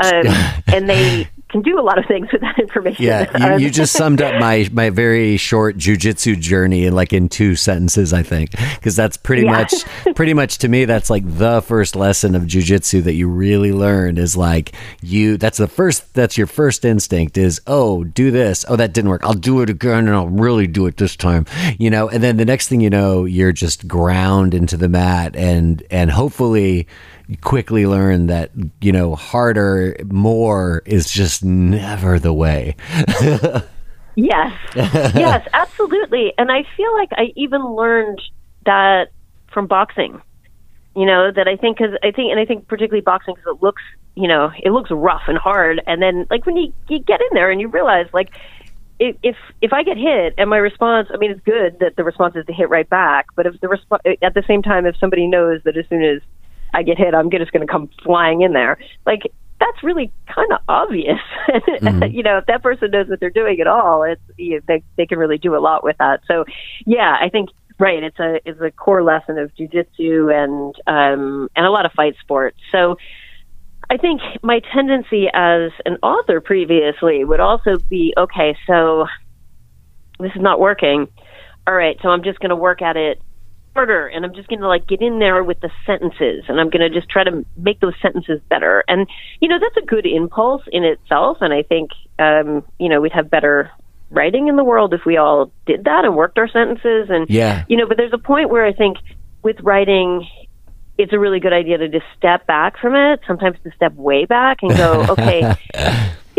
Um, 0.04 0.24
and 0.68 0.90
they 0.90 1.28
can 1.50 1.62
do 1.62 1.80
a 1.80 1.82
lot 1.82 1.98
of 1.98 2.06
things 2.06 2.30
with 2.32 2.42
that 2.42 2.58
information. 2.60 3.04
Yeah, 3.04 3.56
you, 3.58 3.66
you 3.66 3.70
just 3.82 3.94
summed 3.94 4.22
up 4.22 4.40
my 4.40 4.70
my 4.72 4.90
very 4.90 5.38
short 5.38 5.78
jujitsu 5.78 6.40
journey 6.40 6.86
in 6.86 6.94
like 6.96 7.12
in 7.14 7.28
two 7.30 7.56
sentences, 7.56 8.14
I 8.14 8.24
think, 8.24 8.52
because 8.76 8.96
that's 8.96 9.18
pretty 9.18 9.44
Yeah. 9.44 9.52
much 9.52 9.74
pretty 10.16 10.34
much 10.34 10.60
to 10.60 10.68
me 10.68 10.86
that's 10.86 11.10
like 11.10 11.24
the 11.26 11.62
first 11.62 11.96
lesson 11.96 12.36
of 12.36 12.44
jujitsu 12.44 13.04
that 13.04 13.14
you 13.14 13.28
really 13.28 13.72
learn 13.74 14.18
is 14.18 14.38
like 14.38 14.74
you. 15.02 15.38
That's 15.38 15.58
the 15.58 15.68
first. 15.68 16.14
That's 16.14 16.38
your 16.38 16.48
first 16.48 16.86
instinct 16.86 17.38
is 17.38 17.62
oh 17.68 18.04
do 18.04 18.32
this. 18.32 18.64
Oh 18.70 18.76
that 18.76 18.94
didn't 18.94 19.10
work. 19.10 19.24
I'll 19.24 19.34
do 19.34 19.62
it 19.62 19.70
again 19.70 20.08
and 20.08 20.16
I'll 20.16 20.28
really 20.28 20.68
do 20.68 20.86
it 20.86 20.98
this 20.98 21.16
time. 21.16 21.46
You 21.78 21.90
know, 21.90 22.08
and 22.10 22.22
then 22.24 22.38
the 22.38 22.46
next 22.46 22.68
thing 22.68 22.82
you 22.82 22.90
know, 22.90 23.26
you're 23.26 23.52
just 23.52 23.88
ground 23.88 24.54
into 24.54 24.78
the 24.78 24.88
mat 24.90 25.36
and 25.36 25.82
and 25.90 26.12
hopefully 26.12 26.88
quickly 27.42 27.86
learn 27.86 28.28
that 28.28 28.52
you 28.82 28.92
know 28.92 29.16
harder 29.16 29.96
more 30.06 30.82
is 30.86 31.12
just 31.12 31.44
never 31.44 32.18
the 32.20 32.34
way 32.34 32.76
Yes. 34.20 34.54
yes, 34.76 35.48
absolutely. 35.54 36.34
And 36.38 36.52
I 36.52 36.64
feel 36.76 36.94
like 36.94 37.10
I 37.14 37.32
even 37.36 37.64
learned 37.64 38.22
that 38.66 39.12
from 39.52 39.68
boxing. 39.68 40.22
You 40.96 41.06
know, 41.06 41.32
that 41.32 41.48
I 41.48 41.56
think 41.56 41.78
cuz 41.78 41.92
I 42.04 42.12
think 42.12 42.32
and 42.32 42.40
I 42.40 42.46
think 42.46 42.68
particularly 42.68 43.02
boxing 43.02 43.36
cuz 43.36 43.46
it 43.48 43.64
looks, 43.64 43.82
you 44.16 44.28
know, 44.28 44.52
it 44.62 44.72
looks 44.72 44.92
rough 44.92 45.24
and 45.28 45.38
hard 45.38 45.82
and 45.88 46.02
then 46.02 46.28
like 46.30 46.46
when 46.46 46.58
you, 46.58 46.74
you 46.90 47.00
get 47.00 47.22
in 47.22 47.28
there 47.34 47.52
and 47.52 47.62
you 47.62 47.68
realize 47.70 48.08
like 48.12 48.32
if 49.00 49.16
if 49.24 49.38
if 49.62 49.72
I 49.72 49.84
get 49.84 49.98
hit 49.98 50.34
and 50.38 50.50
my 50.50 50.58
response, 50.58 51.08
I 51.14 51.18
mean, 51.18 51.32
it's 51.32 51.42
good 51.42 51.80
that 51.80 51.96
the 51.96 52.04
response 52.04 52.36
is 52.36 52.46
to 52.48 52.54
hit 52.54 52.70
right 52.70 52.90
back. 52.90 53.28
But 53.36 53.46
if 53.46 53.60
the 53.62 53.68
resp- 53.68 54.18
at 54.22 54.34
the 54.34 54.44
same 54.44 54.62
time, 54.62 54.86
if 54.86 54.98
somebody 54.98 55.28
knows 55.28 55.62
that 55.64 55.78
as 55.78 55.88
soon 55.88 56.04
as 56.04 56.22
I 56.74 56.84
get 56.84 56.98
hit, 56.98 57.14
I'm 57.14 57.30
just 57.32 57.52
going 57.52 57.66
to 57.66 57.72
come 57.72 57.90
flying 58.04 58.42
in 58.42 58.54
there, 58.54 58.78
like 59.06 59.24
that's 59.60 59.84
really 59.84 60.12
kind 60.34 60.52
of 60.54 60.60
obvious. 60.68 61.20
you 62.12 62.24
know, 62.24 62.38
if 62.38 62.46
that 62.46 62.64
person 62.64 62.92
knows 62.92 63.10
what 63.10 63.20
they're 63.20 63.30
doing 63.30 63.60
at 63.60 63.68
all, 63.68 64.04
it's 64.04 64.22
you 64.38 64.56
know, 64.56 64.62
they 64.68 64.84
they 64.96 65.06
can 65.06 65.20
really 65.20 65.38
do 65.38 65.56
a 65.56 65.60
lot 65.60 65.84
with 65.84 65.98
that. 66.00 66.22
So, 66.28 66.46
yeah, 66.86 67.18
I 67.20 67.30
think 67.30 67.50
right. 67.78 68.02
It's 68.02 68.20
a 68.20 68.40
it's 68.46 68.62
a 68.62 68.72
core 68.72 69.04
lesson 69.04 69.38
of 69.38 69.54
jujitsu 69.56 70.34
and 70.34 70.76
um 70.88 71.50
and 71.56 71.66
a 71.66 71.72
lot 71.72 71.86
of 71.86 71.92
fight 71.94 72.16
sports. 72.22 72.58
So. 72.72 72.98
I 73.92 73.98
think 73.98 74.22
my 74.44 74.62
tendency 74.72 75.30
as 75.34 75.72
an 75.84 75.98
author 76.04 76.42
previously 76.42 77.24
would 77.24 77.40
also 77.40 77.80
be 77.90 78.14
okay, 78.16 78.56
so 78.68 79.08
this 80.20 80.32
is 80.36 80.42
not 80.44 80.60
working. 80.60 81.08
All 81.66 81.74
right, 81.74 81.98
so 82.04 82.10
I'm 82.10 82.22
just 82.22 82.40
going 82.40 82.52
to 82.52 82.56
work 82.56 82.84
at 82.84 82.98
it 82.98 83.20
harder 83.76 84.08
and 84.08 84.26
I'm 84.26 84.34
just 84.34 84.48
going 84.48 84.60
to 84.60 84.68
like 84.68 84.88
get 84.88 85.02
in 85.02 85.20
there 85.20 85.44
with 85.44 85.60
the 85.62 85.70
sentences 85.86 86.44
and 86.48 86.60
I'm 86.60 86.70
going 86.70 86.82
to 86.82 86.90
just 86.90 87.10
try 87.10 87.24
to 87.24 87.46
make 87.58 87.80
those 87.80 87.94
sentences 88.02 88.42
better. 88.50 88.84
And 88.88 89.08
you 89.40 89.48
know, 89.48 89.60
that's 89.60 89.78
a 89.78 89.86
good 89.86 90.06
impulse 90.06 90.64
in 90.72 90.84
itself 90.84 91.38
and 91.42 91.54
I 91.54 91.64
think 91.64 91.92
um, 92.18 92.64
you 92.80 92.90
know, 92.90 93.02
we'd 93.02 93.14
have 93.14 93.30
better 93.30 93.72
writing 94.12 94.48
in 94.48 94.56
the 94.56 94.64
world 94.64 94.94
if 94.94 95.02
we 95.06 95.18
all 95.18 95.52
did 95.66 95.84
that 95.84 96.04
and 96.04 96.16
worked 96.16 96.38
our 96.38 96.48
sentences 96.50 97.10
and 97.10 97.30
Yeah. 97.30 97.64
you 97.68 97.78
know, 97.78 97.88
but 97.88 97.98
there's 97.98 98.14
a 98.14 98.18
point 98.18 98.50
where 98.50 98.66
I 98.66 98.74
think 98.74 98.98
with 99.44 99.60
writing 99.62 100.28
it's 100.98 101.14
a 101.14 101.20
really 101.20 101.40
good 101.40 101.54
idea 101.54 101.78
to 101.78 101.88
just 101.88 102.06
step 102.18 102.46
back 102.46 102.78
from 102.78 102.94
it, 102.94 103.22
sometimes 103.26 103.58
to 103.64 103.72
step 103.74 103.94
way 103.94 104.26
back 104.26 104.58
and 104.62 104.76
go, 104.76 105.04
okay, 105.10 105.56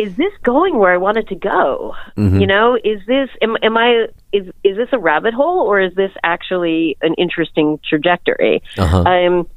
is 0.00 0.16
this 0.16 0.32
going 0.42 0.78
where 0.78 0.92
I 0.92 0.96
want 0.96 1.18
it 1.18 1.28
to 1.28 1.34
go? 1.34 1.94
You 2.40 2.46
know, 2.46 2.74
is 2.82 3.00
this 3.06 3.28
am, 3.42 3.56
am 3.62 3.76
I 3.76 4.06
is 4.32 4.46
is 4.64 4.76
this 4.76 4.88
a 4.92 4.98
rabbit 4.98 5.34
hole 5.34 5.60
or 5.66 5.78
is 5.78 5.94
this 5.94 6.10
actually 6.24 6.96
an 7.02 7.14
interesting 7.14 7.78
trajectory? 7.86 8.62
Uh-huh. 8.78 9.02
Um, 9.02 9.48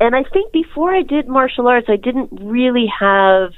and 0.00 0.16
I 0.16 0.24
think 0.24 0.52
before 0.52 0.92
I 0.92 1.02
did 1.02 1.28
martial 1.28 1.68
arts, 1.68 1.86
I 1.88 1.96
didn't 1.96 2.30
really 2.32 2.86
have 2.98 3.52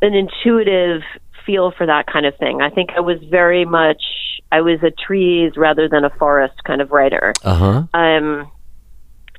an 0.00 0.14
intuitive 0.14 1.02
feel 1.44 1.72
for 1.72 1.86
that 1.86 2.06
kind 2.06 2.24
of 2.24 2.36
thing. 2.36 2.62
I 2.62 2.70
think 2.70 2.90
I 2.96 3.00
was 3.00 3.18
very 3.28 3.64
much 3.64 4.02
I 4.52 4.60
was 4.60 4.80
a 4.84 4.92
trees 4.92 5.54
rather 5.56 5.88
than 5.88 6.04
a 6.04 6.10
forest 6.10 6.62
kind 6.64 6.80
of 6.80 6.92
writer. 6.92 7.32
uh-huh 7.42 7.86
Um, 7.92 8.50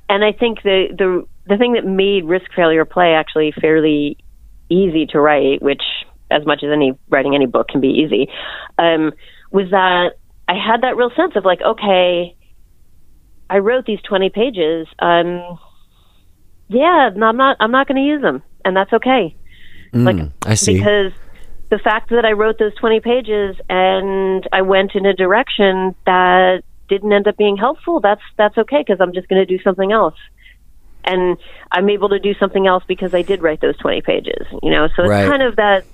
and 0.10 0.26
I 0.26 0.34
think 0.34 0.64
the 0.64 0.88
the 0.98 1.26
the 1.48 1.58
thing 1.58 1.74
that 1.74 1.86
made 1.86 2.26
risk 2.26 2.52
failure 2.54 2.84
play 2.84 3.14
actually 3.14 3.54
fairly 3.54 4.18
easy 4.70 5.06
to 5.08 5.20
write, 5.20 5.62
which 5.62 5.84
as 6.32 6.46
much 6.46 6.64
as 6.64 6.70
any 6.74 6.94
writing 7.10 7.36
any 7.36 7.46
book 7.46 7.68
can 7.68 7.82
be 7.82 7.90
easy, 7.90 8.30
um, 8.78 9.12
was 9.52 9.70
that 9.72 10.12
I 10.48 10.54
had 10.54 10.82
that 10.82 10.98
real 10.98 11.12
sense 11.16 11.34
of 11.36 11.46
like, 11.46 11.62
okay, 11.62 12.36
I 13.50 13.58
wrote 13.58 13.86
these 13.86 14.02
twenty 14.08 14.30
pages. 14.30 14.88
Um, 15.00 15.60
yeah, 16.70 17.10
I'm 17.14 17.38
not 17.38 17.58
I'm 17.60 17.72
not 17.72 17.88
going 17.88 18.02
to 18.02 18.08
use 18.08 18.22
them, 18.22 18.42
and 18.66 18.76
that's 18.76 18.94
okay 18.94 19.36
like 19.94 20.16
Mm, 20.16 20.32
I 20.46 20.56
see 20.56 20.78
because 20.78 21.12
the 21.70 21.78
fact 21.78 22.10
that 22.10 22.26
I 22.26 22.32
wrote 22.32 22.58
those 22.60 22.76
20 22.76 23.00
pages 23.00 23.56
and 23.70 24.48
I 24.52 24.62
went 24.62 24.96
in 24.96 25.06
a 25.06 25.14
direction 25.14 25.96
that 26.06 26.64
didn't 26.90 27.14
end 27.14 27.28
up 27.28 27.38
being 27.38 27.58
helpful, 27.58 28.00
that's 28.00 28.22
that's 28.38 28.58
okay 28.58 28.84
because 28.86 29.00
I'm 29.00 29.14
just 29.14 29.28
going 29.28 29.46
to 29.46 29.46
do 29.46 29.62
something 29.64 29.92
else. 29.92 30.16
And 31.06 31.38
I'm 31.72 31.90
able 31.90 32.10
to 32.10 32.20
do 32.20 32.34
something 32.40 32.68
else 32.68 32.84
because 32.88 33.14
I 33.14 33.22
did 33.22 33.42
write 33.42 33.62
those 33.62 33.78
20 33.78 34.02
pages, 34.02 34.46
you 34.62 34.72
know. 34.72 34.88
So 34.96 35.04
it's 35.04 35.10
Right. 35.10 35.28
kind 35.28 35.44
of 35.44 35.56
that, 35.58 35.86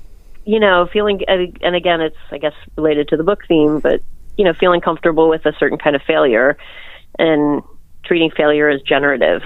you 0.46 0.60
know, 0.60 0.88
feeling 0.92 1.22
and 1.28 1.76
again 1.76 2.02
it's 2.02 2.18
I 2.32 2.38
guess 2.38 2.54
related 2.78 3.08
to 3.10 3.18
the 3.18 3.24
book 3.24 3.40
theme, 3.48 3.80
but 3.80 4.02
you 4.38 4.46
know, 4.46 4.54
feeling 4.54 4.82
comfortable 4.82 5.28
with 5.30 5.46
a 5.46 5.54
certain 5.60 5.78
kind 5.78 5.96
of 5.96 6.02
failure 6.04 6.58
and 7.18 7.62
treating 8.06 8.32
failure 8.32 8.70
as 8.70 8.82
generative. 8.82 9.42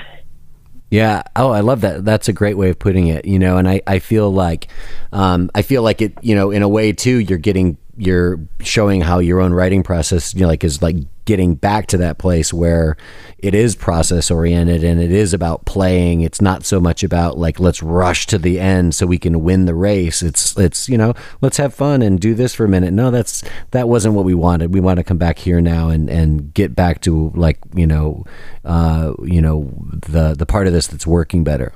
Yeah. 0.92 1.24
Oh, 1.36 1.50
I 1.50 1.62
love 1.62 1.82
that. 1.82 2.06
That's 2.06 2.28
a 2.28 2.34
great 2.34 2.56
way 2.56 2.70
of 2.70 2.78
putting 2.78 3.08
it. 3.08 3.26
You 3.26 3.40
know, 3.40 3.58
and 3.58 3.68
I, 3.68 3.82
I 3.88 3.98
feel 3.98 4.32
like, 4.32 4.68
um, 5.12 5.50
I 5.56 5.64
feel 5.64 5.82
like 5.82 6.04
it. 6.04 6.14
You 6.22 6.36
know, 6.36 6.52
in 6.52 6.62
a 6.62 6.68
way 6.68 6.94
too, 6.94 7.18
you're 7.18 7.40
getting, 7.40 7.80
you're 7.98 8.40
showing 8.60 9.02
how 9.02 9.20
your 9.20 9.40
own 9.40 9.54
writing 9.54 9.84
process, 9.84 10.34
you 10.34 10.42
know, 10.42 10.48
like 10.48 10.64
is 10.64 10.82
like 10.82 10.96
getting 11.26 11.56
back 11.56 11.88
to 11.88 11.98
that 11.98 12.18
place 12.18 12.52
where 12.52 12.98
it 13.38 13.54
is 13.54 13.76
process 13.76 14.30
oriented 14.30 14.84
and 14.84 15.00
it 15.00 15.12
is 15.12 15.34
about 15.34 15.66
playing. 15.66 16.22
It's 16.22 16.42
not 16.42 16.66
so 16.66 16.80
much 16.80 17.04
about 17.04 17.38
like 17.38 17.60
let's 17.60 17.84
rush 17.84 18.26
to 18.28 18.38
the 18.38 18.60
end 18.60 18.96
so 18.96 19.06
we 19.06 19.20
can 19.20 19.44
win 19.44 19.66
the 19.66 19.76
race. 19.76 20.24
It's 20.24 20.58
it's 20.58 20.90
you 20.90 20.98
know 20.98 21.14
let's 21.42 21.58
have 21.58 21.74
fun 21.74 22.02
and 22.02 22.20
do 22.20 22.34
this 22.34 22.56
for 22.56 22.66
a 22.66 22.70
minute. 22.70 22.94
No, 22.94 23.12
that's 23.12 23.44
that 23.72 23.88
wasn't 23.88 24.16
what 24.16 24.26
we 24.26 24.34
wanted. 24.34 24.74
We 24.74 24.80
want 24.80 24.98
to 24.98 25.04
come 25.04 25.18
back 25.18 25.38
here 25.38 25.62
now 25.62 25.90
and 25.90 26.10
and 26.10 26.54
get 26.54 26.76
back 26.76 27.02
to 27.02 27.32
like 27.36 27.60
you 27.76 27.88
know 27.88 28.26
uh, 28.66 29.14
you 29.24 29.42
know 29.42 29.72
the 29.92 30.34
the 30.34 30.46
part 30.46 30.68
of 30.68 30.74
this 30.74 30.88
that's 30.88 31.08
working 31.08 31.44
better. 31.44 31.74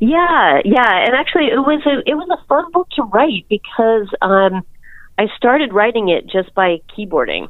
Yeah, 0.00 0.60
yeah, 0.64 1.04
and 1.06 1.14
actually, 1.14 1.46
it 1.46 1.58
was 1.58 1.82
a 1.86 2.08
it 2.08 2.14
was 2.14 2.28
a 2.30 2.46
fun 2.46 2.70
book 2.72 2.88
to 2.96 3.02
write 3.02 3.46
because 3.48 4.08
um, 4.20 4.64
I 5.18 5.26
started 5.36 5.72
writing 5.72 6.08
it 6.08 6.26
just 6.26 6.54
by 6.54 6.78
keyboarding, 6.96 7.48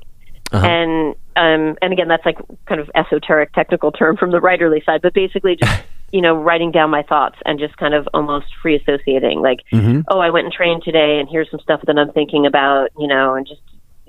and 0.65 1.15
um, 1.37 1.77
and 1.81 1.93
again, 1.93 2.09
that's 2.09 2.25
like 2.27 2.39
kind 2.67 2.81
of 2.81 2.91
esoteric 2.95 3.53
technical 3.53 3.93
term 3.93 4.17
from 4.17 4.31
the 4.31 4.39
writerly 4.39 4.85
side, 4.85 5.01
but 5.03 5.15
basically 5.15 5.57
just 5.57 5.83
you 6.13 6.21
know 6.21 6.35
writing 6.35 6.73
down 6.73 6.91
my 6.91 7.03
thoughts 7.03 7.37
and 7.45 7.59
just 7.59 7.77
kind 7.77 7.95
of 7.95 8.09
almost 8.13 8.47
free 8.61 8.77
associating, 8.77 9.41
like 9.41 9.61
mhm 9.73 10.05
oh, 10.09 10.19
I 10.19 10.31
went 10.31 10.45
and 10.47 10.53
trained 10.53 10.83
today, 10.83 11.19
and 11.19 11.29
here's 11.29 11.51
some 11.51 11.61
stuff 11.61 11.81
that 11.87 11.99
I'm 11.99 12.13
thinking 12.13 12.47
about, 12.47 12.91
you 12.99 13.07
know, 13.07 13.35
and 13.35 13.47
just 13.47 13.63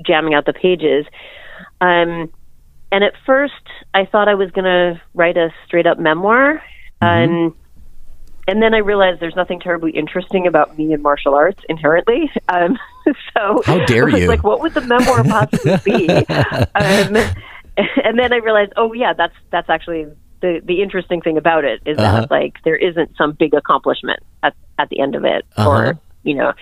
jamming 0.06 0.34
out 0.34 0.46
the 0.46 0.54
pages. 0.54 1.06
Um, 1.82 2.32
and 2.92 3.04
at 3.04 3.14
first, 3.26 3.54
I 3.94 4.06
thought 4.06 4.28
I 4.28 4.36
was 4.36 4.52
going 4.52 4.66
to 4.66 5.02
write 5.14 5.38
a 5.38 5.50
straight 5.66 5.88
up 5.88 5.98
memoir. 5.98 6.62
Um, 7.02 7.56
and 8.48 8.62
then 8.62 8.74
I 8.74 8.80
realized 8.80 9.20
there's 9.20 9.36
nothing 9.36 9.60
terribly 9.60 9.92
interesting 9.92 10.48
about 10.48 10.78
me 10.78 10.94
and 10.94 11.02
martial 11.02 11.34
arts 11.36 11.60
inherently. 11.70 12.32
Um, 12.50 12.78
so 13.36 13.62
How 13.66 13.86
dare 13.86 14.08
I 14.10 14.12
was 14.12 14.22
you. 14.22 14.28
Like, 14.28 14.44
what 14.44 14.62
would 14.62 14.74
the 14.74 14.82
memoir 14.82 15.24
possibly 15.24 15.78
be? 15.84 16.08
um, 16.76 17.34
and 18.04 18.20
then 18.20 18.34
I 18.34 18.38
realized, 18.38 18.74
oh 18.78 18.94
yeah, 18.94 19.14
that's 19.14 19.36
that's 19.52 19.70
actually 19.70 20.06
the 20.42 20.62
the 20.64 20.82
interesting 20.82 21.22
thing 21.22 21.38
about 21.38 21.64
it 21.64 21.82
is 21.86 21.98
Uh-huh. 21.98 22.22
that 22.22 22.32
like 22.32 22.58
there 22.64 22.76
isn't 22.76 23.16
some 23.18 23.32
big 23.34 23.54
accomplishment 23.54 24.20
at 24.44 24.54
at 24.78 24.90
the 24.90 25.00
end 25.00 25.16
of 25.16 25.24
it, 25.26 25.46
Uh-huh. 25.58 25.70
or 25.70 26.00
you 26.24 26.36
know, 26.36 26.54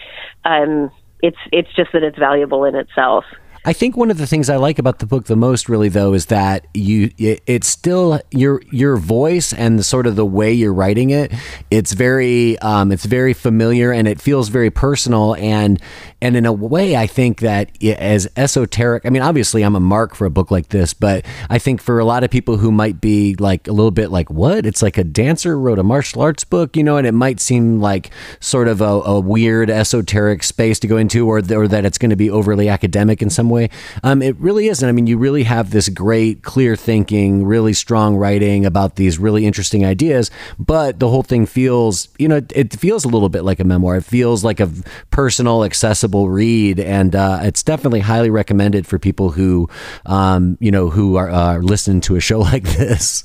um, 0.46 0.92
it's 1.22 1.38
it's 1.52 1.70
just 1.76 1.92
that 1.94 2.04
it's 2.04 2.18
valuable 2.18 2.64
in 2.66 2.76
itself. 2.76 3.26
I 3.64 3.74
think 3.74 3.96
one 3.96 4.10
of 4.10 4.18
the 4.18 4.26
things 4.26 4.50
I 4.50 4.56
like 4.56 4.80
about 4.80 5.00
the 5.00 5.06
book 5.06 5.26
the 5.26 5.36
most, 5.36 5.70
really, 5.70 5.90
though, 5.90 6.14
is 6.14 6.28
that 6.28 6.66
you 6.74 7.12
it, 7.20 7.42
it's 7.46 7.68
still 7.68 8.20
your 8.32 8.62
your 8.72 8.98
voice 8.98 9.54
and 9.54 9.78
the 9.78 9.84
sort 9.84 10.08
of 10.08 10.16
the 10.16 10.26
way 10.26 10.52
you're 10.52 10.74
writing 10.74 11.12
it. 11.12 11.32
It's 11.70 11.94
very 11.94 12.58
um, 12.60 12.92
it's 12.92 13.06
very 13.06 13.34
familiar 13.34 13.92
and 13.92 14.08
it 14.08 14.20
feels 14.20 14.50
very 14.50 14.72
personal 14.72 15.36
and 15.36 15.80
and 16.22 16.36
in 16.36 16.46
a 16.46 16.54
way, 16.54 16.96
I 16.96 17.08
think 17.08 17.40
that 17.40 17.72
as 17.84 18.28
esoteric. 18.38 19.06
I 19.06 19.10
mean, 19.10 19.24
obviously, 19.24 19.64
I'm 19.64 19.76
a 19.76 19.80
mark 19.80 20.14
for 20.14 20.26
a 20.26 20.30
book 20.30 20.52
like 20.52 20.70
this, 20.70 20.94
but 20.94 21.26
I 21.50 21.58
think 21.58 21.82
for 21.82 21.98
a 21.98 22.06
lot 22.06 22.24
of 22.24 22.30
people 22.30 22.58
who 22.58 22.72
might 22.72 23.02
be 23.02 23.36
like 23.40 23.68
a 23.68 23.72
little 23.72 23.92
bit 23.92 24.12
like, 24.12 24.30
what? 24.30 24.66
It's 24.66 24.84
like 24.84 24.98
a 24.98 25.04
dancer 25.04 25.60
wrote 25.60 25.80
a 25.80 25.84
martial 25.84 26.22
arts 26.22 26.44
book, 26.44 26.78
you 26.78 26.84
know, 26.84 26.98
and 26.98 27.08
it 27.08 27.14
might 27.14 27.40
seem 27.40 27.82
like 27.82 28.12
sort 28.40 28.68
of 28.68 28.82
a, 28.82 28.86
a 28.86 29.20
weird 29.20 29.72
esoteric 29.72 30.44
space 30.44 30.78
to 30.80 30.88
go 30.88 30.98
into, 30.98 31.28
or 31.28 31.42
or 31.52 31.68
that 31.68 31.86
it's 31.86 31.98
going 31.98 32.12
to 32.12 32.16
be 32.16 32.30
overly 32.30 32.70
academic 32.70 33.22
in 33.22 33.30
some 33.30 33.50
way. 33.50 33.70
Um, 34.04 34.22
it 34.22 34.36
really 34.38 34.68
isn't. 34.68 34.88
I 34.88 34.92
mean, 34.92 35.08
you 35.08 35.18
really 35.18 35.44
have 35.44 35.72
this 35.72 35.90
great, 35.90 36.44
clear 36.44 36.76
thinking, 36.76 37.46
really 37.46 37.74
strong 37.74 38.16
writing 38.16 38.66
about 38.66 38.96
these 38.96 39.18
really 39.18 39.46
interesting 39.46 39.86
ideas, 39.86 40.30
but 40.60 41.00
the 41.00 41.10
whole 41.10 41.24
thing 41.24 41.48
feels, 41.48 42.10
you 42.20 42.28
know, 42.28 42.42
it 42.54 42.80
feels 42.80 43.06
a 43.06 43.08
little 43.08 43.30
bit 43.30 43.44
like 43.44 43.60
a 43.60 43.64
memoir. 43.64 43.98
It 43.98 44.06
feels 44.06 44.44
like 44.44 44.60
a 44.60 44.70
personal, 45.10 45.64
accessible 45.64 46.11
read, 46.20 46.80
and 46.80 47.16
uh, 47.16 47.40
it's 47.44 47.64
definitely 47.64 48.02
highly 48.02 48.30
recommended 48.30 48.86
for 48.86 49.00
people 49.00 49.32
who, 49.32 49.70
um, 50.06 50.58
you 50.60 50.72
know, 50.72 50.90
who 50.90 51.16
are 51.16 51.30
uh, 51.30 51.58
listening 51.58 52.02
to 52.02 52.16
a 52.16 52.20
show 52.20 52.40
like 52.52 52.64
this. 52.64 53.24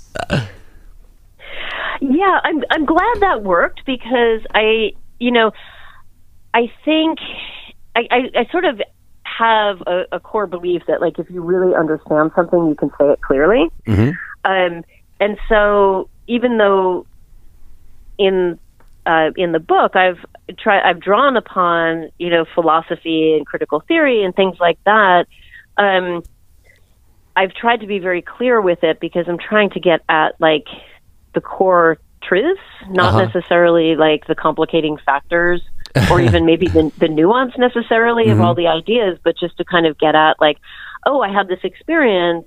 yeah, 2.01 2.41
I'm 2.45 2.63
I'm 2.71 2.85
glad 2.85 3.21
that 3.21 3.43
worked 3.43 3.85
because 3.87 4.41
I, 4.55 4.93
you 5.19 5.31
know, 5.31 5.53
I 6.55 6.73
think 6.85 7.19
I, 7.95 8.07
I, 8.11 8.41
I 8.41 8.53
sort 8.53 8.65
of 8.65 8.81
have 9.25 9.83
a, 9.87 10.05
a, 10.13 10.21
core 10.21 10.47
belief 10.47 10.83
that 10.89 11.01
like 11.01 11.19
if 11.19 11.29
you 11.29 11.43
really 11.43 11.75
understand 11.75 12.31
something, 12.35 12.69
you 12.69 12.75
can 12.75 12.91
say 12.99 13.11
it 13.11 13.21
clearly. 13.21 13.69
Mm-hmm. 13.87 14.11
Um, 14.51 14.85
and 15.21 15.37
so 15.49 16.09
even 16.27 16.57
though 16.59 17.07
in 18.19 18.59
uh, 19.07 19.31
in 19.37 19.53
the 19.53 19.61
book, 19.61 19.95
I've 19.95 20.19
tried, 20.59 20.83
I've 20.83 21.01
drawn 21.01 21.37
upon, 21.37 22.11
you 22.19 22.29
know, 22.29 22.45
philosophy 22.55 23.35
and 23.35 23.47
critical 23.47 23.81
theory 23.81 24.25
and 24.25 24.35
things 24.35 24.59
like 24.59 24.79
that. 24.85 25.27
Um, 25.77 26.23
I've 27.37 27.53
tried 27.53 27.81
to 27.81 27.87
be 27.87 27.99
very 27.99 28.23
clear 28.23 28.61
with 28.61 28.83
it 28.83 28.99
because 28.99 29.27
I'm 29.29 29.39
trying 29.39 29.71
to 29.71 29.81
get 29.81 30.01
at 30.09 30.41
like 30.41 30.67
the 31.35 31.41
core 31.41 31.99
truths, 32.23 32.61
not 32.89 33.15
uh-huh. 33.15 33.27
necessarily 33.27 33.95
like 33.95 34.27
the 34.27 34.35
complicating 34.35 34.99
factors 35.05 35.63
or 36.11 36.21
even 36.21 36.45
maybe 36.45 36.67
the, 36.67 36.91
the 36.99 37.09
nuance 37.09 37.53
necessarily 37.57 38.25
mm-hmm. 38.25 38.33
of 38.33 38.41
all 38.41 38.55
the 38.55 38.67
ideas, 38.67 39.19
but 39.23 39.39
just 39.39 39.57
to 39.59 39.65
kind 39.65 39.87
of 39.87 39.99
get 39.99 40.15
at 40.15 40.41
like, 40.41 40.59
oh, 41.07 41.21
I 41.21 41.33
had 41.33 41.47
this 41.47 41.61
experience. 41.63 42.47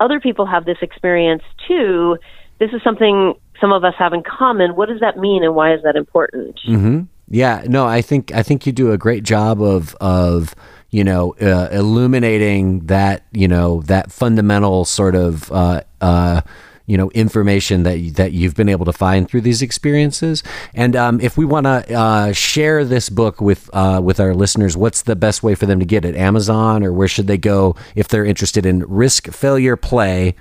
Other 0.00 0.18
people 0.18 0.46
have 0.46 0.64
this 0.64 0.78
experience 0.80 1.42
too. 1.68 2.16
This 2.58 2.72
is 2.72 2.82
something 2.82 3.34
some 3.60 3.72
of 3.72 3.84
us 3.84 3.94
have 3.98 4.12
in 4.12 4.22
common. 4.22 4.76
What 4.76 4.88
does 4.88 5.00
that 5.00 5.16
mean, 5.16 5.44
and 5.44 5.54
why 5.54 5.74
is 5.74 5.82
that 5.82 5.96
important? 5.96 6.60
Mm-hmm. 6.66 7.02
Yeah, 7.28 7.64
no, 7.66 7.86
I 7.86 8.02
think 8.02 8.32
I 8.32 8.42
think 8.42 8.66
you 8.66 8.72
do 8.72 8.92
a 8.92 8.98
great 8.98 9.24
job 9.24 9.62
of 9.62 9.94
of 10.00 10.54
you 10.90 11.04
know 11.04 11.34
uh, 11.40 11.68
illuminating 11.72 12.86
that 12.86 13.24
you 13.32 13.48
know 13.48 13.82
that 13.82 14.12
fundamental 14.12 14.84
sort 14.84 15.14
of. 15.14 15.50
Uh, 15.50 15.82
uh, 16.00 16.40
you 16.86 16.98
know 16.98 17.10
information 17.12 17.82
that 17.84 18.16
that 18.16 18.32
you've 18.32 18.54
been 18.54 18.68
able 18.68 18.84
to 18.84 18.92
find 18.92 19.28
through 19.28 19.40
these 19.40 19.62
experiences. 19.62 20.42
And 20.74 20.94
um, 20.94 21.20
if 21.20 21.36
we 21.36 21.44
want 21.44 21.64
to 21.64 21.94
uh, 21.94 22.32
share 22.32 22.84
this 22.84 23.08
book 23.08 23.40
with 23.40 23.70
uh, 23.72 24.00
with 24.02 24.20
our 24.20 24.34
listeners, 24.34 24.76
what's 24.76 25.02
the 25.02 25.16
best 25.16 25.42
way 25.42 25.54
for 25.54 25.66
them 25.66 25.80
to 25.80 25.86
get 25.86 26.04
it? 26.04 26.14
Amazon, 26.14 26.84
or 26.84 26.92
where 26.92 27.08
should 27.08 27.26
they 27.26 27.38
go 27.38 27.74
if 27.94 28.08
they're 28.08 28.24
interested 28.24 28.66
in 28.66 28.80
Risk 28.80 29.32
Failure 29.32 29.76
Play? 29.76 30.34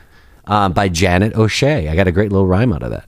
Uh, 0.48 0.70
by 0.70 0.90
Janet 0.90 1.36
O'Shea. 1.36 1.90
I 1.90 1.96
got 1.96 2.08
a 2.08 2.12
great 2.12 2.32
little 2.32 2.48
rhyme 2.48 2.74
out 2.74 2.84
of 2.84 2.92
that. 2.92 3.08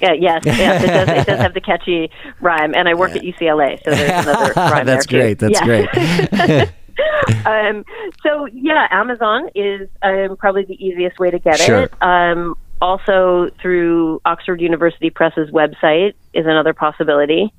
Yeah, 0.00 0.12
yes, 0.12 0.42
yes, 0.44 0.84
it 0.84 0.86
does. 0.88 1.08
It 1.08 1.26
does 1.26 1.40
have 1.40 1.54
the 1.54 1.60
catchy 1.60 2.10
rhyme, 2.40 2.74
and 2.74 2.88
I 2.88 2.94
work 2.94 3.12
yeah. 3.12 3.16
at 3.16 3.22
UCLA, 3.22 3.82
so 3.82 3.90
there's 3.92 4.26
another 4.26 4.52
rhyme 4.54 4.86
That's 4.86 5.06
there 5.06 5.20
great. 5.20 5.38
Too. 5.38 5.48
That's 5.48 5.60
yeah. 5.60 6.66
great. 6.66 7.46
um, 7.46 7.84
so 8.22 8.46
yeah, 8.52 8.86
Amazon 8.90 9.48
is 9.54 9.88
um, 10.02 10.36
probably 10.36 10.64
the 10.64 10.74
easiest 10.74 11.18
way 11.18 11.30
to 11.30 11.38
get 11.38 11.58
sure. 11.58 11.84
it. 11.84 12.02
Um, 12.02 12.56
also, 12.80 13.48
through 13.60 14.20
Oxford 14.26 14.60
University 14.60 15.08
Press's 15.08 15.50
website 15.50 16.12
is 16.34 16.44
another 16.44 16.74
possibility. 16.74 17.52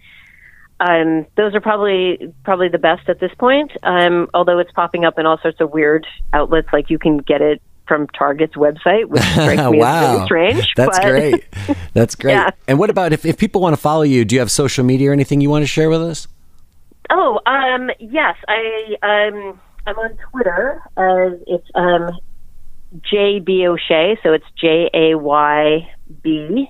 Um, 0.79 1.25
those 1.35 1.55
are 1.55 1.61
probably 1.61 2.33
probably 2.43 2.69
the 2.69 2.77
best 2.77 3.09
at 3.09 3.19
this 3.19 3.31
point. 3.39 3.71
Um, 3.81 4.29
although 4.33 4.59
it's 4.59 4.71
popping 4.73 5.05
up 5.05 5.17
in 5.17 5.25
all 5.25 5.39
sorts 5.39 5.59
of 5.59 5.71
weird 5.71 6.05
outlets, 6.33 6.67
like 6.71 6.91
you 6.91 6.99
can 6.99 7.17
get 7.17 7.41
it 7.41 7.61
from 7.87 8.07
Target's 8.07 8.55
website, 8.55 9.05
which 9.07 9.21
strikes 9.31 9.61
me 9.71 9.79
wow. 9.79 10.03
as 10.03 10.13
really 10.13 10.25
strange. 10.25 10.73
That's 10.75 10.99
but, 10.99 11.05
great. 11.05 11.45
That's 11.93 12.15
great. 12.23 12.33
yeah. 12.33 12.49
And 12.67 12.79
what 12.79 12.89
about 12.89 13.13
if, 13.13 13.25
if 13.25 13.37
people 13.37 13.61
want 13.61 13.73
to 13.73 13.81
follow 13.81 14.03
you? 14.03 14.25
Do 14.25 14.35
you 14.35 14.39
have 14.39 14.51
social 14.51 14.83
media 14.83 15.09
or 15.09 15.13
anything 15.13 15.41
you 15.41 15.49
want 15.49 15.63
to 15.63 15.67
share 15.67 15.89
with 15.89 16.01
us? 16.01 16.27
Oh, 17.09 17.39
um, 17.45 17.89
yes. 17.99 18.35
I 18.47 18.95
um, 19.01 19.59
I'm 19.85 19.97
on 19.97 20.17
Twitter 20.31 20.81
as 20.97 21.39
it's 21.47 21.67
um, 21.75 22.11
JB 23.11 23.67
O'Shea, 23.67 24.17
so 24.23 24.33
it's 24.33 24.45
J 24.59 24.89
A 24.93 25.17
Y 25.17 25.89
B 26.21 26.69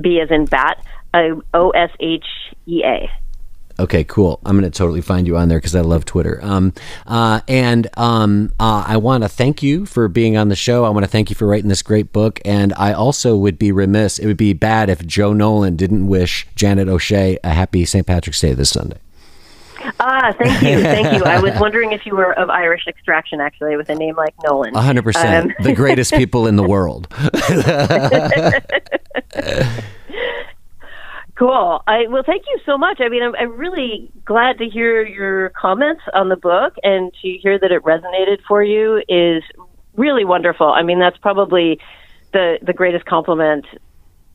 B 0.00 0.20
as 0.20 0.30
in 0.30 0.46
bat, 0.46 0.84
uh, 1.14 1.40
O 1.54 1.70
S 1.70 1.90
H 2.00 2.24
E 2.66 2.82
A. 2.84 3.10
Okay, 3.78 4.04
cool. 4.04 4.40
I'm 4.44 4.58
going 4.58 4.70
to 4.70 4.76
totally 4.76 5.02
find 5.02 5.26
you 5.26 5.36
on 5.36 5.48
there 5.48 5.58
because 5.58 5.74
I 5.74 5.82
love 5.82 6.04
Twitter. 6.04 6.40
Um, 6.42 6.72
uh, 7.06 7.40
and 7.46 7.86
um, 7.98 8.52
uh, 8.58 8.84
I 8.86 8.96
want 8.96 9.22
to 9.22 9.28
thank 9.28 9.62
you 9.62 9.84
for 9.84 10.08
being 10.08 10.36
on 10.36 10.48
the 10.48 10.56
show. 10.56 10.84
I 10.84 10.88
want 10.88 11.04
to 11.04 11.10
thank 11.10 11.28
you 11.28 11.36
for 11.36 11.46
writing 11.46 11.68
this 11.68 11.82
great 11.82 12.12
book. 12.12 12.40
And 12.44 12.72
I 12.74 12.92
also 12.92 13.36
would 13.36 13.58
be 13.58 13.72
remiss, 13.72 14.18
it 14.18 14.26
would 14.26 14.38
be 14.38 14.54
bad 14.54 14.88
if 14.88 15.06
Joe 15.06 15.32
Nolan 15.32 15.76
didn't 15.76 16.06
wish 16.06 16.46
Janet 16.54 16.88
O'Shea 16.88 17.38
a 17.44 17.50
happy 17.50 17.84
St. 17.84 18.06
Patrick's 18.06 18.40
Day 18.40 18.54
this 18.54 18.70
Sunday. 18.70 18.96
Ah, 20.00 20.34
thank 20.38 20.62
you, 20.62 20.80
thank 20.80 21.16
you. 21.16 21.24
I 21.24 21.38
was 21.38 21.52
wondering 21.60 21.92
if 21.92 22.06
you 22.06 22.16
were 22.16 22.36
of 22.38 22.50
Irish 22.50 22.86
extraction, 22.88 23.40
actually, 23.40 23.76
with 23.76 23.88
a 23.88 23.94
name 23.94 24.16
like 24.16 24.34
Nolan. 24.42 24.74
100%. 24.74 25.42
Um, 25.42 25.54
the 25.60 25.74
greatest 25.74 26.12
people 26.12 26.46
in 26.46 26.56
the 26.56 26.66
world. 26.66 27.08
Cool. 31.36 31.82
I 31.86 32.06
well, 32.08 32.22
thank 32.24 32.44
you 32.46 32.58
so 32.64 32.78
much. 32.78 33.00
I 33.00 33.10
mean, 33.10 33.22
I'm, 33.22 33.34
I'm 33.36 33.56
really 33.56 34.10
glad 34.24 34.56
to 34.58 34.64
hear 34.68 35.04
your 35.04 35.50
comments 35.50 36.02
on 36.14 36.30
the 36.30 36.36
book 36.36 36.74
and 36.82 37.12
to 37.22 37.28
hear 37.28 37.58
that 37.58 37.70
it 37.70 37.82
resonated 37.82 38.38
for 38.48 38.64
you 38.64 39.02
is 39.06 39.42
really 39.96 40.24
wonderful. 40.24 40.68
I 40.68 40.82
mean, 40.82 40.98
that's 40.98 41.18
probably 41.18 41.78
the 42.32 42.58
the 42.62 42.72
greatest 42.72 43.04
compliment 43.04 43.66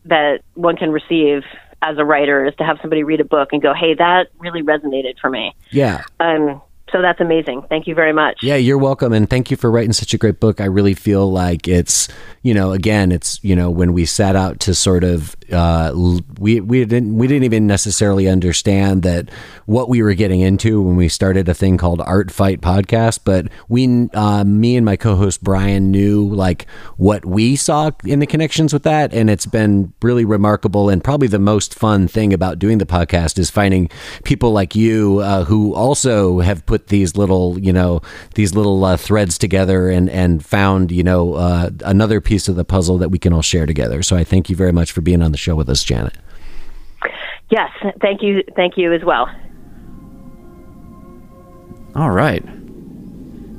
that 0.06 0.42
one 0.54 0.78
can 0.78 0.92
receive 0.92 1.44
as 1.82 1.98
a 1.98 2.06
writer 2.06 2.46
is 2.46 2.54
to 2.58 2.64
have 2.64 2.78
somebody 2.82 3.04
read 3.04 3.20
a 3.20 3.26
book 3.26 3.50
and 3.52 3.64
go, 3.64 3.74
"Hey, 3.74 3.96
that 3.96 4.28
really 4.38 4.62
resonated 4.62 5.18
for 5.20 5.32
me." 5.32 5.56
Yeah. 5.72 6.04
Um, 6.20 6.62
so 6.92 7.02
that's 7.02 7.22
amazing. 7.22 7.64
Thank 7.70 7.88
you 7.88 7.96
very 7.96 8.14
much. 8.14 8.40
Yeah, 8.42 8.56
you're 8.56 8.78
welcome. 8.78 9.14
And 9.14 9.30
thank 9.30 9.50
you 9.50 9.58
for 9.58 9.72
writing 9.72 9.94
such 9.94 10.14
a 10.14 10.18
great 10.18 10.40
book. 10.40 10.60
I 10.60 10.66
really 10.66 10.94
feel 10.94 11.32
like 11.32 11.68
it's, 11.68 12.08
you 12.42 12.54
know, 12.54 12.72
again, 12.72 13.12
it's, 13.12 13.42
you 13.44 13.56
know, 13.56 13.70
when 13.70 13.94
we 13.94 14.06
set 14.06 14.36
out 14.36 14.60
to 14.62 14.76
sort 14.76 15.04
of, 15.04 15.36
uh, 15.52 15.94
we, 16.40 16.60
we 16.60 16.84
didn't, 16.86 17.18
we 17.18 17.28
didn't 17.28 17.44
even 17.44 17.68
necessarily 17.68 18.28
understand 18.28 19.04
that 19.04 19.30
what 19.66 19.90
we 19.90 20.02
were 20.02 20.14
getting 20.14 20.42
into 20.42 20.82
when 20.82 20.96
we 20.96 21.08
started 21.08 21.48
a 21.48 21.54
thing 21.54 21.78
called 21.78 22.02
Art 22.02 22.32
Fight 22.32 22.62
Podcast. 22.62 23.22
But 23.24 23.48
we, 23.70 24.10
uh, 24.14 24.44
me 24.44 24.76
and 24.76 24.86
my 24.86 24.98
co 24.98 25.16
host 25.16 25.44
Brian 25.44 25.92
knew 25.92 26.28
like 26.28 26.68
what 26.98 27.26
we 27.26 27.56
saw 27.56 27.92
in 28.06 28.20
the 28.20 28.28
connections 28.28 28.74
with 28.74 28.84
that. 28.84 29.14
And 29.14 29.30
it's 29.30 29.46
been 29.46 29.94
really 30.02 30.26
remarkable. 30.26 30.90
And 30.90 31.04
probably 31.04 31.28
the 31.28 31.40
most 31.40 31.74
fun 31.74 32.08
thing 32.08 32.34
about 32.34 32.60
doing 32.60 32.80
the 32.80 32.86
podcast 32.86 33.40
is 33.40 33.50
finding 33.50 33.90
people 34.24 34.52
like 34.52 34.76
you 34.76 35.20
uh, 35.20 35.46
who 35.46 35.74
also 35.74 36.40
have 36.40 36.66
put 36.66 36.81
put 36.82 36.90
these 36.90 37.16
little, 37.16 37.60
you 37.60 37.74
know, 37.74 38.02
these 38.36 38.56
little 38.56 38.84
uh, 38.84 38.98
threads 38.98 39.38
together 39.38 39.90
and 39.90 40.10
and 40.10 40.44
found, 40.44 40.92
you 40.92 41.04
know, 41.04 41.36
uh, 41.36 41.70
another 41.86 42.22
piece 42.22 42.48
of 42.48 42.56
the 42.56 42.66
puzzle 42.66 42.98
that 42.98 43.10
we 43.10 43.20
can 43.20 43.34
all 43.34 43.42
share 43.42 43.66
together. 43.66 44.04
So 44.04 44.16
I 44.16 44.24
thank 44.24 44.50
you 44.50 44.56
very 44.56 44.72
much 44.72 44.92
for 44.92 45.02
being 45.02 45.22
on 45.22 45.32
the 45.32 45.38
show 45.38 45.56
with 45.56 45.70
us, 45.70 45.84
Janet. 45.84 46.14
Yes, 47.50 47.70
thank 48.02 48.22
you, 48.22 48.44
thank 48.56 48.78
you 48.78 48.94
as 48.94 49.04
well. 49.04 49.30
All 51.96 52.12
right. 52.12 52.44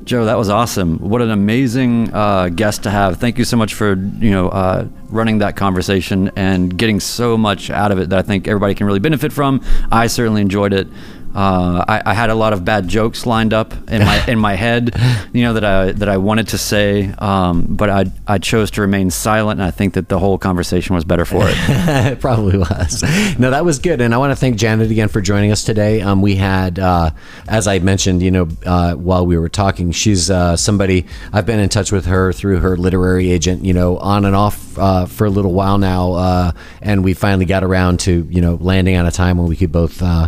Joe, 0.05 0.25
that 0.25 0.37
was 0.37 0.49
awesome. 0.49 0.97
What 0.97 1.21
an 1.21 1.31
amazing 1.31 2.13
uh, 2.13 2.49
guest 2.49 2.83
to 2.83 2.89
have. 2.89 3.19
Thank 3.21 3.37
you 3.37 3.45
so 3.45 3.55
much 3.55 3.73
for 3.73 3.93
you 3.93 4.31
know 4.31 4.49
uh, 4.49 4.87
running 5.09 5.37
that 5.37 5.55
conversation 5.55 6.31
and 6.35 6.77
getting 6.77 6.99
so 6.99 7.37
much 7.37 7.69
out 7.69 7.91
of 7.91 7.99
it 7.99 8.09
that 8.09 8.19
I 8.19 8.21
think 8.21 8.47
everybody 8.47 8.75
can 8.75 8.85
really 8.85 8.99
benefit 8.99 9.31
from. 9.31 9.63
I 9.91 10.07
certainly 10.07 10.41
enjoyed 10.41 10.73
it. 10.73 10.87
Uh, 11.33 11.83
I, 11.87 12.01
I 12.05 12.13
had 12.13 12.29
a 12.29 12.35
lot 12.35 12.53
of 12.53 12.63
bad 12.63 12.87
jokes 12.87 13.25
lined 13.25 13.53
up 13.53 13.73
in 13.89 14.03
my 14.03 14.25
in 14.27 14.39
my 14.39 14.55
head, 14.55 14.95
you 15.33 15.43
know 15.43 15.53
that 15.53 15.63
I 15.63 15.91
that 15.93 16.09
I 16.09 16.17
wanted 16.17 16.49
to 16.49 16.57
say, 16.57 17.11
um, 17.17 17.65
but 17.69 17.89
I 17.89 18.05
I 18.27 18.37
chose 18.37 18.71
to 18.71 18.81
remain 18.81 19.09
silent, 19.09 19.59
and 19.59 19.67
I 19.67 19.71
think 19.71 19.95
that 19.95 20.09
the 20.09 20.19
whole 20.19 20.37
conversation 20.37 20.95
was 20.95 21.03
better 21.03 21.25
for 21.25 21.43
it. 21.43 21.55
it 21.57 22.19
probably 22.19 22.57
was. 22.57 23.03
No, 23.39 23.49
that 23.49 23.65
was 23.65 23.79
good, 23.79 24.01
and 24.01 24.13
I 24.13 24.17
want 24.17 24.31
to 24.31 24.35
thank 24.35 24.57
Janet 24.57 24.91
again 24.91 25.07
for 25.07 25.21
joining 25.21 25.51
us 25.51 25.63
today. 25.63 26.01
Um, 26.01 26.21
we 26.21 26.35
had, 26.35 26.77
uh, 26.77 27.11
as 27.47 27.67
I 27.67 27.79
mentioned, 27.79 28.21
you 28.21 28.31
know, 28.31 28.47
uh, 28.65 28.93
while 28.93 29.25
we 29.25 29.37
were 29.37 29.49
talking, 29.49 29.91
she's 29.91 30.29
uh, 30.29 30.55
somebody 30.55 31.05
I've 31.31 31.45
been 31.45 31.59
in 31.59 31.69
touch 31.69 31.91
with 31.91 32.05
her 32.05 32.31
through 32.31 32.59
her 32.59 32.77
literary 32.77 33.31
agent, 33.31 33.65
you 33.65 33.73
know, 33.73 33.97
on 33.97 34.25
and 34.25 34.35
off 34.35 34.77
uh, 34.77 35.05
for 35.05 35.25
a 35.25 35.29
little 35.29 35.53
while 35.53 35.77
now, 35.77 36.13
uh, 36.13 36.51
and 36.81 37.03
we 37.03 37.13
finally 37.13 37.45
got 37.45 37.63
around 37.63 37.99
to 38.01 38.27
you 38.29 38.41
know 38.41 38.55
landing 38.61 38.95
on 38.95 39.05
a 39.05 39.11
time 39.11 39.37
when 39.37 39.47
we 39.47 39.55
could 39.55 39.71
both 39.71 40.01
uh, 40.01 40.27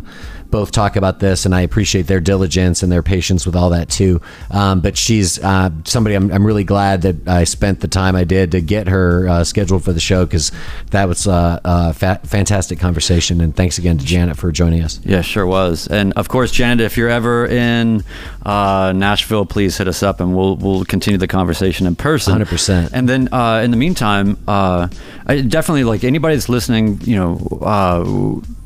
both 0.56 0.72
talk 0.72 0.96
about 0.96 1.20
this, 1.20 1.46
and 1.46 1.54
I 1.54 1.62
appreciate 1.62 2.08
their 2.08 2.22
diligence 2.22 2.82
and 2.82 2.90
their 2.90 3.04
patience 3.04 3.46
with 3.46 3.58
all 3.58 3.72
that 3.72 3.90
too. 3.90 4.22
Um, 4.50 4.80
but 4.80 4.98
she's 4.98 5.38
uh, 5.44 5.70
somebody 5.84 6.16
I'm, 6.16 6.32
I'm 6.32 6.48
really 6.48 6.64
glad 6.64 7.02
that 7.02 7.28
I 7.28 7.44
spent 7.44 7.82
the 7.82 7.90
time 7.90 8.16
I 8.16 8.24
did 8.24 8.54
to 8.54 8.62
get 8.62 8.88
her 8.88 9.28
uh, 9.28 9.44
scheduled 9.44 9.84
for 9.84 9.92
the 9.92 10.00
show 10.00 10.26
because 10.26 10.54
that 10.92 11.10
was 11.10 11.28
uh, 11.28 11.60
a 11.66 11.94
fa- 11.94 12.22
fantastic 12.24 12.80
conversation. 12.80 13.42
And 13.42 13.54
thanks 13.54 13.78
again 13.78 13.98
to 13.98 14.06
Janet 14.06 14.38
for 14.38 14.50
joining 14.54 14.82
us. 14.82 15.02
Yeah, 15.04 15.20
sure 15.20 15.46
was. 15.46 15.88
And 15.88 16.14
of 16.14 16.30
course, 16.30 16.54
Janet, 16.54 16.80
if 16.80 16.96
you're 16.96 17.10
ever 17.10 17.46
in 17.46 18.06
uh, 18.46 18.94
Nashville, 18.96 19.46
please 19.46 19.78
hit 19.78 19.90
us 19.90 20.04
up, 20.04 20.22
and 20.22 20.38
we'll 20.38 20.56
we'll 20.56 20.86
continue 20.86 21.18
the 21.18 21.28
conversation 21.28 21.86
in 21.86 21.98
person. 21.98 22.40
100%. 22.40 22.92
And 22.94 23.10
then 23.10 23.28
uh, 23.34 23.60
in 23.62 23.72
the 23.72 23.78
meantime, 23.78 24.38
uh, 24.48 24.88
I 25.26 25.42
definitely 25.42 25.84
like 25.84 26.06
anybody 26.06 26.36
that's 26.36 26.48
listening. 26.48 27.02
You 27.02 27.18
know, 27.18 27.60
uh, 27.62 28.04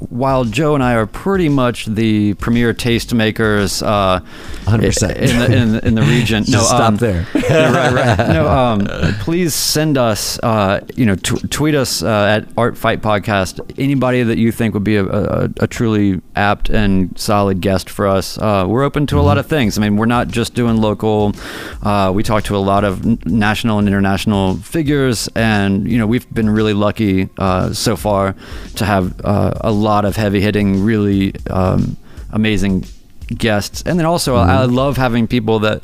while 0.10 0.46
Joe 0.46 0.76
and 0.76 0.84
I 0.84 0.94
are 0.94 1.06
pretty 1.06 1.50
much 1.50 1.79
the 1.86 2.34
premier 2.36 2.74
tastemakers, 2.74 3.82
uh, 3.86 4.20
100%. 4.66 5.16
in 5.16 5.40
the 5.40 5.58
in, 5.58 5.72
the- 5.74 5.88
in 5.88 5.96
the 5.96 6.02
region. 6.02 6.44
no, 6.48 6.58
Just 6.60 6.68
stop 6.70 6.82
um, 6.90 6.98
there. 6.98 7.28
yeah, 7.36 7.72
right, 7.74 7.94
right. 7.94 8.28
No, 8.30 8.48
um, 8.48 8.88
please 9.22 9.54
send 9.54 9.98
us, 9.98 10.40
uh, 10.44 10.86
you 10.96 11.06
know, 11.06 11.16
t- 11.16 11.40
tweet 11.50 11.76
us 11.76 12.04
uh, 12.04 12.08
at 12.42 12.48
Art 12.58 12.78
Fight 12.78 13.02
Podcast. 13.02 13.60
Anybody 13.80 14.24
that 14.24 14.38
you 14.38 14.52
think 14.52 14.74
would 14.74 14.84
be 14.84 14.96
a, 14.98 15.06
a, 15.06 15.50
a 15.62 15.68
truly 15.68 16.22
apt 16.36 16.70
and 16.70 17.18
solid 17.20 17.62
guest 17.62 17.90
for 17.90 18.08
us. 18.08 18.38
Uh, 18.38 18.66
we're 18.68 18.84
open 18.84 19.08
to 19.08 19.20
a 19.20 19.22
lot 19.22 19.38
of 19.38 19.46
things. 19.48 19.78
I 19.78 19.82
mean, 19.82 19.98
we're 19.98 20.06
not 20.06 20.28
just 20.28 20.54
doing 20.54 20.78
local. 20.78 21.34
Uh, 21.82 22.12
we 22.14 22.24
talk 22.24 22.44
to 22.46 22.56
a 22.56 22.58
lot 22.60 22.84
of 22.84 23.26
national 23.26 23.80
and 23.80 23.88
international 23.88 24.56
figures, 24.58 25.28
and 25.36 25.88
you 25.90 25.98
know, 25.98 26.08
we've 26.08 26.32
been 26.34 26.50
really 26.50 26.74
lucky 26.74 27.30
uh, 27.38 27.74
so 27.74 27.96
far 27.96 28.36
to 28.76 28.86
have 28.86 29.20
uh, 29.24 29.54
a 29.62 29.72
lot 29.72 30.06
of 30.06 30.16
heavy 30.16 30.42
hitting, 30.42 30.84
really 30.84 31.34
um, 31.74 31.98
amazing 32.32 32.86
guests. 33.28 33.84
And 33.86 33.98
then 34.00 34.06
also, 34.06 34.36
I 34.36 34.66
love 34.66 34.98
having 34.98 35.28
people 35.28 35.60
that 35.60 35.84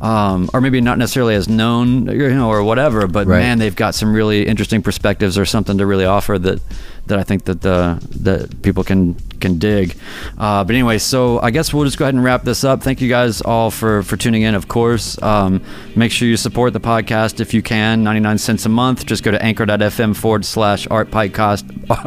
um, 0.00 0.50
or 0.52 0.60
maybe 0.60 0.80
not 0.80 0.98
necessarily 0.98 1.36
as 1.36 1.48
known, 1.48 2.06
you 2.06 2.34
know, 2.34 2.50
or 2.50 2.64
whatever. 2.64 3.06
But 3.06 3.28
Right. 3.28 3.38
man, 3.38 3.58
they've 3.60 3.76
got 3.76 3.94
some 3.94 4.12
really 4.12 4.46
interesting 4.46 4.82
perspectives 4.82 5.38
or 5.38 5.44
something 5.44 5.78
to 5.78 5.86
really 5.86 6.04
offer 6.06 6.38
that 6.40 6.60
that 7.06 7.18
I 7.18 7.22
think 7.24 7.44
that 7.44 7.60
the 7.60 7.98
that 8.20 8.62
people 8.62 8.84
can 8.84 9.14
can 9.40 9.58
dig. 9.58 9.96
Uh, 10.38 10.62
but 10.64 10.74
anyway, 10.74 10.98
so 10.98 11.40
I 11.40 11.50
guess 11.50 11.74
we'll 11.74 11.84
just 11.84 11.98
go 11.98 12.04
ahead 12.04 12.14
and 12.14 12.22
wrap 12.22 12.44
this 12.44 12.62
up. 12.64 12.82
Thank 12.82 13.00
you 13.00 13.08
guys 13.08 13.40
all 13.40 13.70
for 13.70 14.02
for 14.02 14.16
tuning 14.16 14.42
in. 14.42 14.54
Of 14.54 14.68
course, 14.68 15.20
um, 15.20 15.62
make 15.96 16.12
sure 16.12 16.28
you 16.28 16.36
support 16.36 16.72
the 16.72 16.80
podcast 16.80 17.40
if 17.40 17.52
you 17.52 17.62
can. 17.62 18.04
Ninety 18.04 18.20
nine 18.20 18.38
cents 18.38 18.64
a 18.66 18.68
month. 18.68 19.04
Just 19.04 19.24
go 19.24 19.30
to 19.30 19.42
anchor.fm 19.42 20.16
forward 20.16 20.44
slash 20.44 20.86
art 20.90 21.10
podcast 21.10 21.64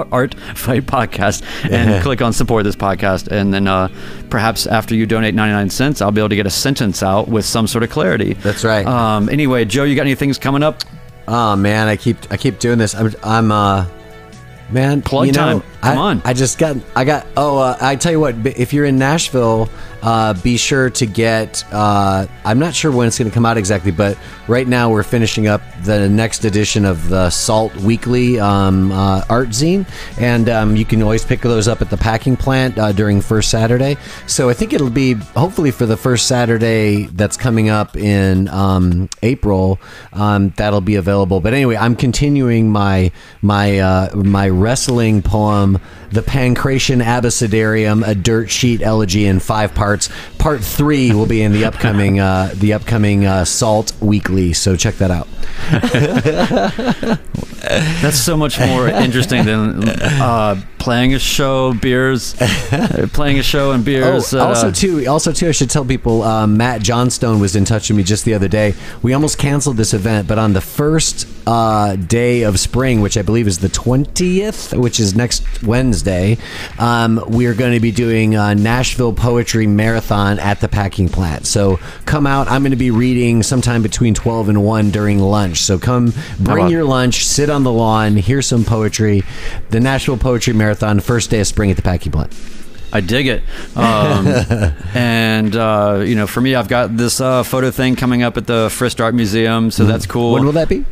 art 0.11 0.33
fight 0.55 0.85
podcast 0.85 1.43
and 1.69 2.01
click 2.01 2.21
on 2.21 2.33
support 2.33 2.63
this 2.63 2.75
podcast. 2.75 3.27
And 3.27 3.53
then 3.53 3.67
uh, 3.67 3.89
perhaps 4.29 4.65
after 4.65 4.95
you 4.95 5.05
donate 5.05 5.35
ninety 5.35 5.53
nine 5.53 5.69
cents, 5.69 6.01
I'll 6.01 6.11
be 6.11 6.21
able 6.21 6.29
to 6.29 6.35
get 6.35 6.47
a 6.47 6.51
sentence 6.51 7.03
out 7.03 7.27
with 7.27 7.45
some 7.45 7.67
sort 7.67 7.83
of 7.83 7.89
clarity. 7.89 8.33
That's 8.33 8.63
right. 8.63 8.85
Um, 8.85 9.29
anyway, 9.29 9.65
Joe, 9.65 9.83
you 9.83 9.95
got 9.95 10.03
any 10.03 10.15
things 10.15 10.37
coming 10.37 10.63
up? 10.63 10.83
Oh 11.27 11.55
man, 11.55 11.87
I 11.87 11.97
keep 11.97 12.17
I 12.31 12.37
keep 12.37 12.59
doing 12.59 12.77
this. 12.77 12.95
I'm 12.95 13.13
I'm 13.23 13.51
uh 13.51 13.85
man 14.69 15.01
Plug 15.01 15.27
you 15.27 15.33
know, 15.33 15.59
time. 15.59 15.69
Come 15.85 15.97
I, 15.99 16.01
on. 16.01 16.21
I 16.25 16.33
just 16.33 16.57
got 16.57 16.77
I 16.95 17.05
got 17.05 17.27
oh 17.37 17.59
uh, 17.59 17.77
I 17.79 17.95
tell 17.95 18.11
you 18.11 18.19
what 18.19 18.35
if 18.45 18.73
you're 18.73 18.85
in 18.85 18.97
Nashville 18.97 19.69
uh, 20.01 20.33
be 20.33 20.57
sure 20.57 20.89
to 20.89 21.05
get 21.05 21.63
uh, 21.71 22.25
I'm 22.43 22.59
not 22.59 22.73
sure 22.73 22.91
when 22.91 23.07
it's 23.07 23.19
going 23.19 23.29
to 23.29 23.33
come 23.33 23.45
out 23.45 23.57
exactly 23.57 23.91
but 23.91 24.17
right 24.47 24.67
now 24.67 24.89
we're 24.89 25.03
finishing 25.03 25.47
up 25.47 25.61
the 25.83 26.09
next 26.09 26.43
edition 26.45 26.85
of 26.85 27.09
the 27.09 27.29
Salt 27.29 27.75
Weekly 27.77 28.39
um, 28.39 28.91
uh, 28.91 29.23
art 29.29 29.49
zine. 29.49 29.87
And 30.19 30.49
um, 30.49 30.75
you 30.75 30.85
can 30.85 31.01
always 31.01 31.23
pick 31.23 31.41
those 31.41 31.67
up 31.67 31.81
at 31.81 31.89
the 31.89 31.97
packing 31.97 32.35
plant 32.35 32.77
uh, 32.77 32.91
during 32.91 33.21
first 33.21 33.49
Saturday. 33.49 33.97
So 34.27 34.49
I 34.49 34.53
think 34.53 34.73
it'll 34.73 34.89
be 34.89 35.13
hopefully 35.13 35.71
for 35.71 35.85
the 35.85 35.97
first 35.97 36.27
Saturday 36.27 37.05
that's 37.05 37.37
coming 37.37 37.69
up 37.69 37.95
in 37.95 38.47
um, 38.49 39.09
April 39.21 39.79
um, 40.13 40.49
that'll 40.57 40.81
be 40.81 40.95
available. 40.95 41.39
But 41.39 41.53
anyway 41.53 41.75
I'm 41.75 41.95
continuing 41.95 42.71
my 42.71 43.11
my 43.41 43.79
uh, 43.79 44.15
my 44.15 44.49
wrestling 44.49 45.21
poem 45.21 45.74
the 46.11 46.21
Pancration 46.21 47.03
Abecedarium, 47.03 48.05
a 48.05 48.15
dirt 48.15 48.49
sheet 48.49 48.81
elegy 48.81 49.25
in 49.25 49.39
five 49.39 49.73
parts. 49.73 50.09
Part 50.37 50.63
three 50.63 51.13
will 51.13 51.25
be 51.25 51.41
in 51.41 51.51
the 51.51 51.65
upcoming 51.65 52.19
uh, 52.19 52.51
the 52.55 52.73
upcoming 52.73 53.25
uh, 53.25 53.45
Salt 53.45 53.93
Weekly. 54.01 54.53
So 54.53 54.75
check 54.75 54.95
that 54.95 55.11
out. 55.11 55.27
That's 58.01 58.19
so 58.19 58.37
much 58.37 58.59
more 58.59 58.87
interesting 58.87 59.45
than 59.45 59.89
uh, 59.89 60.61
playing 60.85 61.15
a 61.15 61.19
show, 61.19 61.73
beers, 61.73 62.39
uh, 62.39 63.07
playing 63.13 63.39
a 63.39 63.43
show 63.43 63.71
and 63.71 63.83
beers. 63.83 64.35
Oh, 64.35 64.39
uh, 64.39 64.45
also 64.45 64.69
too, 64.69 65.03
also 65.07 65.31
too, 65.31 65.47
I 65.47 65.51
should 65.51 65.71
tell 65.71 65.83
people. 65.83 66.21
Um, 66.21 66.57
Matt 66.57 66.83
Johnstone 66.83 67.39
was 67.39 67.55
in 67.55 67.65
touch 67.65 67.89
with 67.89 67.97
me 67.97 68.03
just 68.03 68.23
the 68.23 68.35
other 68.35 68.47
day. 68.47 68.75
We 69.01 69.11
almost 69.11 69.39
canceled 69.39 69.77
this 69.77 69.95
event, 69.95 70.27
but 70.27 70.37
on 70.37 70.53
the 70.53 70.61
first 70.61 71.27
uh, 71.47 71.95
day 71.95 72.43
of 72.43 72.59
spring, 72.59 73.01
which 73.01 73.17
I 73.17 73.23
believe 73.23 73.47
is 73.47 73.57
the 73.57 73.69
twentieth, 73.69 74.73
which 74.73 74.99
is 74.99 75.15
next 75.15 75.63
Wednesday, 75.63 76.37
um, 76.77 77.19
we 77.29 77.47
are 77.47 77.55
going 77.55 77.73
to 77.73 77.79
be 77.79 77.91
doing 77.91 78.35
a 78.35 78.53
Nashville 78.53 79.13
Poetry 79.13 79.65
Marathon 79.65 80.37
at 80.37 80.61
the 80.61 80.67
Packing 80.67 81.09
Plant. 81.09 81.47
So 81.47 81.77
come 82.05 82.27
out. 82.27 82.47
I'm 82.47 82.61
going 82.61 82.69
to 82.69 82.77
be 82.77 82.91
reading 82.91 83.41
sometime 83.41 83.81
between 83.81 84.13
twelve 84.13 84.49
and 84.49 84.63
one 84.63 84.91
during 84.91 85.17
lunch. 85.17 85.61
So 85.61 85.79
come, 85.79 86.13
bring 86.39 86.67
your 86.67 86.83
lunch, 86.83 87.25
sit 87.25 87.49
on 87.49 87.63
the 87.63 87.71
lawn, 87.71 88.17
hear 88.17 88.43
some 88.43 88.63
poetry. 88.63 89.23
The 89.71 89.79
Nashville 89.79 90.17
Poetry 90.17 90.53
Marathon, 90.53 90.74
first 91.01 91.29
day 91.29 91.39
of 91.39 91.47
spring 91.47 91.71
at 91.71 91.77
the 91.77 91.83
Packing 91.83 92.11
Plant. 92.11 92.33
I 92.93 93.01
dig 93.01 93.27
it. 93.27 93.43
Um, 93.75 94.27
and 94.93 95.55
uh, 95.55 96.03
you 96.05 96.15
know, 96.15 96.27
for 96.27 96.39
me, 96.41 96.55
I've 96.55 96.69
got 96.69 96.95
this 96.95 97.19
uh, 97.19 97.43
photo 97.43 97.71
thing 97.71 97.95
coming 97.95 98.23
up 98.23 98.37
at 98.37 98.47
the 98.47 98.67
Frist 98.67 99.03
Art 99.03 99.13
Museum, 99.13 99.71
so 99.71 99.85
that's 99.85 100.05
cool. 100.05 100.33
When 100.33 100.45
will 100.45 100.53
that 100.53 100.69
be? 100.69 100.85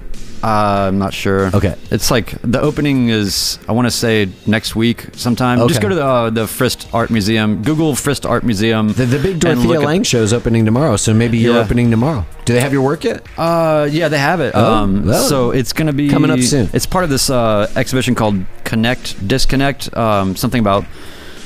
Uh, 0.43 0.87
I'm 0.89 0.99
not 0.99 1.13
sure. 1.13 1.49
Okay. 1.55 1.75
It's 1.89 2.11
like 2.11 2.31
the 2.41 2.59
opening 2.59 3.07
is 3.07 3.57
I 3.67 3.71
want 3.71 3.85
to 3.87 3.91
say 3.91 4.27
next 4.45 4.75
week 4.75 5.05
sometime. 5.13 5.65
Just 5.69 5.81
go 5.81 5.87
to 5.87 5.95
the 5.95 6.03
uh, 6.05 6.29
the 6.31 6.43
Frist 6.43 6.93
Art 6.93 7.09
Museum. 7.09 7.63
Google 7.63 7.93
Frist 7.93 8.29
Art 8.29 8.43
Museum. 8.43 8.89
The, 8.89 9.05
the 9.05 9.19
big 9.19 9.39
Dorothea 9.39 9.65
look 9.67 9.77
at- 9.77 9.85
Lange 9.85 10.03
show 10.03 10.21
is 10.21 10.33
opening 10.33 10.65
tomorrow, 10.65 10.97
so 10.97 11.13
maybe 11.13 11.37
you're 11.37 11.55
Yeah. 11.55 11.61
opening 11.61 11.89
tomorrow. 11.89 12.25
Do 12.43 12.51
they 12.53 12.59
have 12.59 12.73
your 12.73 12.81
work 12.81 13.05
yet? 13.05 13.25
Uh, 13.37 13.87
yeah, 13.89 14.09
they 14.09 14.17
have 14.17 14.41
it. 14.41 14.51
Oh, 14.53 14.73
um, 14.73 15.05
well, 15.05 15.23
so 15.23 15.51
it's 15.51 15.71
going 15.71 15.87
to 15.87 15.93
be 15.93 16.09
coming 16.09 16.29
up 16.29 16.41
soon. 16.41 16.69
It's 16.73 16.85
part 16.85 17.05
of 17.05 17.09
this 17.09 17.29
uh, 17.29 17.71
exhibition 17.77 18.13
called 18.13 18.43
Connect 18.65 19.25
Disconnect. 19.25 19.95
Um, 19.95 20.35
something 20.35 20.59
about 20.59 20.83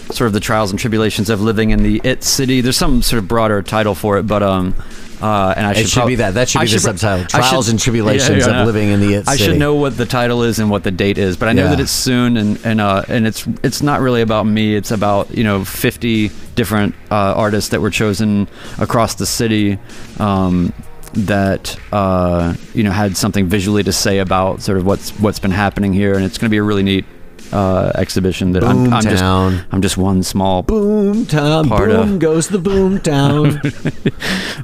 sort 0.10 0.26
of 0.28 0.34
the 0.34 0.40
trials 0.40 0.72
and 0.72 0.80
tribulations 0.80 1.30
of 1.30 1.40
living 1.42 1.70
in 1.70 1.84
the 1.84 2.02
it 2.04 2.24
city. 2.24 2.62
There's 2.62 2.78
some 2.78 3.04
sort 3.04 3.22
of 3.22 3.28
broader 3.28 3.62
title 3.62 3.94
for 3.94 4.18
it, 4.18 4.24
but 4.24 4.42
um, 4.42 4.74
uh, 5.22 5.54
and 5.58 5.66
I 5.68 5.74
should 5.74 5.86
It 5.86 5.90
should 5.90 5.96
prob- 6.00 6.08
be 6.08 6.16
that. 6.16 6.34
That 6.36 6.50
should 6.50 6.62
I 6.62 6.66
be 6.66 6.72
the 6.72 6.74
pro- 6.80 6.92
subtitle. 6.96 7.20
I 7.20 7.22
should- 7.22 7.30
Trials 7.50 7.70
and 7.70 7.80
Tribulations 7.80 8.46
Yeah, 8.46 8.52
yeah, 8.52 8.62
of. 8.62 8.68
Living 8.68 8.90
in 8.90 9.00
the 9.00 9.14
It 9.16 9.28
I 9.28 9.36
should 9.36 9.58
know 9.58 9.76
what 9.76 9.98
the 9.98 10.06
title 10.06 10.44
is 10.44 10.60
and 10.60 10.70
what 10.70 10.84
the 10.84 10.92
date 10.92 11.18
is, 11.18 11.38
but 11.38 11.48
I 11.50 11.54
know 11.54 11.64
Yeah. 11.64 11.70
that 11.72 11.80
it's 11.80 11.92
soon, 11.92 12.38
and 12.38 12.60
and 12.64 12.80
uh, 12.82 13.04
and 13.08 13.26
it's 13.28 13.48
it's 13.64 13.82
not 13.82 14.02
really 14.02 14.22
about 14.22 14.46
me. 14.46 14.76
It's 14.76 14.92
about 14.92 15.36
you 15.36 15.44
know 15.44 15.64
50 15.66 16.32
different 16.56 16.94
uh, 17.12 17.16
artists 17.36 17.70
that 17.72 17.82
were 17.82 17.90
chosen 17.92 18.48
across 18.80 19.16
the 19.16 19.26
city. 19.26 19.78
Um, 20.20 20.74
that 21.14 21.78
uh, 21.94 22.54
you 22.76 22.84
know 22.84 22.92
had 22.92 23.16
something 23.18 23.48
visually 23.48 23.82
to 23.84 23.94
say 23.94 24.20
about 24.20 24.62
sort 24.62 24.78
of 24.78 24.86
what's 24.86 25.12
what's 25.20 25.40
been 25.40 25.52
happening 25.52 25.94
here, 25.94 26.14
and 26.14 26.24
it's 26.24 26.38
going 26.38 26.48
to 26.48 26.52
be 26.52 26.58
a 26.58 26.64
really 26.64 26.84
neat 26.84 27.06
uh, 27.54 27.92
exhibition. 27.96 28.52
That 28.54 28.64
I'm, 28.64 28.94
I'm 28.94 29.02
just 29.04 29.24
I'm 29.24 29.82
just 29.82 29.98
one 29.98 30.24
small 30.24 30.64
Boom 30.64 31.26
town, 31.26 31.68
Part 31.70 31.90
boom 31.90 32.14
of- 32.16 32.20
goes 32.20 32.48
the 32.50 32.60
boom 32.60 33.00
town. 33.02 33.62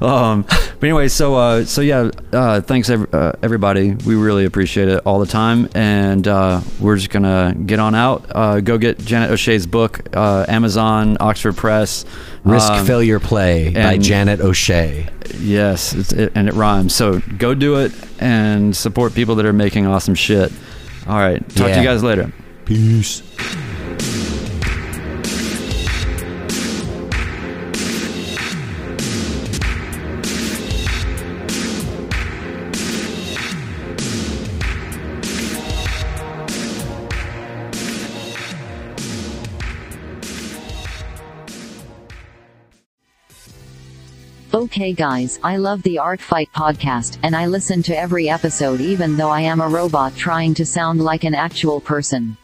um, 0.02 0.42
but 0.42 0.82
anyway, 0.82 1.08
so 1.08 1.34
uh, 1.36 1.64
so 1.64 1.80
yeah, 1.80 2.10
uh, 2.32 2.60
thanks 2.60 2.90
ev- 2.90 3.12
uh, 3.14 3.32
everybody. 3.42 3.92
We 3.94 4.14
really 4.14 4.44
appreciate 4.44 4.88
it 4.88 5.02
all 5.06 5.18
the 5.18 5.26
time, 5.26 5.68
and 5.74 6.26
uh, 6.26 6.60
we're 6.80 6.96
just 6.96 7.10
gonna 7.10 7.54
get 7.66 7.78
on 7.78 7.94
out. 7.94 8.24
Uh, 8.34 8.60
go 8.60 8.78
get 8.78 8.98
Janet 8.98 9.30
O'Shea's 9.30 9.66
book, 9.66 10.00
uh, 10.16 10.44
Amazon, 10.48 11.16
Oxford 11.20 11.56
Press. 11.56 12.04
Risk 12.44 12.70
Um, 12.70 12.84
Failure 12.84 13.18
Play 13.20 13.70
by 13.72 13.96
Janet 13.96 14.40
O'Shea. 14.40 15.08
Yes, 15.38 15.94
it's, 15.94 16.12
it, 16.12 16.30
and 16.34 16.46
it 16.46 16.52
rhymes. 16.52 16.94
So 16.94 17.20
go 17.38 17.54
do 17.54 17.76
it 17.76 17.92
and 18.20 18.76
support 18.76 19.14
people 19.14 19.36
that 19.36 19.46
are 19.46 19.52
making 19.54 19.86
awesome 19.86 20.14
shit. 20.14 20.52
All 21.08 21.16
right, 21.16 21.40
talk 21.56 21.70
to 21.72 21.78
you 21.78 21.84
guys 21.84 22.02
later. 22.02 22.30
Peace. 22.64 23.22
Okay 44.54 44.92
guys, 44.92 45.38
I 45.42 45.58
love 45.58 45.82
the 45.82 45.98
Art 45.98 46.20
Fight 46.20 46.48
podcast, 46.54 47.18
and 47.22 47.36
I 47.36 47.46
listen 47.46 47.82
to 47.82 47.98
every 47.98 48.30
episode 48.30 48.80
even 48.80 49.16
though 49.16 49.28
I 49.28 49.42
am 49.42 49.60
a 49.60 49.68
robot 49.68 50.16
trying 50.16 50.54
to 50.54 50.64
sound 50.64 51.02
like 51.02 51.24
an 51.24 51.34
actual 51.34 51.80
person. 51.80 52.36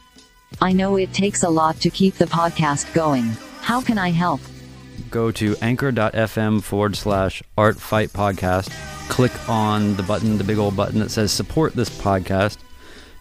I 0.60 0.72
know 0.72 0.96
it 0.96 1.12
takes 1.12 1.42
a 1.42 1.48
lot 1.48 1.76
to 1.80 1.90
keep 1.90 2.14
the 2.14 2.26
podcast 2.26 2.92
going. 2.94 3.24
How 3.60 3.80
can 3.80 3.98
I 3.98 4.10
help? 4.10 4.40
Go 5.10 5.30
to 5.32 5.56
anchor.fm 5.60 6.62
forward 6.62 6.96
slash 6.96 7.42
art 7.56 7.78
fight 7.78 8.10
podcast. 8.10 8.70
Click 9.08 9.32
on 9.48 9.96
the 9.96 10.02
button, 10.02 10.38
the 10.38 10.44
big 10.44 10.58
old 10.58 10.76
button 10.76 11.00
that 11.00 11.10
says 11.10 11.32
support 11.32 11.74
this 11.74 11.88
podcast. 11.88 12.58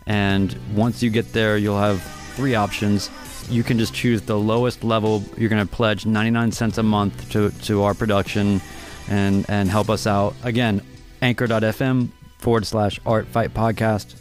And 0.05 0.55
once 0.75 1.01
you 1.01 1.09
get 1.09 1.33
there, 1.33 1.57
you'll 1.57 1.79
have 1.79 2.01
three 2.35 2.55
options. 2.55 3.09
You 3.49 3.63
can 3.63 3.79
just 3.79 3.93
choose 3.93 4.21
the 4.21 4.37
lowest 4.37 4.83
level. 4.83 5.23
You're 5.37 5.49
going 5.49 5.65
to 5.65 5.73
pledge 5.73 6.05
99 6.05 6.51
cents 6.51 6.77
a 6.77 6.83
month 6.83 7.31
to, 7.31 7.51
to 7.63 7.83
our 7.83 7.93
production 7.93 8.61
and, 9.07 9.45
and 9.49 9.69
help 9.69 9.89
us 9.89 10.05
out. 10.05 10.35
Again, 10.43 10.81
anchor.fm 11.21 12.09
forward 12.37 12.65
slash 12.65 12.99
art 13.05 13.27
fight 13.27 13.53
podcast. 13.53 14.15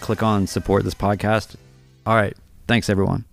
Click 0.00 0.22
on 0.22 0.46
support 0.46 0.84
this 0.84 0.94
podcast. 0.94 1.56
All 2.06 2.14
right. 2.14 2.36
Thanks, 2.68 2.90
everyone. 2.90 3.24